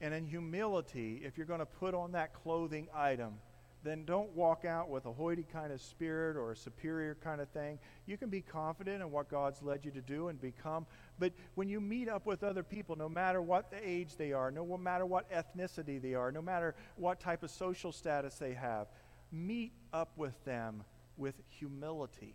And 0.00 0.14
in 0.14 0.24
humility, 0.24 1.20
if 1.24 1.36
you're 1.36 1.46
going 1.46 1.60
to 1.60 1.66
put 1.66 1.94
on 1.94 2.12
that 2.12 2.32
clothing 2.32 2.88
item, 2.94 3.34
then 3.82 4.04
don't 4.04 4.30
walk 4.36 4.64
out 4.64 4.90
with 4.90 5.06
a 5.06 5.12
hoity 5.12 5.46
kind 5.50 5.72
of 5.72 5.80
spirit 5.80 6.36
or 6.36 6.52
a 6.52 6.56
superior 6.56 7.16
kind 7.22 7.40
of 7.40 7.48
thing. 7.48 7.78
You 8.06 8.18
can 8.18 8.28
be 8.28 8.42
confident 8.42 9.02
in 9.02 9.10
what 9.10 9.30
God's 9.30 9.62
led 9.62 9.84
you 9.84 9.90
to 9.92 10.02
do 10.02 10.28
and 10.28 10.40
become. 10.40 10.86
But 11.18 11.32
when 11.54 11.68
you 11.68 11.80
meet 11.80 12.08
up 12.08 12.26
with 12.26 12.44
other 12.44 12.62
people, 12.62 12.96
no 12.96 13.08
matter 13.08 13.40
what 13.40 13.70
the 13.70 13.78
age 13.82 14.16
they 14.16 14.32
are, 14.32 14.50
no 14.50 14.76
matter 14.76 15.06
what 15.06 15.30
ethnicity 15.32 16.00
they 16.00 16.14
are, 16.14 16.30
no 16.30 16.42
matter 16.42 16.74
what 16.96 17.20
type 17.20 17.42
of 17.42 17.50
social 17.50 17.92
status 17.92 18.34
they 18.34 18.52
have, 18.52 18.88
meet 19.32 19.72
up 19.92 20.16
with 20.16 20.44
them 20.44 20.84
with 21.16 21.34
humility. 21.48 22.34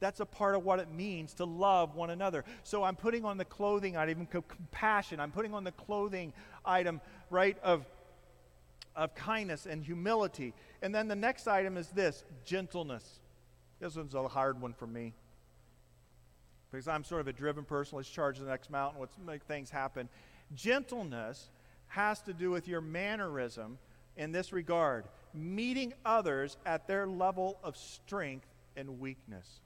That's 0.00 0.20
a 0.20 0.26
part 0.26 0.54
of 0.54 0.64
what 0.64 0.80
it 0.80 0.90
means 0.90 1.34
to 1.34 1.44
love 1.44 1.94
one 1.94 2.10
another. 2.10 2.44
So 2.62 2.82
I'm 2.82 2.96
putting 2.96 3.24
on 3.24 3.38
the 3.38 3.44
clothing 3.44 3.96
item, 3.96 4.26
compassion. 4.26 5.20
I'm 5.20 5.30
putting 5.30 5.54
on 5.54 5.64
the 5.64 5.72
clothing 5.72 6.32
item, 6.64 7.00
right, 7.30 7.56
of 7.62 7.86
of 8.96 9.14
kindness 9.14 9.66
and 9.66 9.84
humility. 9.84 10.54
And 10.82 10.94
then 10.94 11.08
the 11.08 11.16
next 11.16 11.46
item 11.46 11.76
is 11.76 11.88
this 11.88 12.24
gentleness. 12.44 13.20
This 13.80 13.96
one's 13.96 14.14
a 14.14 14.28
hard 14.28 14.60
one 14.60 14.72
for 14.72 14.86
me 14.86 15.14
because 16.70 16.88
I'm 16.88 17.04
sort 17.04 17.20
of 17.20 17.28
a 17.28 17.32
driven 17.32 17.64
person. 17.64 17.96
Let's 17.96 18.08
charge 18.08 18.38
the 18.38 18.46
next 18.46 18.70
mountain. 18.70 19.00
Let's 19.00 19.16
make 19.24 19.42
things 19.44 19.70
happen. 19.70 20.08
Gentleness 20.54 21.50
has 21.88 22.20
to 22.22 22.32
do 22.32 22.50
with 22.50 22.68
your 22.68 22.80
mannerism 22.80 23.78
in 24.16 24.32
this 24.32 24.52
regard 24.52 25.04
meeting 25.32 25.92
others 26.04 26.56
at 26.64 26.86
their 26.86 27.06
level 27.06 27.58
of 27.64 27.76
strength 27.76 28.46
and 28.76 29.00
weakness. 29.00 29.60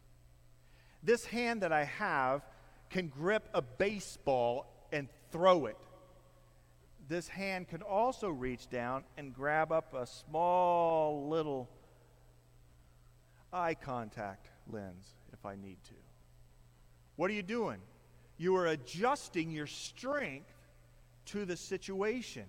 This 1.02 1.26
hand 1.26 1.60
that 1.60 1.72
I 1.72 1.84
have 1.84 2.42
can 2.88 3.08
grip 3.08 3.46
a 3.52 3.60
baseball 3.60 4.66
and 4.92 5.08
throw 5.30 5.66
it 5.66 5.76
this 7.08 7.26
hand 7.26 7.68
can 7.68 7.82
also 7.82 8.28
reach 8.28 8.68
down 8.68 9.02
and 9.16 9.34
grab 9.34 9.72
up 9.72 9.94
a 9.94 10.06
small 10.06 11.28
little 11.28 11.68
eye 13.52 13.74
contact 13.74 14.48
lens 14.70 15.14
if 15.32 15.44
I 15.46 15.56
need 15.56 15.78
to. 15.84 15.94
What 17.16 17.30
are 17.30 17.34
you 17.34 17.42
doing? 17.42 17.78
You 18.36 18.56
are 18.56 18.66
adjusting 18.66 19.50
your 19.50 19.66
strength 19.66 20.52
to 21.26 21.44
the 21.44 21.56
situation. 21.56 22.44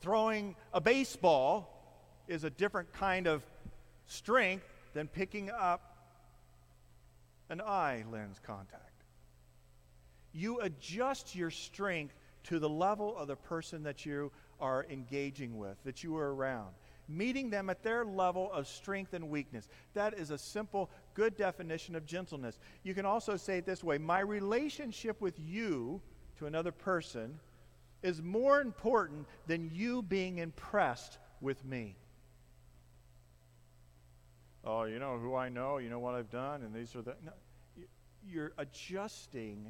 Throwing 0.00 0.56
a 0.72 0.80
baseball 0.80 1.70
is 2.28 2.44
a 2.44 2.50
different 2.50 2.92
kind 2.92 3.26
of 3.26 3.44
strength 4.06 4.66
than 4.92 5.08
picking 5.08 5.50
up 5.50 5.94
an 7.48 7.60
eye 7.60 8.04
lens 8.10 8.40
contact. 8.44 9.04
You 10.32 10.60
adjust 10.60 11.36
your 11.36 11.50
strength 11.50 12.14
to 12.44 12.58
the 12.58 12.68
level 12.68 13.16
of 13.16 13.28
the 13.28 13.36
person 13.36 13.82
that 13.84 14.04
you 14.04 14.32
are 14.60 14.86
engaging 14.90 15.58
with, 15.58 15.76
that 15.84 16.02
you 16.02 16.16
are 16.16 16.34
around. 16.34 16.74
Meeting 17.06 17.50
them 17.50 17.68
at 17.68 17.82
their 17.82 18.04
level 18.04 18.50
of 18.52 18.66
strength 18.66 19.12
and 19.12 19.28
weakness. 19.28 19.68
That 19.92 20.14
is 20.14 20.30
a 20.30 20.38
simple, 20.38 20.90
good 21.12 21.36
definition 21.36 21.94
of 21.94 22.06
gentleness. 22.06 22.58
You 22.82 22.94
can 22.94 23.04
also 23.04 23.36
say 23.36 23.58
it 23.58 23.66
this 23.66 23.84
way 23.84 23.98
My 23.98 24.20
relationship 24.20 25.20
with 25.20 25.38
you 25.38 26.00
to 26.38 26.46
another 26.46 26.72
person 26.72 27.38
is 28.04 28.22
more 28.22 28.60
important 28.60 29.26
than 29.46 29.70
you 29.72 30.02
being 30.02 30.38
impressed 30.38 31.18
with 31.40 31.64
me. 31.64 31.96
Oh, 34.62 34.84
you 34.84 34.98
know 34.98 35.18
who 35.18 35.34
I 35.34 35.48
know, 35.48 35.78
you 35.78 35.88
know 35.88 35.98
what 35.98 36.14
I've 36.14 36.30
done, 36.30 36.62
and 36.62 36.72
these 36.72 36.94
are 36.94 37.02
the. 37.02 37.16
No, 37.24 37.32
you're 38.26 38.52
adjusting 38.58 39.66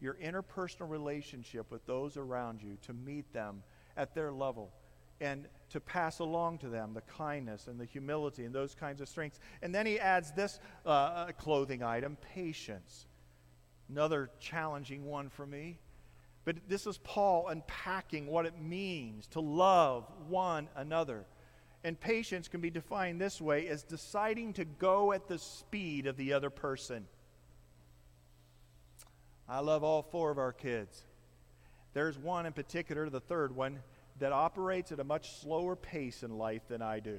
your 0.00 0.14
interpersonal 0.14 0.90
relationship 0.90 1.70
with 1.70 1.86
those 1.86 2.16
around 2.16 2.62
you 2.62 2.76
to 2.82 2.92
meet 2.92 3.32
them 3.32 3.62
at 3.96 4.14
their 4.14 4.32
level 4.32 4.72
and 5.20 5.46
to 5.70 5.80
pass 5.80 6.18
along 6.18 6.58
to 6.58 6.68
them 6.68 6.92
the 6.92 7.00
kindness 7.02 7.66
and 7.66 7.80
the 7.80 7.84
humility 7.84 8.44
and 8.44 8.54
those 8.54 8.74
kinds 8.74 9.00
of 9.00 9.08
strengths. 9.08 9.40
And 9.62 9.74
then 9.74 9.86
he 9.86 9.98
adds 9.98 10.32
this 10.32 10.60
uh, 10.84 10.88
uh 10.88 11.32
clothing 11.32 11.82
item 11.82 12.16
patience. 12.34 13.06
Another 13.88 14.30
challenging 14.40 15.04
one 15.04 15.28
for 15.28 15.46
me. 15.46 15.78
But 16.46 16.68
this 16.68 16.86
is 16.86 16.96
Paul 16.98 17.48
unpacking 17.48 18.28
what 18.28 18.46
it 18.46 18.58
means 18.58 19.26
to 19.28 19.40
love 19.40 20.06
one 20.28 20.68
another. 20.76 21.26
And 21.82 21.98
patience 21.98 22.46
can 22.46 22.60
be 22.60 22.70
defined 22.70 23.20
this 23.20 23.40
way 23.40 23.66
as 23.66 23.82
deciding 23.82 24.52
to 24.54 24.64
go 24.64 25.12
at 25.12 25.26
the 25.26 25.40
speed 25.40 26.06
of 26.06 26.16
the 26.16 26.32
other 26.32 26.48
person. 26.48 27.06
I 29.48 29.58
love 29.58 29.82
all 29.82 30.02
four 30.02 30.30
of 30.30 30.38
our 30.38 30.52
kids. 30.52 31.02
There's 31.94 32.16
one 32.16 32.46
in 32.46 32.52
particular, 32.52 33.10
the 33.10 33.20
third 33.20 33.54
one, 33.54 33.80
that 34.20 34.32
operates 34.32 34.92
at 34.92 35.00
a 35.00 35.04
much 35.04 35.40
slower 35.40 35.74
pace 35.74 36.22
in 36.22 36.38
life 36.38 36.62
than 36.68 36.80
I 36.80 37.00
do. 37.00 37.18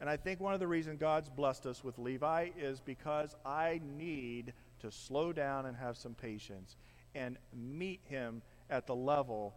And 0.00 0.08
I 0.08 0.16
think 0.16 0.40
one 0.40 0.54
of 0.54 0.60
the 0.60 0.66
reasons 0.66 0.98
God's 0.98 1.28
blessed 1.28 1.66
us 1.66 1.84
with 1.84 1.98
Levi 1.98 2.50
is 2.58 2.80
because 2.80 3.36
I 3.44 3.82
need 3.98 4.54
to 4.80 4.90
slow 4.90 5.32
down 5.34 5.66
and 5.66 5.76
have 5.76 5.98
some 5.98 6.14
patience 6.14 6.76
and 7.16 7.38
meet 7.52 8.00
him 8.04 8.42
at 8.70 8.86
the 8.86 8.94
level 8.94 9.54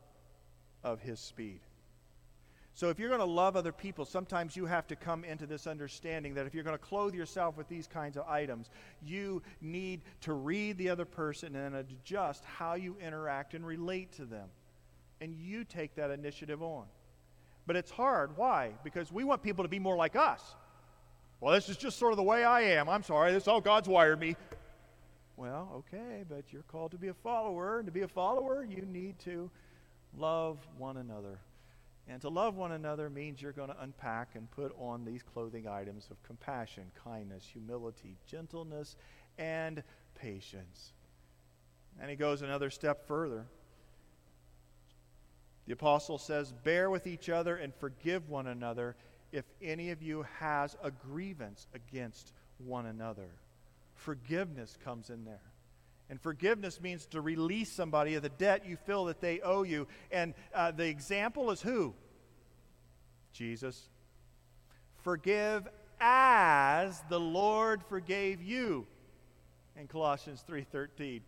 of 0.84 1.01
his 1.01 1.20
speed. 1.20 1.60
So, 2.74 2.88
if 2.88 2.97
you're 2.97 3.10
going 3.10 3.20
to 3.20 3.26
love 3.26 3.57
other 3.57 3.74
people, 3.74 4.05
sometimes 4.05 4.55
you 4.55 4.66
have 4.66 4.88
to 4.88 4.95
come 4.95 5.26
into 5.26 5.45
this 5.45 5.68
understanding 5.68 6.34
that 6.36 6.45
if 6.45 6.53
you're 6.53 6.64
going 6.64 6.78
to 6.78 6.84
clothe 6.84 7.14
yourself 7.14 7.57
with 7.57 7.68
these 7.68 7.88
kinds 7.88 8.16
of 8.16 8.26
items, 8.26 8.70
you 9.03 9.41
need 9.60 10.01
to 10.22 10.32
read 10.32 10.78
the 10.78 10.89
other 10.89 11.03
person 11.03 11.57
and 11.57 11.76
adjust 11.76 12.45
how 12.45 12.76
you 12.76 12.95
interact 13.05 13.53
and 13.53 13.68
relate 13.68 14.14
to 14.14 14.24
them. 14.24 14.47
And 15.20 15.36
you 15.36 15.66
take 15.66 15.95
that 15.95 16.10
initiative 16.10 16.64
on. 16.64 16.86
But 17.68 17.76
it's 17.76 17.91
hard. 17.91 18.38
Why? 18.38 18.72
Because 18.86 19.12
we 19.12 19.26
want 19.26 19.43
people 19.43 19.66
to 19.66 19.70
be 19.70 19.80
more 19.80 19.97
like 19.97 20.16
us. 20.16 20.41
Well, 21.41 21.53
this 21.53 21.68
is 21.68 21.76
just 21.76 21.99
sort 21.99 22.14
of 22.14 22.18
the 22.18 22.24
way 22.24 22.45
I 22.45 22.62
am. 22.62 22.88
I'm 22.88 23.03
sorry. 23.03 23.34
This 23.34 23.43
is 23.43 23.47
how 23.47 23.60
God's 23.60 23.89
wired 23.89 24.20
me. 24.20 24.38
Well, 25.40 25.70
okay, 25.74 26.26
but 26.28 26.52
you're 26.52 26.64
called 26.64 26.92
to 26.92 26.98
be 26.98 27.08
a 27.08 27.14
follower. 27.14 27.78
And 27.78 27.86
to 27.86 27.94
be 27.94 28.02
a 28.02 28.10
follower, 28.10 28.68
you 28.70 28.82
need 28.82 29.18
to 29.20 29.50
love 30.18 30.58
one 30.78 30.98
another. 30.98 31.40
And 32.10 32.20
to 32.24 32.30
love 32.30 32.58
one 32.58 32.74
another 32.74 33.10
means 33.10 33.42
you're 33.42 33.54
going 33.54 33.70
to 33.70 33.82
unpack 33.82 34.32
and 34.36 34.52
put 34.52 34.76
on 34.78 35.06
these 35.06 35.24
clothing 35.24 35.66
items 35.66 36.10
of 36.12 36.22
compassion, 36.24 36.92
kindness, 37.06 37.48
humility, 37.50 38.18
gentleness, 38.28 38.98
and 39.38 39.82
patience. 40.14 40.92
And 42.02 42.10
he 42.10 42.18
goes 42.18 42.42
another 42.42 42.70
step 42.70 43.08
further. 43.08 43.46
The 45.68 45.74
apostle 45.74 46.18
says, 46.18 46.52
Bear 46.66 46.90
with 46.90 47.08
each 47.08 47.30
other 47.30 47.56
and 47.56 47.74
forgive 47.74 48.28
one 48.28 48.48
another 48.48 48.98
if 49.32 49.46
any 49.62 49.92
of 49.92 50.02
you 50.02 50.26
has 50.40 50.76
a 50.84 50.92
grievance 50.92 51.68
against 51.74 52.34
one 52.58 52.88
another. 52.88 53.30
Forgiveness 54.00 54.78
comes 54.84 55.10
in 55.10 55.26
there. 55.26 55.41
And 56.10 56.20
forgiveness 56.20 56.82
means 56.82 57.06
to 57.08 57.22
release 57.22 57.72
somebody 57.72 58.16
of 58.16 58.24
the 58.24 58.30
debt 58.30 58.66
you 58.66 58.78
feel 58.78 59.06
that 59.06 59.22
they 59.22 59.41
owe 59.41 59.64
you. 59.64 59.88
And 60.12 60.34
uh, 60.54 60.72
the 60.72 60.88
example 60.88 61.52
is 61.52 61.62
who? 61.62 61.93
Jesus. 63.34 63.89
Forgive 65.04 65.68
as 66.00 67.02
the 67.10 67.20
Lord 67.20 67.84
forgave 67.84 68.41
you. 68.41 68.88
In 69.76 69.88
Colossians 69.88 70.43
3:13. 70.50 71.22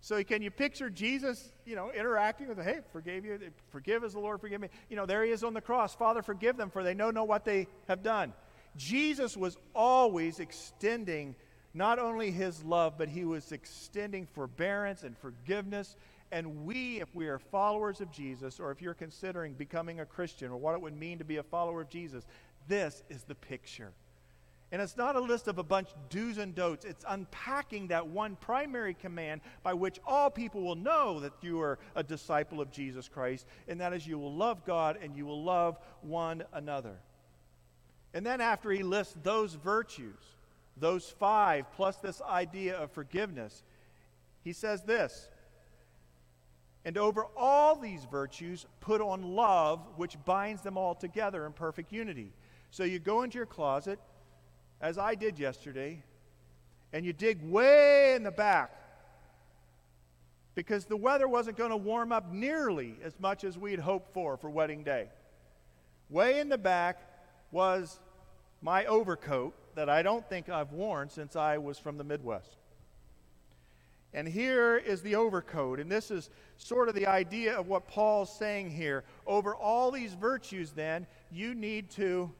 So 0.00 0.22
can 0.24 0.42
you 0.42 0.50
picture 0.50 0.90
Jesus, 0.90 1.52
you 1.64 1.76
know, 1.76 1.90
interacting 1.90 2.48
with, 2.48 2.58
hey, 2.62 2.80
forgave 2.92 3.24
you, 3.24 3.38
forgive 3.70 4.04
as 4.04 4.12
the 4.12 4.20
Lord 4.20 4.38
forgive 4.40 4.60
me. 4.60 4.68
You 4.90 4.96
know, 4.96 5.06
there 5.06 5.24
he 5.24 5.30
is 5.30 5.42
on 5.42 5.54
the 5.54 5.62
cross. 5.62 5.94
Father, 5.94 6.20
forgive 6.20 6.58
them, 6.58 6.68
for 6.68 6.82
they 6.82 6.92
know 6.92 7.10
not 7.10 7.26
what 7.26 7.46
they 7.46 7.68
have 7.88 8.02
done. 8.02 8.34
Jesus 8.76 9.34
was 9.34 9.56
always 9.74 10.40
extending 10.40 11.36
not 11.74 11.98
only 11.98 12.30
his 12.30 12.62
love, 12.62 12.94
but 12.96 13.08
he 13.08 13.24
was 13.24 13.50
extending 13.50 14.26
forbearance 14.26 15.02
and 15.02 15.18
forgiveness. 15.18 15.96
And 16.30 16.64
we, 16.64 17.00
if 17.00 17.14
we 17.14 17.26
are 17.26 17.38
followers 17.38 18.00
of 18.00 18.10
Jesus, 18.12 18.60
or 18.60 18.70
if 18.70 18.80
you're 18.80 18.94
considering 18.94 19.52
becoming 19.54 20.00
a 20.00 20.06
Christian, 20.06 20.50
or 20.50 20.56
what 20.56 20.74
it 20.74 20.80
would 20.80 20.96
mean 20.96 21.18
to 21.18 21.24
be 21.24 21.36
a 21.38 21.42
follower 21.42 21.80
of 21.82 21.88
Jesus, 21.90 22.24
this 22.68 23.02
is 23.10 23.24
the 23.24 23.34
picture. 23.34 23.92
And 24.72 24.80
it's 24.80 24.96
not 24.96 25.14
a 25.14 25.20
list 25.20 25.46
of 25.46 25.58
a 25.58 25.62
bunch 25.62 25.90
do's 26.10 26.38
and 26.38 26.54
don'ts. 26.54 26.84
It's 26.84 27.04
unpacking 27.06 27.88
that 27.88 28.06
one 28.06 28.36
primary 28.36 28.94
command 28.94 29.40
by 29.62 29.74
which 29.74 30.00
all 30.06 30.30
people 30.30 30.62
will 30.62 30.74
know 30.74 31.20
that 31.20 31.32
you 31.42 31.60
are 31.60 31.78
a 31.94 32.02
disciple 32.02 32.60
of 32.60 32.70
Jesus 32.70 33.08
Christ, 33.08 33.46
and 33.68 33.80
that 33.80 33.92
is 33.92 34.06
you 34.06 34.18
will 34.18 34.34
love 34.34 34.64
God 34.64 34.98
and 35.02 35.14
you 35.16 35.26
will 35.26 35.44
love 35.44 35.78
one 36.02 36.42
another. 36.52 36.96
And 38.14 38.24
then 38.24 38.40
after 38.40 38.70
he 38.70 38.82
lists 38.82 39.16
those 39.22 39.54
virtues, 39.54 40.34
those 40.76 41.08
five, 41.08 41.70
plus 41.72 41.96
this 41.96 42.20
idea 42.22 42.76
of 42.76 42.90
forgiveness, 42.90 43.62
he 44.42 44.52
says 44.52 44.82
this 44.82 45.28
And 46.84 46.98
over 46.98 47.26
all 47.36 47.76
these 47.76 48.04
virtues, 48.10 48.66
put 48.80 49.00
on 49.00 49.22
love, 49.22 49.80
which 49.96 50.16
binds 50.24 50.62
them 50.62 50.76
all 50.76 50.94
together 50.94 51.46
in 51.46 51.52
perfect 51.52 51.92
unity. 51.92 52.32
So 52.70 52.84
you 52.84 52.98
go 52.98 53.22
into 53.22 53.38
your 53.38 53.46
closet, 53.46 53.98
as 54.80 54.98
I 54.98 55.14
did 55.14 55.38
yesterday, 55.38 56.02
and 56.92 57.04
you 57.06 57.12
dig 57.12 57.42
way 57.42 58.14
in 58.14 58.22
the 58.22 58.32
back 58.32 58.72
because 60.54 60.84
the 60.84 60.96
weather 60.96 61.26
wasn't 61.26 61.56
going 61.56 61.70
to 61.70 61.76
warm 61.76 62.12
up 62.12 62.32
nearly 62.32 62.96
as 63.02 63.18
much 63.18 63.44
as 63.44 63.58
we'd 63.58 63.78
hoped 63.78 64.12
for 64.12 64.36
for 64.36 64.50
wedding 64.50 64.84
day. 64.84 65.08
Way 66.10 66.38
in 66.38 66.48
the 66.48 66.58
back 66.58 67.00
was 67.50 67.98
my 68.62 68.84
overcoat 68.84 69.54
that 69.74 69.88
I 69.88 70.02
don't 70.02 70.28
think 70.28 70.48
I've 70.48 70.72
worn 70.72 71.10
since 71.10 71.36
I 71.36 71.58
was 71.58 71.78
from 71.78 71.98
the 71.98 72.04
Midwest. 72.04 72.56
And 74.12 74.28
here 74.28 74.76
is 74.76 75.02
the 75.02 75.16
overcoat. 75.16 75.80
And 75.80 75.90
this 75.90 76.10
is 76.10 76.30
sort 76.56 76.88
of 76.88 76.94
the 76.94 77.08
idea 77.08 77.58
of 77.58 77.66
what 77.66 77.88
Paul's 77.88 78.34
saying 78.38 78.70
here. 78.70 79.02
Over 79.26 79.54
all 79.54 79.90
these 79.90 80.14
virtues, 80.14 80.70
then, 80.70 81.06
you 81.32 81.54
need 81.54 81.90
to 81.92 82.30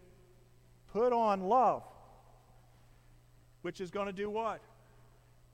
put 0.92 1.12
on 1.12 1.42
love, 1.42 1.82
which 3.62 3.80
is 3.80 3.90
going 3.90 4.06
to 4.06 4.12
do 4.12 4.30
what? 4.30 4.60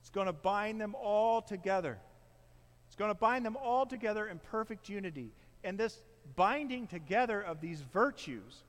It's 0.00 0.10
going 0.10 0.26
to 0.26 0.32
bind 0.32 0.78
them 0.78 0.94
all 0.94 1.40
together. 1.40 1.98
It's 2.86 2.96
going 2.96 3.10
to 3.10 3.18
bind 3.18 3.46
them 3.46 3.56
all 3.56 3.86
together 3.86 4.28
in 4.28 4.38
perfect 4.40 4.90
unity. 4.90 5.32
And 5.64 5.78
this 5.78 6.02
binding 6.36 6.86
together 6.86 7.40
of 7.40 7.62
these 7.62 7.80
virtues 7.80 8.62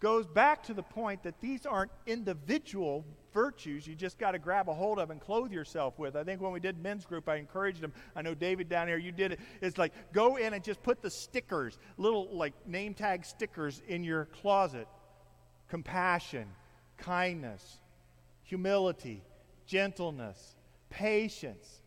goes 0.00 0.26
back 0.26 0.62
to 0.64 0.74
the 0.74 0.82
point 0.82 1.22
that 1.22 1.40
these 1.40 1.66
aren't 1.66 1.90
individual 2.06 3.04
virtues 3.36 3.86
you 3.86 3.94
just 3.94 4.18
got 4.18 4.30
to 4.30 4.38
grab 4.38 4.66
a 4.66 4.72
hold 4.72 4.98
of 4.98 5.10
and 5.10 5.20
clothe 5.20 5.52
yourself 5.52 5.98
with. 5.98 6.16
I 6.16 6.24
think 6.24 6.40
when 6.40 6.52
we 6.52 6.60
did 6.60 6.82
men's 6.82 7.04
group, 7.04 7.28
I 7.28 7.36
encouraged 7.36 7.82
them. 7.82 7.92
I 8.14 8.22
know 8.22 8.34
David 8.34 8.70
down 8.70 8.88
here, 8.88 8.96
you 8.96 9.12
did 9.12 9.32
it. 9.32 9.40
It's 9.60 9.76
like 9.76 9.92
go 10.14 10.36
in 10.36 10.54
and 10.54 10.64
just 10.64 10.82
put 10.82 11.02
the 11.02 11.10
stickers, 11.10 11.78
little 11.98 12.34
like 12.34 12.54
name 12.66 12.94
tag 12.94 13.26
stickers 13.26 13.82
in 13.88 14.04
your 14.04 14.24
closet 14.24 14.88
compassion, 15.68 16.46
kindness, 16.96 17.78
humility, 18.42 19.22
gentleness, 19.66 20.56
patience. 20.88 21.82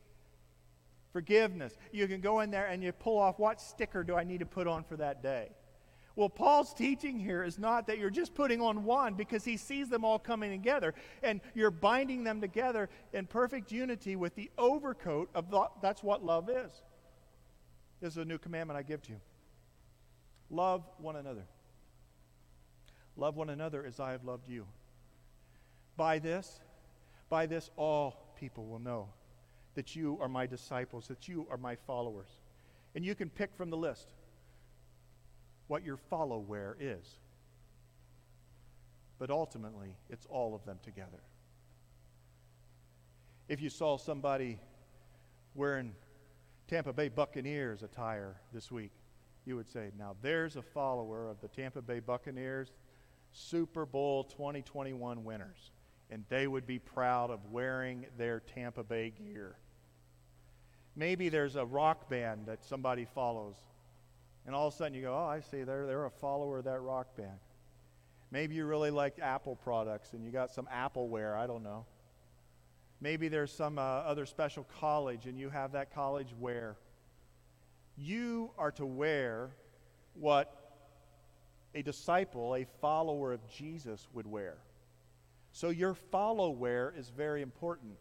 Forgiveness. 1.12 1.76
You 1.92 2.08
can 2.08 2.22
go 2.22 2.42
in 2.42 2.52
there 2.52 2.68
and 2.68 2.84
you 2.84 2.92
pull 2.92 3.18
off 3.18 3.40
what 3.40 3.60
sticker 3.60 4.04
do 4.04 4.16
I 4.16 4.24
need 4.24 4.42
to 4.42 4.46
put 4.46 4.68
on 4.68 4.84
for 4.84 4.98
that 4.98 5.24
day? 5.24 5.50
Well, 6.20 6.28
Paul's 6.28 6.74
teaching 6.74 7.18
here 7.18 7.46
is 7.46 7.58
not 7.58 7.88
that 7.88 7.98
you're 7.98 8.10
just 8.10 8.36
putting 8.36 8.60
on 8.60 8.84
one 8.84 9.14
because 9.14 9.46
he 9.46 9.56
sees 9.56 9.88
them 9.88 10.04
all 10.04 10.20
coming 10.20 10.52
together 10.52 10.94
and 11.24 11.40
you're 11.56 11.72
binding 11.72 12.26
them 12.26 12.42
together 12.42 12.90
in 13.14 13.26
perfect 13.26 13.72
unity 13.72 14.18
with 14.18 14.36
the 14.36 14.52
overcoat 14.58 15.30
of 15.34 15.50
the, 15.50 15.68
that's 15.82 16.04
what 16.04 16.22
love 16.22 16.50
is. 16.50 16.84
This 18.02 18.12
is 18.12 18.18
a 18.18 18.26
new 18.26 18.38
commandment 18.38 18.78
I 18.78 18.84
give 18.84 19.02
to 19.04 19.12
you. 19.12 19.22
Love 20.50 20.84
one 20.98 21.16
another. 21.16 21.46
Love 23.16 23.38
one 23.38 23.50
another 23.50 23.86
as 23.86 24.02
I 24.02 24.12
have 24.12 24.26
loved 24.26 24.50
you. 24.50 24.66
By 25.96 26.20
this, 26.20 26.60
by 27.30 27.46
this 27.46 27.70
all 27.78 28.36
people 28.38 28.66
will 28.66 28.80
know 28.80 29.08
that 29.76 29.96
you 29.96 30.18
are 30.20 30.28
my 30.28 30.48
disciples, 30.48 31.08
that 31.08 31.30
you 31.30 31.48
are 31.50 31.56
my 31.56 31.78
followers. 31.78 32.42
And 32.94 33.06
you 33.06 33.16
can 33.16 33.30
pick 33.30 33.56
from 33.56 33.70
the 33.70 33.78
list 33.78 34.12
what 35.70 35.86
your 35.86 35.96
follower 35.96 36.76
is. 36.80 37.20
But 39.18 39.30
ultimately, 39.30 39.96
it's 40.10 40.26
all 40.30 40.54
of 40.54 40.66
them 40.66 40.80
together. 40.84 41.22
If 43.48 43.62
you 43.62 43.70
saw 43.70 43.98
somebody 43.98 44.60
wearing 45.56 45.94
Tampa 46.68 46.92
Bay 46.92 47.08
Buccaneers 47.08 47.84
attire 47.84 48.36
this 48.54 48.72
week, 48.72 48.92
you 49.46 49.56
would 49.56 49.70
say, 49.70 49.92
now 49.98 50.16
there's 50.22 50.56
a 50.56 50.62
follower 50.62 51.28
of 51.28 51.40
the 51.42 51.48
Tampa 51.48 51.82
Bay 51.82 52.00
Buccaneers 52.00 52.72
Super 53.32 53.86
Bowl 53.86 54.24
2021 54.26 55.24
winners. 55.24 55.72
and 56.10 56.24
they 56.30 56.48
would 56.48 56.66
be 56.66 56.80
proud 56.80 57.30
of 57.30 57.40
wearing 57.52 58.06
their 58.18 58.40
Tampa 58.40 58.84
Bay 58.84 59.12
gear. 59.12 59.56
Maybe 60.96 61.30
there's 61.30 61.56
a 61.56 61.66
rock 61.66 62.10
band 62.10 62.48
that 62.48 62.66
somebody 62.66 63.06
follows, 63.06 63.56
and 64.50 64.56
all 64.56 64.68
of 64.70 64.74
a 64.74 64.78
sudden 64.78 64.96
you 64.96 65.04
go, 65.04 65.14
Oh, 65.14 65.28
I 65.28 65.42
see, 65.42 65.62
they're, 65.62 65.86
they're 65.86 66.06
a 66.06 66.10
follower 66.10 66.58
of 66.58 66.64
that 66.64 66.80
rock 66.80 67.16
band. 67.16 67.38
Maybe 68.32 68.56
you 68.56 68.66
really 68.66 68.90
like 68.90 69.20
Apple 69.22 69.56
products 69.56 70.14
and 70.14 70.26
you 70.26 70.32
got 70.32 70.50
some 70.50 70.68
Appleware, 70.74 71.38
I 71.38 71.46
don't 71.46 71.62
know. 71.62 71.86
Maybe 73.00 73.28
there's 73.28 73.52
some 73.52 73.78
uh, 73.78 73.82
other 73.82 74.26
special 74.26 74.68
college 74.80 75.28
and 75.28 75.38
you 75.38 75.52
have 75.52 75.74
that 75.74 75.94
college 75.94 76.34
wear. 76.40 76.78
You 77.96 78.50
are 78.58 78.72
to 78.72 78.88
wear 78.88 79.52
what 80.16 80.52
a 81.76 81.84
disciple, 81.84 82.56
a 82.56 82.66
follower 82.82 83.34
of 83.34 83.48
Jesus 83.48 84.08
would 84.14 84.26
wear. 84.26 84.58
So 85.52 85.70
your 85.70 85.94
follow 85.94 86.50
wear 86.50 86.92
is 86.98 87.12
very 87.16 87.44
important. 87.44 87.94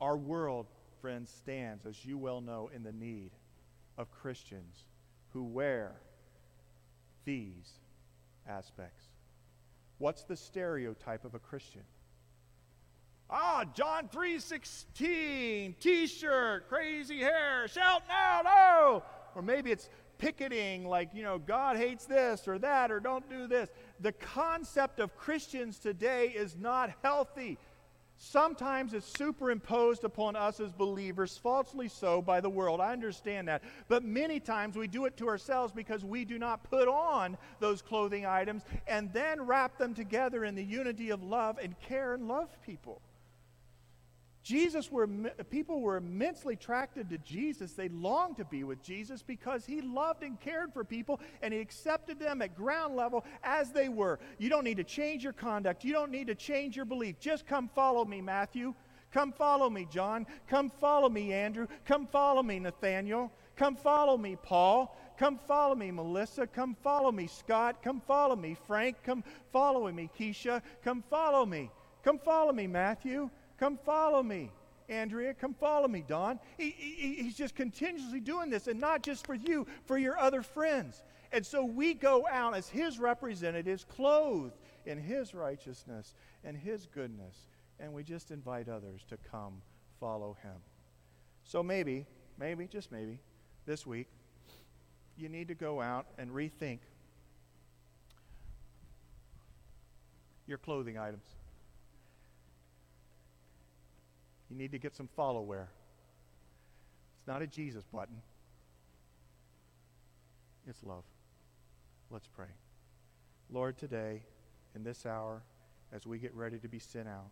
Our 0.00 0.16
world, 0.16 0.68
friends, 1.02 1.30
stands, 1.30 1.84
as 1.84 2.02
you 2.02 2.16
well 2.16 2.40
know, 2.40 2.70
in 2.74 2.82
the 2.82 2.92
need 2.92 3.32
of 3.98 4.10
Christians 4.10 4.86
who 5.32 5.44
wear 5.44 5.92
these 7.24 7.72
aspects. 8.48 9.04
What's 9.98 10.24
the 10.24 10.36
stereotype 10.36 11.24
of 11.24 11.34
a 11.34 11.38
Christian? 11.38 11.82
Ah, 13.30 13.64
John 13.72 14.08
3:16, 14.08 15.74
t-shirt, 15.80 16.68
crazy 16.68 17.20
hair, 17.20 17.66
shouting 17.68 18.08
out, 18.10 18.44
oh! 18.46 19.02
Or 19.34 19.40
maybe 19.40 19.70
it's 19.70 19.88
picketing 20.18 20.86
like, 20.86 21.14
you 21.14 21.22
know, 21.22 21.38
God 21.38 21.76
hates 21.76 22.04
this 22.04 22.46
or 22.46 22.58
that 22.58 22.92
or 22.92 23.00
don't 23.00 23.28
do 23.30 23.46
this. 23.46 23.70
The 24.00 24.12
concept 24.12 25.00
of 25.00 25.16
Christians 25.16 25.78
today 25.78 26.28
is 26.28 26.56
not 26.56 26.92
healthy. 27.02 27.58
Sometimes 28.24 28.94
it's 28.94 29.18
superimposed 29.18 30.04
upon 30.04 30.36
us 30.36 30.60
as 30.60 30.70
believers, 30.70 31.36
falsely 31.36 31.88
so, 31.88 32.22
by 32.22 32.40
the 32.40 32.48
world. 32.48 32.80
I 32.80 32.92
understand 32.92 33.48
that. 33.48 33.62
But 33.88 34.04
many 34.04 34.38
times 34.38 34.76
we 34.76 34.86
do 34.86 35.06
it 35.06 35.16
to 35.16 35.26
ourselves 35.26 35.72
because 35.72 36.04
we 36.04 36.24
do 36.24 36.38
not 36.38 36.62
put 36.62 36.86
on 36.86 37.36
those 37.58 37.82
clothing 37.82 38.24
items 38.24 38.62
and 38.86 39.12
then 39.12 39.42
wrap 39.42 39.76
them 39.76 39.92
together 39.92 40.44
in 40.44 40.54
the 40.54 40.62
unity 40.62 41.10
of 41.10 41.24
love 41.24 41.58
and 41.60 41.78
care 41.80 42.14
and 42.14 42.28
love 42.28 42.48
people. 42.64 43.02
Jesus 44.42 44.90
were 44.90 45.06
people 45.50 45.80
were 45.80 45.96
immensely 45.96 46.54
attracted 46.54 47.08
to 47.10 47.18
Jesus. 47.18 47.72
They 47.72 47.88
longed 47.88 48.38
to 48.38 48.44
be 48.44 48.64
with 48.64 48.82
Jesus 48.82 49.22
because 49.22 49.64
he 49.64 49.80
loved 49.80 50.24
and 50.24 50.40
cared 50.40 50.72
for 50.72 50.82
people 50.82 51.20
and 51.42 51.54
he 51.54 51.60
accepted 51.60 52.18
them 52.18 52.42
at 52.42 52.56
ground 52.56 52.96
level 52.96 53.24
as 53.44 53.70
they 53.70 53.88
were. 53.88 54.18
You 54.38 54.48
don't 54.48 54.64
need 54.64 54.78
to 54.78 54.84
change 54.84 55.22
your 55.22 55.32
conduct. 55.32 55.84
You 55.84 55.92
don't 55.92 56.10
need 56.10 56.26
to 56.26 56.34
change 56.34 56.74
your 56.74 56.84
belief. 56.84 57.20
Just 57.20 57.46
come 57.46 57.68
follow 57.74 58.04
me, 58.04 58.20
Matthew. 58.20 58.74
Come 59.12 59.32
follow 59.32 59.70
me, 59.70 59.86
John. 59.90 60.26
Come 60.48 60.70
follow 60.70 61.08
me, 61.08 61.32
Andrew. 61.32 61.66
Come 61.84 62.06
follow 62.06 62.42
me, 62.42 62.58
Nathaniel. 62.58 63.30
Come 63.56 63.76
follow 63.76 64.16
me, 64.16 64.36
Paul. 64.42 64.96
Come 65.18 65.38
follow 65.38 65.74
me, 65.74 65.90
Melissa. 65.90 66.46
Come 66.46 66.74
follow 66.82 67.12
me, 67.12 67.26
Scott. 67.26 67.82
Come 67.82 68.00
follow 68.00 68.34
me, 68.34 68.56
Frank. 68.66 68.96
Come 69.04 69.22
follow 69.52 69.92
me, 69.92 70.10
Keisha. 70.18 70.62
Come 70.82 71.04
follow 71.08 71.46
me. 71.46 71.70
Come 72.02 72.18
follow 72.18 72.52
me, 72.52 72.66
Matthew. 72.66 73.30
Come 73.62 73.78
follow 73.86 74.24
me. 74.24 74.50
Andrea, 74.88 75.34
come 75.34 75.54
follow 75.54 75.86
me, 75.86 76.02
Don. 76.04 76.40
He, 76.58 76.70
he, 76.70 77.22
he's 77.22 77.36
just 77.36 77.54
continuously 77.54 78.18
doing 78.18 78.50
this, 78.50 78.66
and 78.66 78.80
not 78.80 79.04
just 79.04 79.24
for 79.24 79.34
you, 79.34 79.68
for 79.84 79.96
your 79.96 80.18
other 80.18 80.42
friends. 80.42 81.04
And 81.30 81.46
so 81.46 81.64
we 81.64 81.94
go 81.94 82.26
out 82.28 82.56
as 82.56 82.68
his 82.68 82.98
representatives, 82.98 83.84
clothed 83.84 84.58
in 84.84 84.98
his 84.98 85.32
righteousness 85.32 86.16
and 86.42 86.56
his 86.56 86.88
goodness, 86.92 87.46
and 87.78 87.92
we 87.92 88.02
just 88.02 88.32
invite 88.32 88.68
others 88.68 89.02
to 89.10 89.16
come 89.30 89.62
follow 90.00 90.36
him. 90.42 90.56
So 91.44 91.62
maybe, 91.62 92.04
maybe, 92.40 92.66
just 92.66 92.90
maybe, 92.90 93.20
this 93.64 93.86
week, 93.86 94.08
you 95.16 95.28
need 95.28 95.46
to 95.46 95.54
go 95.54 95.80
out 95.80 96.06
and 96.18 96.32
rethink 96.32 96.80
your 100.48 100.58
clothing 100.58 100.98
items. 100.98 101.28
You 104.52 104.58
need 104.58 104.72
to 104.72 104.78
get 104.78 104.94
some 104.94 105.08
follow 105.16 105.40
wear. 105.40 105.70
It's 107.16 107.26
not 107.26 107.40
a 107.40 107.46
Jesus 107.46 107.86
button, 107.86 108.20
it's 110.68 110.84
love. 110.84 111.04
Let's 112.10 112.28
pray. 112.28 112.52
Lord, 113.50 113.78
today, 113.78 114.20
in 114.74 114.84
this 114.84 115.06
hour, 115.06 115.42
as 115.90 116.06
we 116.06 116.18
get 116.18 116.34
ready 116.34 116.58
to 116.58 116.68
be 116.68 116.78
sent 116.78 117.08
out, 117.08 117.30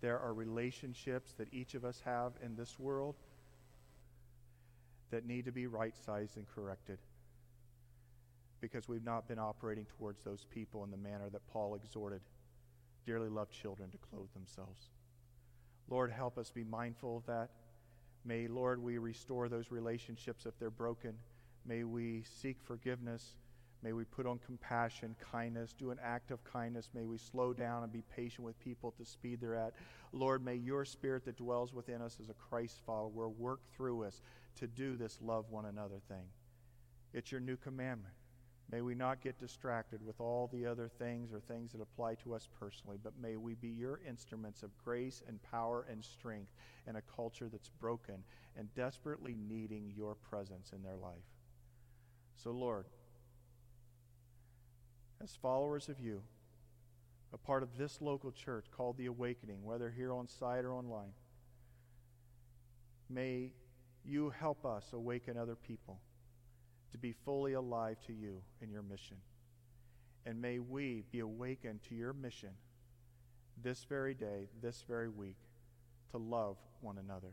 there 0.00 0.20
are 0.20 0.32
relationships 0.32 1.32
that 1.32 1.52
each 1.52 1.74
of 1.74 1.84
us 1.84 2.00
have 2.04 2.34
in 2.40 2.54
this 2.54 2.78
world 2.78 3.16
that 5.10 5.26
need 5.26 5.46
to 5.46 5.52
be 5.52 5.66
right 5.66 5.96
sized 6.06 6.36
and 6.36 6.46
corrected 6.54 6.98
because 8.60 8.88
we've 8.88 9.04
not 9.04 9.26
been 9.26 9.40
operating 9.40 9.86
towards 9.98 10.22
those 10.22 10.46
people 10.54 10.84
in 10.84 10.92
the 10.92 10.96
manner 10.96 11.28
that 11.28 11.44
Paul 11.48 11.74
exhorted 11.74 12.20
dearly 13.04 13.28
loved 13.28 13.52
children 13.52 13.90
to 13.90 13.98
clothe 13.98 14.32
themselves. 14.34 14.90
Lord, 15.92 16.10
help 16.10 16.38
us 16.38 16.50
be 16.50 16.64
mindful 16.64 17.18
of 17.18 17.26
that. 17.26 17.50
May, 18.24 18.48
Lord, 18.48 18.82
we 18.82 18.96
restore 18.96 19.50
those 19.50 19.70
relationships 19.70 20.46
if 20.46 20.58
they're 20.58 20.70
broken. 20.70 21.12
May 21.66 21.84
we 21.84 22.22
seek 22.40 22.56
forgiveness. 22.62 23.36
May 23.82 23.92
we 23.92 24.04
put 24.04 24.24
on 24.24 24.38
compassion, 24.38 25.14
kindness, 25.30 25.74
do 25.74 25.90
an 25.90 25.98
act 26.02 26.30
of 26.30 26.42
kindness. 26.44 26.88
May 26.94 27.04
we 27.04 27.18
slow 27.18 27.52
down 27.52 27.82
and 27.82 27.92
be 27.92 28.04
patient 28.16 28.46
with 28.46 28.58
people 28.58 28.88
at 28.88 28.98
the 28.98 29.04
speed 29.04 29.42
they're 29.42 29.54
at. 29.54 29.74
Lord, 30.14 30.42
may 30.42 30.54
your 30.54 30.86
spirit 30.86 31.26
that 31.26 31.36
dwells 31.36 31.74
within 31.74 32.00
us 32.00 32.16
as 32.22 32.30
a 32.30 32.34
Christ 32.48 32.80
follower 32.86 33.28
work 33.28 33.60
through 33.76 34.04
us 34.04 34.22
to 34.60 34.66
do 34.66 34.96
this 34.96 35.18
love 35.20 35.50
one 35.50 35.66
another 35.66 36.00
thing. 36.08 36.24
It's 37.12 37.30
your 37.30 37.42
new 37.42 37.58
commandment. 37.58 38.14
May 38.70 38.80
we 38.80 38.94
not 38.94 39.20
get 39.20 39.38
distracted 39.38 40.04
with 40.04 40.20
all 40.20 40.48
the 40.52 40.64
other 40.64 40.88
things 40.88 41.32
or 41.32 41.40
things 41.40 41.72
that 41.72 41.82
apply 41.82 42.14
to 42.16 42.34
us 42.34 42.48
personally, 42.58 42.96
but 43.02 43.12
may 43.20 43.36
we 43.36 43.54
be 43.54 43.68
your 43.68 44.00
instruments 44.08 44.62
of 44.62 44.70
grace 44.82 45.22
and 45.28 45.42
power 45.42 45.86
and 45.90 46.02
strength 46.02 46.52
in 46.86 46.96
a 46.96 47.02
culture 47.02 47.48
that's 47.50 47.68
broken 47.68 48.24
and 48.56 48.74
desperately 48.74 49.36
needing 49.48 49.92
your 49.94 50.14
presence 50.14 50.72
in 50.74 50.82
their 50.82 50.96
life. 50.96 51.28
So, 52.36 52.50
Lord, 52.50 52.86
as 55.22 55.36
followers 55.36 55.88
of 55.88 56.00
you, 56.00 56.22
a 57.32 57.38
part 57.38 57.62
of 57.62 57.76
this 57.76 58.00
local 58.00 58.32
church 58.32 58.66
called 58.70 58.96
The 58.96 59.06
Awakening, 59.06 59.62
whether 59.62 59.90
here 59.90 60.12
on 60.12 60.28
site 60.28 60.64
or 60.64 60.72
online, 60.72 61.12
may 63.08 63.52
you 64.04 64.30
help 64.30 64.64
us 64.64 64.92
awaken 64.92 65.36
other 65.36 65.54
people 65.56 66.00
to 66.92 66.98
be 66.98 67.12
fully 67.24 67.54
alive 67.54 67.96
to 68.06 68.12
you 68.12 68.42
and 68.60 68.70
your 68.70 68.82
mission. 68.82 69.16
And 70.24 70.40
may 70.40 70.58
we 70.58 71.04
be 71.10 71.20
awakened 71.20 71.82
to 71.88 71.94
your 71.94 72.12
mission 72.12 72.50
this 73.62 73.84
very 73.84 74.14
day, 74.14 74.48
this 74.62 74.84
very 74.86 75.08
week, 75.08 75.36
to 76.10 76.18
love 76.18 76.56
one 76.80 76.98
another. 76.98 77.32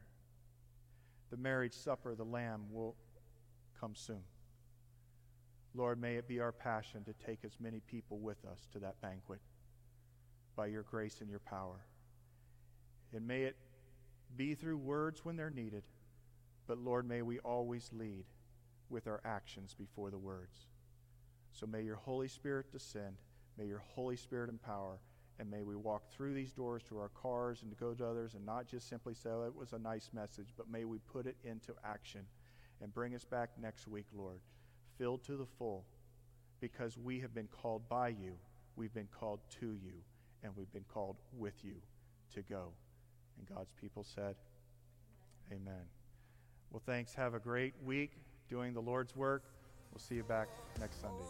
The 1.30 1.38
marriage 1.38 1.74
supper, 1.74 2.12
of 2.12 2.18
the 2.18 2.26
Lamb, 2.26 2.64
will 2.72 2.96
come 3.80 3.96
soon. 3.96 4.24
Lord, 5.76 6.02
may 6.02 6.16
it 6.16 6.28
be 6.28 6.40
our 6.40 6.52
passion 6.52 7.04
to 7.04 7.14
take 7.26 7.40
as 7.44 7.60
many 7.60 7.80
people 7.80 8.18
with 8.18 8.44
us 8.46 8.68
to 8.74 8.80
that 8.80 9.00
banquet 9.02 9.40
by 10.56 10.68
your 10.68 10.84
grace 10.84 11.22
and 11.22 11.30
your 11.30 11.40
power. 11.40 11.86
And 13.14 13.28
may 13.28 13.44
it 13.44 13.56
be 14.36 14.56
through 14.56 14.78
words 14.78 15.24
when 15.24 15.36
they're 15.36 15.50
needed, 15.50 15.84
but 16.68 16.80
Lord, 16.80 17.08
may 17.08 17.22
we 17.22 17.40
always 17.40 17.90
lead 17.94 18.26
with 18.90 19.08
our 19.08 19.22
actions 19.26 19.76
before 19.78 20.10
the 20.10 20.18
words. 20.18 20.68
So 21.52 21.66
may 21.66 21.82
your 21.82 21.96
Holy 21.96 22.28
Spirit 22.28 22.72
descend, 22.72 23.16
may 23.58 23.66
your 23.66 23.84
Holy 23.96 24.16
Spirit 24.16 24.50
empower, 24.50 25.00
and 25.40 25.50
may 25.50 25.64
we 25.64 25.76
walk 25.76 26.12
through 26.12 26.34
these 26.34 26.52
doors 26.52 26.84
to 26.90 26.98
our 27.00 27.10
cars 27.10 27.62
and 27.62 27.72
to 27.72 27.78
go 27.78 27.94
to 27.94 28.06
others 28.06 28.34
and 28.34 28.46
not 28.46 28.68
just 28.68 28.90
simply 28.90 29.14
say, 29.14 29.30
oh, 29.30 29.44
it 29.44 29.56
was 29.56 29.74
a 29.74 29.80
nice 29.80 30.10
message, 30.14 30.50
but 30.58 30.70
may 30.70 30.86
we 30.86 31.00
put 31.00 31.26
it 31.26 31.38
into 31.44 31.74
action 31.84 32.22
and 32.82 32.94
bring 32.94 33.16
us 33.16 33.24
back 33.24 33.50
next 33.62 33.88
week, 33.88 34.06
Lord, 34.14 34.40
filled 34.98 35.24
to 35.26 35.38
the 35.38 35.46
full, 35.46 35.86
because 36.60 36.98
we 36.98 37.20
have 37.20 37.34
been 37.34 37.48
called 37.48 37.88
by 37.88 38.10
you, 38.10 38.34
we've 38.76 38.94
been 38.94 39.08
called 39.18 39.40
to 39.60 39.68
you, 39.68 39.94
and 40.44 40.54
we've 40.56 40.72
been 40.72 40.86
called 40.94 41.18
with 41.38 41.64
you 41.64 41.76
to 42.34 42.42
go. 42.42 42.72
And 43.38 43.48
God's 43.58 43.72
people 43.80 44.04
said, 44.04 44.36
Amen. 45.52 45.86
Well, 46.70 46.82
thanks. 46.86 47.16
Have 47.16 47.34
a 47.34 47.40
great 47.40 47.74
week 47.84 48.12
doing 48.50 48.74
the 48.74 48.82
Lord's 48.82 49.16
work. 49.16 49.44
We'll 49.92 50.00
see 50.00 50.16
you 50.16 50.24
back 50.24 50.48
next 50.80 51.02
Sunday. 51.02 51.26